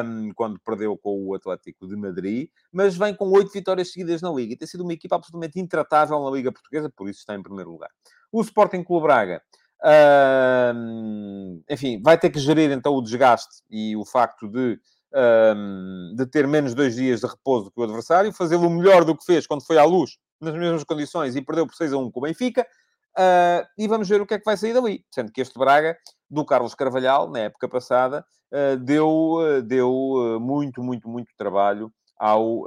um, 0.05 0.33
quando 0.35 0.59
perdeu 0.59 0.97
com 0.97 1.25
o 1.25 1.33
Atlético 1.33 1.87
de 1.87 1.95
Madrid, 1.95 2.49
mas 2.69 2.97
vem 2.97 3.15
com 3.15 3.31
oito 3.31 3.49
vitórias 3.53 3.93
seguidas 3.93 4.21
na 4.21 4.29
Liga. 4.29 4.55
E 4.55 4.57
tem 4.57 4.67
sido 4.67 4.83
uma 4.83 4.91
equipa 4.91 5.15
absolutamente 5.15 5.57
intratável 5.57 6.21
na 6.21 6.29
Liga 6.29 6.51
Portuguesa, 6.51 6.91
por 6.93 7.07
isso 7.07 7.19
está 7.19 7.33
em 7.33 7.41
primeiro 7.41 7.71
lugar. 7.71 7.89
O 8.29 8.41
Sporting 8.41 8.83
Clube 8.83 9.07
Braga, 9.07 9.41
uh, 9.85 11.63
enfim, 11.69 12.01
vai 12.03 12.17
ter 12.17 12.29
que 12.29 12.39
gerir 12.39 12.69
então 12.71 12.93
o 12.93 13.01
desgaste 13.01 13.63
e 13.71 13.95
o 13.95 14.03
facto 14.03 14.49
de 14.49 14.77
de 16.15 16.25
ter 16.25 16.47
menos 16.47 16.73
dois 16.73 16.95
dias 16.95 17.19
de 17.19 17.27
repouso 17.27 17.65
do 17.65 17.71
que 17.71 17.79
o 17.79 17.83
adversário, 17.83 18.33
fazê-lo 18.33 18.67
melhor 18.67 19.05
do 19.05 19.15
que 19.15 19.23
fez 19.23 19.45
quando 19.45 19.63
foi 19.63 19.77
à 19.77 19.83
luz, 19.83 20.17
nas 20.43 20.53
mesmas 20.53 20.83
condições, 20.83 21.35
e 21.35 21.41
perdeu 21.41 21.65
por 21.65 21.75
6 21.75 21.93
a 21.93 21.97
1 21.97 22.11
com 22.11 22.19
o 22.19 22.23
Benfica. 22.23 22.67
Uh, 23.17 23.61
e 23.77 23.87
vamos 23.87 24.09
ver 24.09 24.21
o 24.21 24.25
que 24.25 24.33
é 24.33 24.39
que 24.39 24.45
vai 24.45 24.57
sair 24.57 24.73
dali. 24.73 25.05
Sendo 25.11 25.31
que 25.31 25.41
este 25.41 25.57
Braga, 25.57 25.97
do 26.29 26.45
Carlos 26.45 26.73
Carvalhal, 26.73 27.29
na 27.29 27.39
época 27.39 27.69
passada, 27.69 28.25
uh, 28.51 28.77
deu, 28.77 29.07
uh, 29.07 29.61
deu 29.61 30.39
muito, 30.41 30.81
muito, 30.81 31.07
muito 31.07 31.29
trabalho 31.37 31.91
ao, 32.17 32.65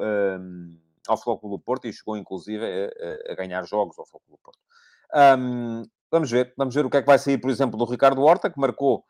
ao 1.09 1.17
Flóculo 1.17 1.57
do 1.57 1.63
Porto 1.63 1.87
e 1.87 1.93
chegou, 1.93 2.17
inclusive, 2.17 2.63
a, 2.65 3.33
a 3.33 3.35
ganhar 3.35 3.65
jogos 3.67 3.99
ao 3.99 4.07
Flóculo 4.07 4.37
do 4.37 4.43
Porto. 4.43 4.59
Um, 5.39 5.83
vamos 6.11 6.31
ver. 6.31 6.53
Vamos 6.57 6.75
ver 6.75 6.85
o 6.85 6.91
que 6.91 6.99
é 6.99 7.01
que 7.01 7.07
vai 7.07 7.19
sair, 7.19 7.39
por 7.39 7.51
exemplo, 7.51 7.79
do 7.79 7.85
Ricardo 7.85 8.23
Horta, 8.23 8.51
que 8.51 8.61
marcou 8.61 9.05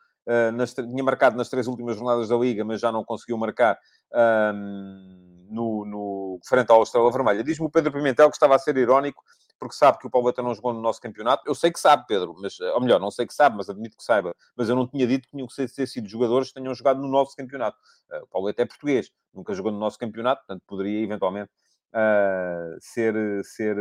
nas, 0.53 0.73
tinha 0.73 1.03
marcado 1.03 1.37
nas 1.37 1.49
três 1.49 1.67
últimas 1.67 1.95
jornadas 1.95 2.27
da 2.27 2.35
Liga, 2.35 2.65
mas 2.65 2.81
já 2.81 2.91
não 2.91 3.03
conseguiu 3.03 3.37
marcar 3.37 3.79
um, 4.53 5.26
no, 5.49 5.85
no, 5.85 6.39
frente 6.47 6.71
ao 6.71 6.83
Estrela 6.83 7.11
Vermelha. 7.11 7.43
Diz-me 7.43 7.65
o 7.65 7.69
Pedro 7.69 7.91
Pimentel 7.91 8.29
que 8.29 8.35
estava 8.35 8.55
a 8.55 8.59
ser 8.59 8.77
irónico, 8.77 9.23
porque 9.59 9.75
sabe 9.75 9.97
que 9.97 10.07
o 10.07 10.09
Pauleta 10.09 10.41
não 10.41 10.53
jogou 10.53 10.73
no 10.73 10.81
nosso 10.81 11.01
campeonato. 11.01 11.43
Eu 11.45 11.55
sei 11.55 11.71
que 11.71 11.79
sabe, 11.79 12.05
Pedro, 12.07 12.35
mas, 12.39 12.59
ou 12.59 12.81
melhor, 12.81 12.99
não 12.99 13.11
sei 13.11 13.25
que 13.25 13.33
sabe, 13.33 13.57
mas 13.57 13.69
admito 13.69 13.97
que 13.97 14.03
saiba. 14.03 14.35
Mas 14.55 14.69
eu 14.69 14.75
não 14.75 14.87
tinha 14.87 15.07
dito 15.07 15.23
que 15.23 15.31
tinham 15.31 15.47
que 15.47 15.67
ter 15.67 15.87
sido 15.87 16.07
jogadores 16.07 16.49
que 16.49 16.55
tenham 16.55 16.73
jogado 16.73 17.01
no 17.01 17.07
nosso 17.07 17.35
campeonato. 17.35 17.77
Uh, 18.11 18.23
o 18.23 18.27
Pauleta 18.27 18.61
é 18.61 18.65
português, 18.65 19.09
nunca 19.33 19.53
jogou 19.53 19.71
no 19.71 19.79
nosso 19.79 19.97
campeonato, 19.97 20.45
portanto 20.45 20.63
poderia 20.67 21.03
eventualmente 21.03 21.51
uh, 21.93 22.77
ser, 22.79 23.15
ser 23.43 23.77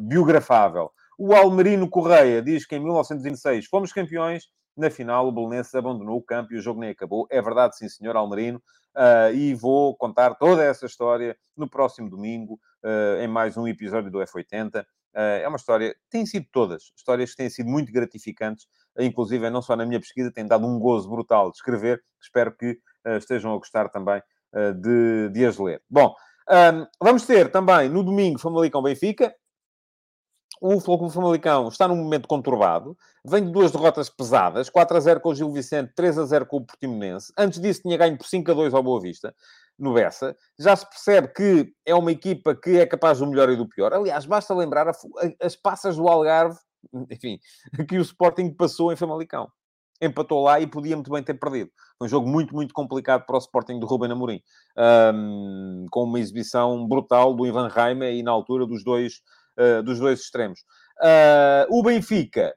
biografável. 0.00 0.90
O 1.18 1.34
Almerino 1.34 1.88
Correia 1.88 2.42
diz 2.42 2.66
que 2.66 2.76
em 2.76 2.80
1926 2.80 3.66
fomos 3.66 3.92
campeões 3.92 4.44
na 4.76 4.90
final, 4.90 5.26
o 5.26 5.32
Belenenses 5.32 5.74
abandonou 5.74 6.18
o 6.18 6.22
campo 6.22 6.52
e 6.52 6.58
o 6.58 6.60
jogo 6.62 6.80
nem 6.80 6.90
acabou. 6.90 7.26
É 7.30 7.40
verdade, 7.40 7.76
sim, 7.76 7.88
senhor 7.88 8.16
Almerino. 8.16 8.62
Uh, 8.96 9.34
e 9.34 9.54
vou 9.54 9.94
contar 9.94 10.34
toda 10.36 10.64
essa 10.64 10.86
história 10.86 11.36
no 11.54 11.68
próximo 11.68 12.08
domingo, 12.08 12.58
uh, 12.82 13.20
em 13.20 13.28
mais 13.28 13.56
um 13.56 13.68
episódio 13.68 14.10
do 14.10 14.18
F80. 14.18 14.82
Uh, 14.82 14.86
é 15.14 15.48
uma 15.48 15.56
história, 15.56 15.94
têm 16.10 16.24
sido 16.24 16.46
todas, 16.50 16.92
histórias 16.96 17.30
que 17.30 17.36
têm 17.36 17.50
sido 17.50 17.68
muito 17.68 17.92
gratificantes, 17.92 18.66
inclusive 18.98 19.50
não 19.50 19.60
só 19.60 19.76
na 19.76 19.84
minha 19.84 20.00
pesquisa, 20.00 20.32
tem 20.32 20.46
dado 20.46 20.66
um 20.66 20.78
gozo 20.78 21.10
brutal 21.10 21.50
de 21.50 21.56
escrever. 21.56 22.02
Espero 22.20 22.56
que 22.56 22.78
estejam 23.18 23.52
a 23.52 23.58
gostar 23.58 23.88
também 23.90 24.20
de, 24.80 25.28
de 25.30 25.44
as 25.44 25.58
ler. 25.58 25.80
Bom, 25.88 26.14
vamos 27.00 27.24
ter 27.26 27.50
também 27.50 27.88
no 27.88 28.02
domingo 28.02 28.38
Famalicão 28.38 28.82
Benfica, 28.82 29.32
o 30.60 30.80
Futebol 30.80 31.10
Famalicão 31.10 31.68
está 31.68 31.86
num 31.86 31.96
momento 31.96 32.26
conturbado, 32.26 32.96
vem 33.24 33.44
de 33.44 33.50
duas 33.50 33.70
derrotas 33.70 34.08
pesadas, 34.08 34.70
4 34.70 34.96
a 34.96 35.00
0 35.00 35.20
com 35.20 35.30
o 35.30 35.34
Gil 35.34 35.52
Vicente, 35.52 35.92
3 35.94 36.18
a 36.18 36.24
0 36.24 36.46
com 36.46 36.58
o 36.58 36.64
Portimonense. 36.64 37.32
Antes 37.36 37.60
disso 37.60 37.82
tinha 37.82 37.96
ganho 37.96 38.16
por 38.16 38.26
5 38.26 38.50
a 38.50 38.54
2 38.54 38.74
ao 38.74 38.82
Boa 38.82 39.00
Vista, 39.00 39.34
no 39.78 39.94
Bessa. 39.94 40.36
Já 40.58 40.74
se 40.74 40.88
percebe 40.88 41.28
que 41.28 41.72
é 41.84 41.94
uma 41.94 42.10
equipa 42.10 42.54
que 42.54 42.78
é 42.78 42.86
capaz 42.86 43.18
do 43.18 43.26
melhor 43.26 43.50
e 43.50 43.56
do 43.56 43.68
pior. 43.68 43.92
Aliás, 43.92 44.24
basta 44.24 44.54
lembrar 44.54 44.88
a, 44.88 44.92
a, 44.92 45.46
as 45.46 45.54
passas 45.54 45.96
do 45.96 46.08
Algarve, 46.08 46.58
enfim, 47.10 47.38
que 47.88 47.98
o 47.98 48.02
Sporting 48.02 48.50
passou 48.50 48.92
em 48.92 48.96
Famalicão. 48.96 49.48
Empatou 50.00 50.42
lá 50.42 50.60
e 50.60 50.66
podia 50.66 50.94
muito 50.94 51.10
bem 51.10 51.22
ter 51.22 51.34
perdido. 51.34 51.70
Foi 51.98 52.06
um 52.06 52.08
jogo 52.08 52.28
muito, 52.28 52.54
muito 52.54 52.74
complicado 52.74 53.24
para 53.24 53.36
o 53.36 53.38
Sporting 53.38 53.80
do 53.80 53.86
Ruben 53.86 54.12
Amorim. 54.12 54.42
Um, 55.14 55.86
com 55.90 56.04
uma 56.04 56.20
exibição 56.20 56.86
brutal 56.86 57.34
do 57.34 57.46
Ivan 57.46 57.68
Reimer 57.68 58.14
e 58.14 58.22
na 58.22 58.30
altura 58.30 58.66
dos 58.66 58.84
dois 58.84 59.22
uh, 59.58 59.82
dos 59.82 59.98
dois 59.98 60.20
extremos. 60.20 60.60
Uh, 61.00 61.78
o 61.78 61.82
Benfica 61.82 62.54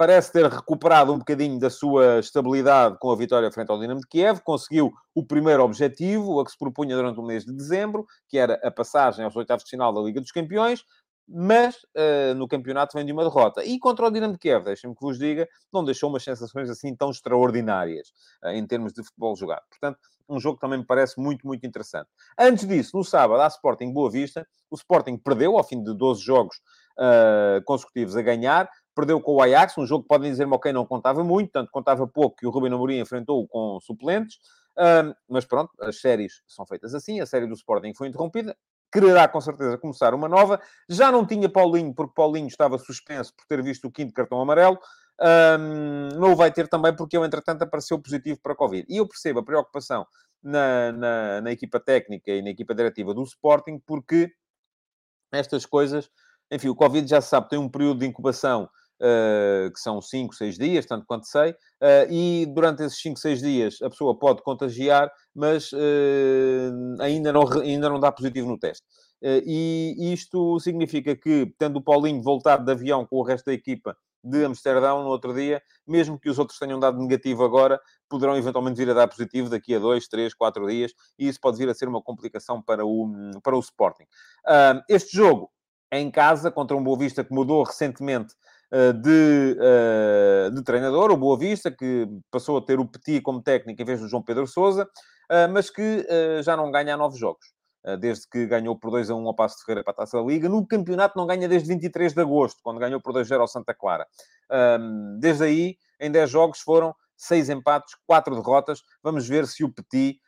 parece 0.00 0.32
ter 0.32 0.46
recuperado 0.46 1.12
um 1.12 1.18
bocadinho 1.18 1.58
da 1.58 1.68
sua 1.68 2.20
estabilidade 2.20 2.96
com 2.98 3.10
a 3.10 3.16
vitória 3.16 3.52
frente 3.52 3.70
ao 3.70 3.78
Dinamo 3.78 4.00
de 4.00 4.06
Kiev, 4.06 4.40
conseguiu 4.40 4.90
o 5.14 5.22
primeiro 5.22 5.62
objetivo, 5.62 6.40
a 6.40 6.44
que 6.44 6.50
se 6.50 6.58
propunha 6.58 6.96
durante 6.96 7.20
o 7.20 7.22
mês 7.22 7.44
de 7.44 7.52
dezembro, 7.52 8.06
que 8.26 8.38
era 8.38 8.54
a 8.64 8.70
passagem 8.70 9.26
aos 9.26 9.36
oitavos 9.36 9.62
de 9.62 9.68
final 9.68 9.92
da 9.92 10.00
Liga 10.00 10.18
dos 10.18 10.32
Campeões, 10.32 10.86
mas 11.28 11.76
uh, 11.96 12.34
no 12.34 12.48
campeonato 12.48 12.96
vem 12.96 13.04
de 13.04 13.12
uma 13.12 13.22
derrota. 13.22 13.62
E 13.62 13.78
contra 13.78 14.06
o 14.06 14.10
Dinamo 14.10 14.32
de 14.32 14.38
Kiev, 14.38 14.64
deixem-me 14.64 14.96
que 14.96 15.02
vos 15.02 15.18
diga, 15.18 15.46
não 15.70 15.84
deixou 15.84 16.08
umas 16.08 16.24
sensações 16.24 16.70
assim 16.70 16.96
tão 16.96 17.10
extraordinárias 17.10 18.08
uh, 18.42 18.48
em 18.48 18.66
termos 18.66 18.94
de 18.94 19.04
futebol 19.04 19.36
jogado. 19.36 19.62
Portanto, 19.68 19.98
um 20.30 20.40
jogo 20.40 20.56
que 20.56 20.60
também 20.60 20.78
me 20.78 20.84
parece 20.84 21.20
muito, 21.20 21.46
muito 21.46 21.66
interessante. 21.66 22.08
Antes 22.38 22.66
disso, 22.66 22.96
no 22.96 23.04
sábado, 23.04 23.40
a 23.42 23.46
Sporting 23.48 23.92
Boa 23.92 24.10
Vista, 24.10 24.46
o 24.70 24.76
Sporting 24.76 25.16
perdeu 25.16 25.58
ao 25.58 25.64
fim 25.64 25.82
de 25.82 25.94
12 25.94 26.22
jogos 26.22 26.56
uh, 26.98 27.62
consecutivos 27.64 28.16
a 28.16 28.22
ganhar, 28.22 28.70
perdeu 28.94 29.20
com 29.20 29.34
o 29.34 29.42
Ajax, 29.42 29.76
um 29.76 29.86
jogo 29.86 30.02
que 30.02 30.08
podem 30.08 30.30
dizer-me, 30.30 30.54
ok, 30.54 30.72
não 30.72 30.86
contava 30.86 31.24
muito, 31.24 31.50
tanto 31.50 31.70
contava 31.70 32.06
pouco 32.06 32.36
que 32.36 32.46
o 32.46 32.50
Rubem 32.50 32.72
Amorim 32.72 33.00
enfrentou 33.00 33.46
com 33.48 33.78
suplentes, 33.80 34.36
uh, 34.78 35.14
mas 35.28 35.44
pronto, 35.44 35.70
as 35.80 36.00
séries 36.00 36.42
são 36.46 36.66
feitas 36.66 36.94
assim, 36.94 37.20
a 37.20 37.26
série 37.26 37.46
do 37.46 37.54
Sporting 37.54 37.92
foi 37.94 38.08
interrompida, 38.08 38.56
quererá 38.92 39.28
com 39.28 39.40
certeza 39.40 39.78
começar 39.78 40.14
uma 40.14 40.28
nova. 40.28 40.60
Já 40.88 41.12
não 41.12 41.24
tinha 41.24 41.48
Paulinho, 41.48 41.94
porque 41.94 42.12
Paulinho 42.14 42.48
estava 42.48 42.76
suspenso 42.78 43.32
por 43.34 43.46
ter 43.46 43.62
visto 43.62 43.86
o 43.86 43.90
quinto 43.90 44.12
cartão 44.12 44.40
amarelo. 44.40 44.78
Um, 45.22 46.18
não 46.18 46.32
o 46.32 46.36
vai 46.36 46.50
ter 46.50 46.66
também 46.66 46.96
porque 46.96 47.16
ele, 47.16 47.26
entretanto, 47.26 47.62
apareceu 47.62 47.98
positivo 47.98 48.40
para 48.42 48.52
a 48.52 48.56
Covid. 48.56 48.86
E 48.88 48.96
eu 48.96 49.06
percebo 49.06 49.40
a 49.40 49.44
preocupação 49.44 50.06
na, 50.42 50.92
na, 50.92 51.40
na 51.42 51.52
equipa 51.52 51.78
técnica 51.78 52.30
e 52.30 52.42
na 52.42 52.50
equipa 52.50 52.74
diretiva 52.74 53.12
do 53.12 53.22
Sporting, 53.22 53.78
porque 53.86 54.32
estas 55.32 55.66
coisas, 55.66 56.10
enfim, 56.50 56.68
o 56.68 56.74
Covid 56.74 57.06
já 57.06 57.20
se 57.20 57.28
sabe, 57.28 57.48
tem 57.50 57.58
um 57.58 57.68
período 57.68 58.00
de 58.00 58.06
incubação 58.06 58.68
Uh, 59.02 59.72
que 59.72 59.80
são 59.80 59.98
5, 59.98 60.34
6 60.34 60.58
dias, 60.58 60.84
tanto 60.84 61.06
quanto 61.06 61.24
sei, 61.24 61.52
uh, 61.52 62.06
e 62.10 62.44
durante 62.44 62.82
esses 62.82 63.00
5, 63.00 63.18
6 63.18 63.40
dias 63.40 63.78
a 63.80 63.88
pessoa 63.88 64.14
pode 64.18 64.42
contagiar, 64.42 65.10
mas 65.34 65.72
uh, 65.72 67.00
ainda, 67.00 67.32
não, 67.32 67.50
ainda 67.62 67.88
não 67.88 67.98
dá 67.98 68.12
positivo 68.12 68.46
no 68.46 68.58
teste. 68.58 68.84
e 69.22 70.12
isto 70.12 70.60
significa 70.60 71.16
que, 71.16 71.50
tendo 71.58 71.78
o 71.78 71.82
Paulinho 71.82 72.22
voltado 72.22 72.62
de 72.62 72.72
avião 72.72 73.06
com 73.06 73.16
o 73.16 73.22
resto 73.22 73.46
da 73.46 73.54
equipa 73.54 73.96
de 74.22 74.44
Amsterdão 74.44 75.02
no 75.02 75.08
outro 75.08 75.34
dia, 75.34 75.62
mesmo 75.86 76.18
que 76.18 76.28
os 76.28 76.38
outros 76.38 76.58
tenham 76.58 76.78
dado 76.78 76.98
negativo 76.98 77.44
agora, 77.44 77.80
poderão 78.08 78.36
eventualmente 78.36 78.76
vir 78.76 78.90
a 78.90 78.94
dar 78.94 79.08
positivo 79.08 79.48
daqui 79.48 79.74
a 79.74 79.78
dois, 79.78 80.08
três, 80.08 80.34
quatro 80.34 80.66
dias, 80.66 80.92
e 81.18 81.28
isso 81.28 81.40
pode 81.40 81.56
vir 81.56 81.68
a 81.68 81.74
ser 81.74 81.88
uma 81.88 82.02
complicação 82.02 82.60
para 82.60 82.84
o, 82.84 83.10
para 83.42 83.56
o 83.56 83.60
Sporting. 83.60 84.04
Uh, 84.46 84.82
este 84.88 85.16
jogo 85.16 85.50
é 85.90 85.98
em 85.98 86.10
casa, 86.10 86.50
contra 86.50 86.76
um 86.76 86.84
Boa 86.84 86.98
Vista 86.98 87.24
que 87.24 87.32
mudou 87.32 87.62
recentemente 87.62 88.34
uh, 88.72 88.92
de, 88.92 89.56
uh, 89.58 90.54
de 90.54 90.62
treinador, 90.62 91.10
o 91.10 91.16
Boa 91.16 91.38
Vista, 91.38 91.70
que 91.70 92.06
passou 92.30 92.58
a 92.58 92.62
ter 92.62 92.78
o 92.78 92.86
Petit 92.86 93.20
como 93.22 93.42
técnico 93.42 93.80
em 93.80 93.84
vez 93.84 94.00
do 94.00 94.08
João 94.08 94.22
Pedro 94.22 94.46
Sousa, 94.46 94.88
mas 95.52 95.70
que 95.70 96.04
já 96.42 96.56
não 96.56 96.72
ganha 96.72 96.96
nove 96.96 97.16
jogos. 97.16 97.46
Eh, 97.82 97.96
desde 97.96 98.28
que 98.28 98.46
ganhou 98.46 98.76
por 98.76 98.90
2 98.90 99.10
a 99.10 99.14
1 99.14 99.26
ao 99.26 99.34
Passo 99.34 99.58
de 99.58 99.64
Ferreira 99.64 99.82
para 99.82 99.92
a 99.92 99.96
Taça 99.96 100.18
da 100.18 100.22
Liga. 100.22 100.48
No 100.48 100.66
campeonato 100.66 101.16
não 101.16 101.26
ganha 101.26 101.48
desde 101.48 101.68
23 101.68 102.12
de 102.12 102.20
agosto, 102.20 102.60
quando 102.62 102.78
ganhou 102.78 103.00
por 103.00 103.12
2 103.12 103.26
0 103.26 103.40
ao 103.40 103.48
Santa 103.48 103.74
Clara. 103.74 104.06
Desde 105.18 105.44
aí, 105.44 105.76
em 105.98 106.10
10 106.10 106.30
jogos 106.30 106.60
foram 106.60 106.94
6 107.16 107.48
empates, 107.48 107.96
4 108.06 108.34
derrotas. 108.34 108.82
Vamos 109.02 109.26
ver 109.26 109.46
se 109.46 109.64
o 109.64 109.72
Petit 109.72 110.20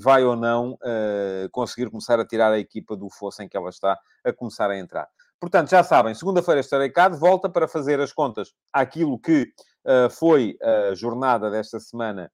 vai 0.00 0.24
ou 0.24 0.36
não 0.36 0.72
uh, 0.72 1.48
conseguir 1.52 1.88
começar 1.90 2.18
a 2.18 2.26
tirar 2.26 2.52
a 2.52 2.58
equipa 2.58 2.96
do 2.96 3.08
fosso 3.08 3.40
em 3.42 3.48
que 3.48 3.56
ela 3.56 3.70
está 3.70 3.96
a 4.24 4.32
começar 4.32 4.68
a 4.68 4.76
entrar. 4.76 5.08
Portanto, 5.38 5.70
já 5.70 5.84
sabem, 5.84 6.14
segunda-feira 6.14 6.60
estarei 6.60 6.90
cá 6.90 7.08
de 7.08 7.16
volta 7.16 7.48
para 7.48 7.68
fazer 7.68 8.00
as 8.00 8.12
contas 8.12 8.52
àquilo 8.72 9.18
que 9.18 9.42
uh, 9.84 10.10
foi 10.10 10.56
a 10.60 10.94
jornada 10.94 11.50
desta 11.50 11.80
semana 11.80 12.30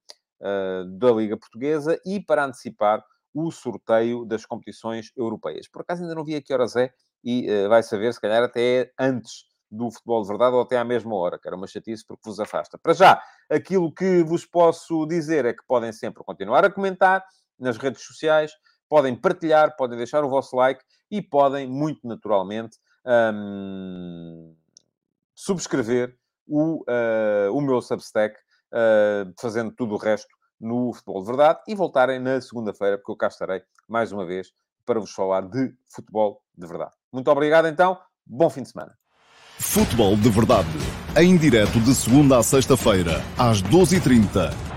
da 0.99 1.13
Liga 1.13 1.37
Portuguesa 1.37 1.97
e 2.05 2.19
para 2.19 2.45
antecipar 2.45 3.01
o 3.35 3.51
sorteio 3.51 4.25
das 4.25 4.45
competições 4.45 5.11
europeias. 5.17 5.69
Por 5.69 5.83
acaso 5.83 6.03
ainda 6.03 6.15
não 6.15 6.25
vi 6.25 6.35
a 6.35 6.43
que 6.43 6.53
horas 6.53 6.77
é 6.77 6.93
e 7.25 7.51
uh, 7.51 7.69
vai 7.69 7.83
saber, 7.83 8.13
se 8.13 8.21
calhar 8.21 8.43
até 8.43 8.93
antes 8.99 9.47
do 9.71 9.91
futebol 9.91 10.23
de 10.23 10.29
verdade 10.29 10.55
ou 10.55 10.63
até 10.63 10.77
à 10.77 10.85
mesma 10.85 11.15
hora, 11.15 11.39
que 11.39 11.49
era 11.49 11.57
uma 11.57 11.67
chatice 11.67 12.05
porque 12.07 12.29
vos 12.29 12.39
afasta. 12.39 12.77
Para 12.77 12.93
já, 12.93 13.23
aquilo 13.51 13.93
que 13.93 14.23
vos 14.23 14.45
posso 14.45 15.07
dizer 15.07 15.47
é 15.47 15.55
que 15.55 15.65
podem 15.67 15.93
sempre 15.93 16.23
continuar 16.23 16.65
a 16.65 16.71
comentar 16.71 17.25
nas 17.59 17.79
redes 17.79 18.03
sociais, 18.03 18.53
podem 18.89 19.17
partilhar, 19.17 19.75
podem 19.77 19.97
deixar 19.97 20.23
o 20.23 20.29
vosso 20.29 20.55
like 20.57 20.85
e 21.11 21.23
podem, 21.23 21.67
muito 21.67 22.07
naturalmente, 22.07 22.79
um, 23.35 24.55
subscrever 25.35 26.15
o, 26.47 26.83
uh, 26.83 27.53
o 27.53 27.61
meu 27.63 27.81
Substack, 27.81 28.37
uh, 28.73 29.33
fazendo 29.41 29.73
tudo 29.73 29.95
o 29.95 29.99
resto 29.99 30.35
no 30.63 30.93
Futebol 30.93 31.21
de 31.21 31.27
Verdade 31.27 31.61
e 31.69 31.75
voltarem 31.75 32.21
na 32.21 32.41
segunda-feira, 32.41 32.97
porque 32.97 33.11
eu 33.11 33.17
cá 33.17 33.27
estarei 33.27 33.63
mais 33.89 34.13
uma 34.13 34.25
vez 34.25 34.53
para 34.87 35.01
vos 35.01 35.13
falar 35.13 35.43
de 35.43 35.75
futebol 35.87 36.41
de 36.57 36.67
verdade. 36.67 36.93
Muito 37.13 37.31
obrigado 37.31 37.67
então, 37.67 37.99
bom 38.25 38.49
fim 38.49 38.63
de 38.63 38.71
semana. 38.71 38.97
Futebol 39.59 40.17
de 40.17 40.31
Verdade, 40.31 40.69
em 41.17 41.37
direto 41.37 41.79
de 41.81 41.95
segunda 41.95 42.39
a 42.39 42.43
sexta-feira, 42.43 43.21
às 43.39 43.63
12h30 43.63 44.72